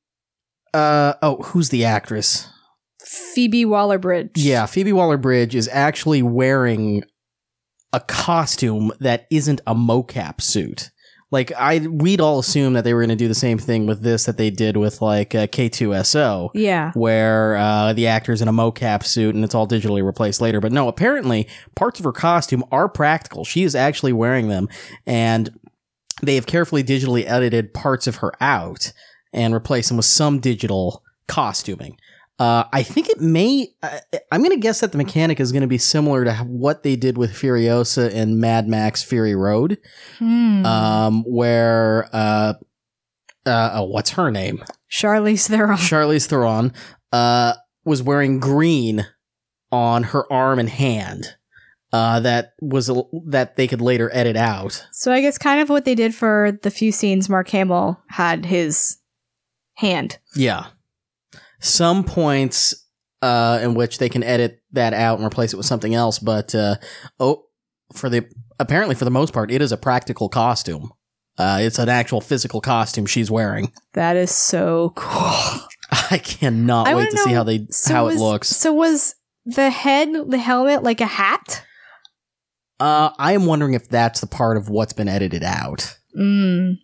uh, 0.74 1.14
oh, 1.22 1.36
who's 1.42 1.68
the 1.70 1.84
actress? 1.84 2.48
Phoebe 3.04 3.64
Waller-Bridge. 3.64 4.30
Yeah, 4.36 4.66
Phoebe 4.66 4.92
Waller 4.92 5.16
Bridge 5.18 5.54
is 5.54 5.68
actually 5.68 6.22
wearing 6.22 7.02
a 7.92 8.00
costume 8.00 8.92
that 9.00 9.26
isn't 9.30 9.60
a 9.66 9.74
mocap 9.74 10.40
suit. 10.40 10.90
Like 11.30 11.50
I, 11.56 11.78
we'd 11.78 12.20
all 12.20 12.38
assume 12.38 12.74
that 12.74 12.84
they 12.84 12.92
were 12.92 13.00
going 13.00 13.08
to 13.08 13.16
do 13.16 13.26
the 13.28 13.34
same 13.34 13.56
thing 13.58 13.86
with 13.86 14.02
this 14.02 14.26
that 14.26 14.36
they 14.36 14.50
did 14.50 14.76
with 14.76 15.00
like 15.00 15.34
uh, 15.34 15.46
K2SO, 15.46 16.50
Yeah. 16.54 16.92
where 16.92 17.56
uh, 17.56 17.94
the 17.94 18.06
actor's 18.06 18.42
in 18.42 18.48
a 18.48 18.52
mocap 18.52 19.02
suit 19.02 19.34
and 19.34 19.42
it's 19.42 19.54
all 19.54 19.66
digitally 19.66 20.04
replaced 20.04 20.42
later. 20.42 20.60
But 20.60 20.72
no, 20.72 20.88
apparently 20.88 21.48
parts 21.74 21.98
of 21.98 22.04
her 22.04 22.12
costume 22.12 22.62
are 22.70 22.86
practical. 22.88 23.44
She 23.46 23.62
is 23.62 23.74
actually 23.74 24.12
wearing 24.12 24.48
them, 24.48 24.68
and 25.06 25.58
they 26.22 26.36
have 26.36 26.46
carefully 26.46 26.82
digitally 26.84 27.24
edited 27.26 27.74
parts 27.74 28.06
of 28.06 28.16
her 28.16 28.32
out 28.40 28.92
and 29.32 29.52
replaced 29.54 29.88
them 29.88 29.96
with 29.96 30.06
some 30.06 30.38
digital 30.38 31.02
costuming. 31.26 31.96
Uh, 32.38 32.64
I 32.72 32.82
think 32.82 33.08
it 33.08 33.20
may. 33.20 33.68
Uh, 33.82 33.98
I'm 34.32 34.40
going 34.40 34.50
to 34.56 34.60
guess 34.60 34.80
that 34.80 34.90
the 34.92 34.98
mechanic 34.98 35.38
is 35.38 35.52
going 35.52 35.60
to 35.62 35.68
be 35.68 35.78
similar 35.78 36.24
to 36.24 36.34
what 36.38 36.82
they 36.82 36.96
did 36.96 37.16
with 37.18 37.30
Furiosa 37.32 38.10
in 38.10 38.40
Mad 38.40 38.66
Max 38.66 39.02
Fury 39.02 39.34
Road, 39.36 39.78
Hmm. 40.18 40.64
um, 40.66 41.24
where 41.24 42.08
uh, 42.12 42.54
uh, 43.46 43.70
oh, 43.74 43.84
what's 43.84 44.10
her 44.10 44.30
name? 44.30 44.64
Charlize 44.90 45.48
Theron. 45.48 45.76
Charlize 45.76 46.26
Theron 46.26 46.72
uh, 47.12 47.54
was 47.84 48.02
wearing 48.02 48.40
green 48.40 49.06
on 49.70 50.02
her 50.04 50.30
arm 50.32 50.58
and 50.58 50.68
hand. 50.68 51.36
Uh, 51.92 52.20
that 52.20 52.54
was 52.62 52.88
a, 52.88 53.02
that 53.26 53.56
they 53.56 53.68
could 53.68 53.82
later 53.82 54.10
edit 54.14 54.36
out. 54.36 54.86
So 54.92 55.12
I 55.12 55.20
guess 55.20 55.36
kind 55.36 55.60
of 55.60 55.68
what 55.68 55.84
they 55.84 55.94
did 55.94 56.14
for 56.14 56.58
the 56.62 56.70
few 56.70 56.90
scenes 56.90 57.28
Mark 57.28 57.48
Hamill 57.48 58.00
had 58.08 58.46
his 58.46 58.96
hand. 59.74 60.18
Yeah. 60.34 60.66
Some 61.60 62.02
points 62.02 62.74
uh, 63.20 63.60
in 63.62 63.74
which 63.74 63.98
they 63.98 64.08
can 64.08 64.22
edit 64.22 64.62
that 64.72 64.94
out 64.94 65.18
and 65.18 65.26
replace 65.26 65.52
it 65.52 65.56
with 65.56 65.66
something 65.66 65.94
else, 65.94 66.18
but 66.18 66.54
uh, 66.54 66.76
oh, 67.20 67.44
for 67.92 68.08
the 68.08 68.26
apparently 68.58 68.94
for 68.94 69.04
the 69.04 69.10
most 69.10 69.32
part, 69.32 69.50
it 69.50 69.62
is 69.62 69.70
a 69.70 69.76
practical 69.76 70.28
costume. 70.28 70.92
Uh, 71.38 71.58
it's 71.60 71.78
an 71.78 71.88
actual 71.88 72.20
physical 72.20 72.60
costume 72.60 73.06
she's 73.06 73.30
wearing. 73.30 73.72
That 73.94 74.16
is 74.16 74.30
so 74.30 74.92
cool. 74.96 75.60
I 76.10 76.18
cannot 76.18 76.88
I 76.88 76.94
wait 76.94 77.10
to 77.10 77.18
see 77.18 77.32
how 77.32 77.44
they 77.44 77.66
So 77.70 77.94
how 77.94 78.04
was, 78.06 78.16
it 78.16 78.18
looks. 78.18 78.48
So 78.48 78.72
was 78.72 79.14
the 79.44 79.70
head, 79.70 80.08
the 80.28 80.38
helmet, 80.38 80.82
like 80.82 81.00
a 81.00 81.06
hat? 81.06 81.64
Uh, 82.82 83.12
I 83.18 83.32
am 83.32 83.46
wondering 83.46 83.74
if 83.74 83.88
that's 83.88 84.20
the 84.20 84.26
part 84.26 84.56
of 84.56 84.68
what's 84.68 84.92
been 84.92 85.08
edited 85.08 85.42
out. 85.44 85.96
Mm. 86.18 86.78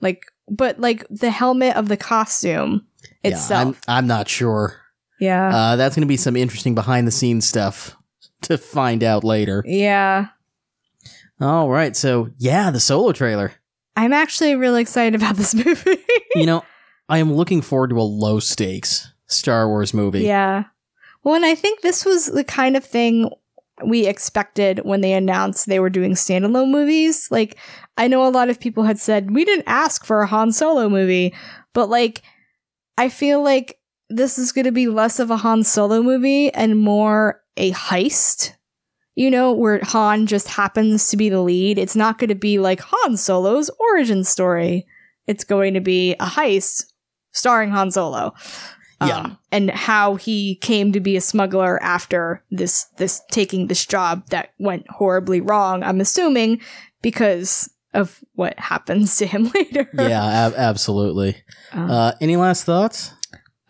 Like, 0.00 0.22
but 0.48 0.80
like 0.80 1.04
the 1.10 1.30
helmet 1.30 1.76
of 1.76 1.88
the 1.88 1.96
costume 1.96 2.86
Yeah, 3.22 3.30
itself. 3.32 3.80
I'm, 3.88 3.96
I'm 3.98 4.06
not 4.06 4.28
sure. 4.28 4.80
Yeah. 5.20 5.54
Uh, 5.54 5.76
that's 5.76 5.94
going 5.96 6.06
to 6.06 6.08
be 6.08 6.16
some 6.16 6.36
interesting 6.36 6.74
behind 6.74 7.06
the 7.06 7.10
scenes 7.10 7.46
stuff 7.46 7.94
to 8.42 8.56
find 8.56 9.02
out 9.04 9.24
later. 9.24 9.62
yeah. 9.66 10.28
All 11.40 11.68
right, 11.68 11.94
so 11.96 12.30
yeah, 12.38 12.70
the 12.70 12.80
solo 12.80 13.12
trailer. 13.12 13.52
I'm 13.96 14.12
actually 14.12 14.56
really 14.56 14.80
excited 14.80 15.14
about 15.14 15.36
this 15.36 15.54
movie. 15.64 15.98
you 16.34 16.46
know, 16.46 16.64
I 17.08 17.18
am 17.18 17.32
looking 17.32 17.62
forward 17.62 17.90
to 17.90 18.00
a 18.00 18.02
low 18.02 18.40
stakes 18.40 19.12
Star 19.26 19.68
Wars 19.68 19.92
movie. 19.94 20.22
yeah. 20.22 20.64
Well, 21.22 21.34
and 21.36 21.44
I 21.44 21.54
think 21.54 21.80
this 21.82 22.04
was 22.04 22.26
the 22.26 22.44
kind 22.44 22.76
of 22.76 22.84
thing 22.84 23.30
we 23.84 24.06
expected 24.06 24.80
when 24.84 25.00
they 25.00 25.12
announced 25.12 25.66
they 25.66 25.80
were 25.80 25.90
doing 25.90 26.12
standalone 26.12 26.70
movies. 26.70 27.28
Like, 27.30 27.56
I 27.96 28.08
know 28.08 28.26
a 28.26 28.30
lot 28.30 28.48
of 28.48 28.60
people 28.60 28.84
had 28.84 28.98
said, 28.98 29.30
we 29.32 29.44
didn't 29.44 29.64
ask 29.66 30.04
for 30.04 30.22
a 30.22 30.26
Han 30.26 30.52
Solo 30.52 30.88
movie, 30.88 31.34
but 31.74 31.88
like, 31.88 32.22
I 32.96 33.08
feel 33.08 33.42
like 33.42 33.78
this 34.10 34.38
is 34.38 34.52
going 34.52 34.64
to 34.64 34.72
be 34.72 34.88
less 34.88 35.18
of 35.18 35.30
a 35.30 35.36
Han 35.36 35.62
Solo 35.62 36.02
movie 36.02 36.52
and 36.52 36.78
more 36.78 37.42
a 37.56 37.72
heist. 37.72 38.52
You 39.14 39.32
know, 39.32 39.52
where 39.52 39.80
Han 39.82 40.26
just 40.26 40.46
happens 40.46 41.08
to 41.08 41.16
be 41.16 41.28
the 41.28 41.40
lead. 41.40 41.76
It's 41.76 41.96
not 41.96 42.18
going 42.18 42.28
to 42.28 42.36
be 42.36 42.60
like 42.60 42.80
Han 42.80 43.16
Solo's 43.16 43.68
origin 43.80 44.22
story. 44.22 44.86
It's 45.26 45.42
going 45.42 45.74
to 45.74 45.80
be 45.80 46.12
a 46.14 46.26
heist 46.26 46.84
starring 47.32 47.70
Han 47.70 47.90
Solo. 47.90 48.32
Um, 49.00 49.08
Yeah. 49.08 49.30
and 49.52 49.70
how 49.70 50.16
he 50.16 50.56
came 50.56 50.92
to 50.92 50.98
be 51.00 51.16
a 51.16 51.20
smuggler 51.20 51.80
after 51.82 52.42
this 52.50 52.86
this 52.96 53.22
taking 53.30 53.68
this 53.68 53.86
job 53.86 54.26
that 54.30 54.50
went 54.58 54.90
horribly 54.90 55.40
wrong. 55.40 55.84
I'm 55.84 56.00
assuming 56.00 56.60
because 57.00 57.70
of 57.94 58.18
what 58.34 58.58
happens 58.58 59.16
to 59.18 59.26
him 59.26 59.50
later. 59.54 59.88
Yeah, 59.94 60.24
ab- 60.24 60.54
absolutely. 60.56 61.36
Um, 61.72 61.90
Uh, 61.90 62.12
any 62.20 62.36
last 62.36 62.64
thoughts? 62.64 63.12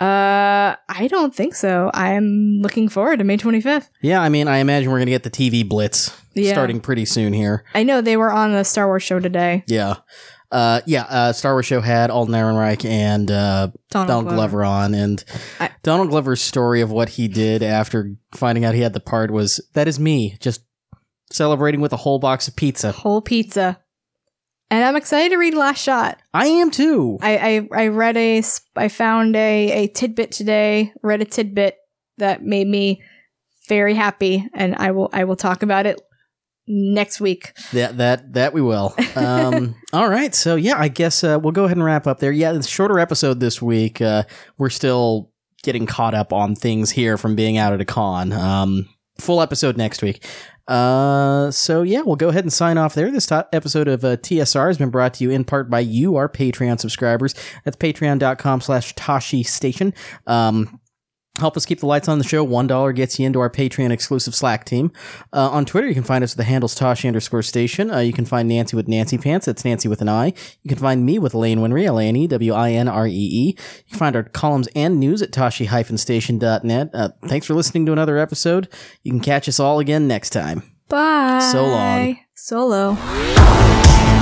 Uh, 0.01 0.77
I 0.89 1.09
don't 1.11 1.35
think 1.35 1.55
so. 1.57 1.91
I'm 1.93 2.61
looking 2.63 2.89
forward 2.89 3.19
to 3.19 3.25
May 3.25 3.37
25th. 3.37 3.89
Yeah, 4.01 4.21
I 4.23 4.29
mean, 4.29 4.47
I 4.47 4.59
imagine 4.59 4.91
we're 4.91 4.99
going 4.99 5.07
to 5.07 5.11
get 5.13 5.25
the 5.25 5.31
TV 5.31 5.69
blitz 5.69 6.17
Yeah. 6.35 6.53
starting 6.53 6.81
pretty 6.81 7.05
soon 7.05 7.33
here. 7.33 7.65
I 7.75 7.83
know 7.83 8.01
they 8.01 8.17
were 8.17 8.31
on 8.31 8.53
the 8.53 8.65
Star 8.65 8.87
Wars 8.87 9.03
show 9.03 9.19
today. 9.19 9.65
Yeah. 9.67 9.97
Uh, 10.51 10.81
yeah, 10.87 11.03
uh, 11.03 11.33
Star 11.33 11.55
Wars 11.55 11.67
show 11.67 11.81
had 11.83 12.11
Alden 12.11 12.35
Ehrenreich 12.35 12.85
and 12.89 13.31
uh, 13.31 13.69
Donald, 13.91 14.09
Donald 14.09 14.29
Glover 14.29 14.65
on, 14.65 14.95
and 14.95 15.23
I- 15.61 15.71
Donald 15.83 16.09
Glover's 16.09 16.41
story 16.41 16.81
of 16.81 16.91
what 16.91 17.11
he 17.11 17.29
did 17.29 17.63
after 17.63 18.15
finding 18.35 18.65
out 18.65 18.75
he 18.75 18.81
had 18.81 18.95
the 18.95 19.01
part 19.01 19.31
was 19.31 19.61
that 19.75 19.87
is 19.89 20.01
me 20.01 20.39
just 20.41 20.63
celebrating 21.31 21.83
with 21.83 21.93
a 21.93 21.99
whole 21.99 22.19
box 22.19 22.49
of 22.49 22.57
pizza. 22.57 22.93
Whole 22.93 23.21
pizza. 23.21 23.79
And 24.71 24.85
I'm 24.85 24.97
excited 24.97 25.31
to 25.31 25.37
read 25.39 25.55
Last 25.55 25.83
Shot. 25.83 26.19
I 26.35 26.47
am 26.47 26.71
too. 26.71 27.19
I, 27.23 27.37
I, 27.73 27.85
I 27.85 27.89
read 27.89 28.17
a, 28.17 28.43
I 28.77 28.89
found 28.89 29.35
a, 29.37 29.71
a 29.85 29.87
tidbit 29.89 30.31
today, 30.31 30.93
read 31.03 31.23
a 31.23 31.27
tidbit 31.27 31.77
that 32.19 32.43
made 32.43 32.67
me 32.67 33.03
very 33.69 33.95
happy, 33.95 34.47
and 34.55 34.75
I 34.77 34.91
will, 34.93 35.09
I 35.13 35.25
will 35.25 35.37
talk 35.37 35.63
about 35.63 35.87
it 35.87 36.01
next 36.69 37.21
week. 37.21 37.53
That 37.73 37.97
that 37.99 38.35
that 38.35 38.53
we 38.53 38.63
will. 38.63 38.95
Um, 39.17 39.75
all 39.93 40.09
right, 40.09 40.35
so 40.35 40.55
yeah, 40.55 40.79
I 40.79 40.89
guess 40.89 41.25
uh, 41.25 41.39
we'll 41.43 41.53
go 41.53 41.65
ahead 41.65 41.77
and 41.77 41.85
wrap 41.85 42.07
up 42.07 42.21
there. 42.21 42.33
Yeah, 42.33 42.53
it's 42.53 42.69
shorter 42.69 42.99
episode 42.99 43.41
this 43.41 43.61
week. 43.61 44.01
Uh, 44.01 44.25
we're 44.59 44.71
still 44.71 45.33
getting 45.63 45.87
caught 45.87 46.15
up 46.15 46.33
on 46.33 46.55
things 46.55 46.91
here 46.91 47.17
from 47.17 47.35
being 47.35 47.57
out 47.59 47.73
at 47.73 47.81
a 47.81 47.85
con. 47.85 48.33
Um, 48.33 48.89
full 49.19 49.43
episode 49.43 49.77
next 49.77 50.03
week. 50.03 50.25
Uh, 50.69 51.51
so 51.51 51.83
yeah, 51.83 52.03
we'll 52.03 52.17
go 52.17 52.29
ahead 52.29 52.45
and 52.45 52.53
sign 52.53 52.77
off 52.77 52.95
there. 52.95 53.11
This 53.11 53.27
top 53.27 53.49
episode 53.53 53.89
of 53.89 54.05
uh, 54.05 54.19
TSR 54.19 54.69
has 54.69 54.77
been 54.77 54.91
brought 54.91 55.15
to 55.15 55.25
you 55.25 55.31
in 55.31 55.45
part 55.45 55.71
by 55.71 55.81
you, 55.81 56.17
our 56.17 56.29
Patreon 56.29 56.79
subscribers. 56.79 57.35
That's 57.65 57.77
patreon.com 57.77 58.61
slash 58.61 58.95
Tosche 58.95 59.47
Station. 59.47 59.95
Um, 60.27 60.79
Help 61.39 61.57
us 61.57 61.65
keep 61.65 61.81
the 61.81 61.87
lights 61.87 62.09
on 62.09 62.19
the 62.19 62.25
show. 62.25 62.43
One 62.45 62.67
dollar 62.67 62.93
gets 62.93 63.19
you 63.19 63.27
into 63.27 63.41
our 63.41 63.51
Patreon 63.51 63.91
exclusive 63.91 64.35
Slack 64.35 64.65
team. 64.65 64.93
Uh, 65.33 65.49
on 65.51 65.65
Twitter, 65.65 65.87
you 65.89 65.95
can 65.95 66.03
find 66.03 66.25
us 66.25 66.33
with 66.33 66.39
the 66.39 66.51
handles 66.51 66.75
Tosche 66.75 67.07
underscore 67.07 67.43
station. 67.43 67.91
Uh, 67.91 67.99
you 68.01 68.13
can 68.13 68.25
find 68.25 68.49
Nancy 68.49 68.77
with 68.77 68.89
Nancy 68.89 69.19
Pants. 69.19 69.47
That's 69.47 69.65
Nancy 69.65 69.89
with 69.89 70.03
an 70.03 70.09
I. 70.09 70.27
You 70.63 70.69
can 70.69 70.79
find 70.79 71.07
me 71.07 71.19
with 71.19 71.35
Lane 71.35 71.61
Winree, 71.61 71.87
L 71.87 71.99
A 71.99 72.05
N 72.05 72.17
E 72.17 72.27
W 72.27 72.53
I 72.53 72.73
N 72.73 72.89
R 72.89 73.07
E 73.07 73.11
E. 73.13 73.47
You 73.49 73.91
can 73.91 73.99
find 73.99 74.17
our 74.17 74.25
columns 74.25 74.69
and 74.75 74.99
news 74.99 75.23
at 75.23 75.31
Tosche-station.net. 75.31 76.91
Uh, 76.93 77.09
thanks 77.27 77.47
for 77.47 77.55
listening 77.55 77.87
to 77.87 77.93
another 77.93 78.19
episode. 78.19 78.69
You 79.03 79.13
can 79.13 79.21
catch 79.21 79.49
us 79.49 79.61
all 79.61 79.79
again 79.79 80.09
next 80.09 80.31
time. 80.31 80.63
Bye. 80.89 81.49
So 81.53 81.65
long. 81.65 82.19
Solo. 82.35 84.18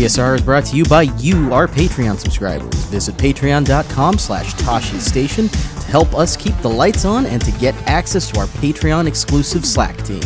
TSR 0.00 0.36
is 0.36 0.40
brought 0.40 0.64
to 0.64 0.76
you 0.76 0.86
by 0.86 1.02
you, 1.18 1.52
our 1.52 1.68
Patreon 1.68 2.16
subscribers. 2.16 2.74
Visit 2.86 3.16
patreon.com 3.16 4.16
slash 4.16 4.54
Tosche 4.54 4.98
Station 4.98 5.48
to 5.48 5.86
help 5.88 6.14
us 6.14 6.38
keep 6.38 6.56
the 6.62 6.70
lights 6.70 7.04
on 7.04 7.26
and 7.26 7.44
to 7.44 7.52
get 7.58 7.74
access 7.86 8.30
to 8.30 8.40
our 8.40 8.46
Patreon 8.46 9.06
exclusive 9.06 9.66
Slack 9.66 9.98
team. 9.98 10.22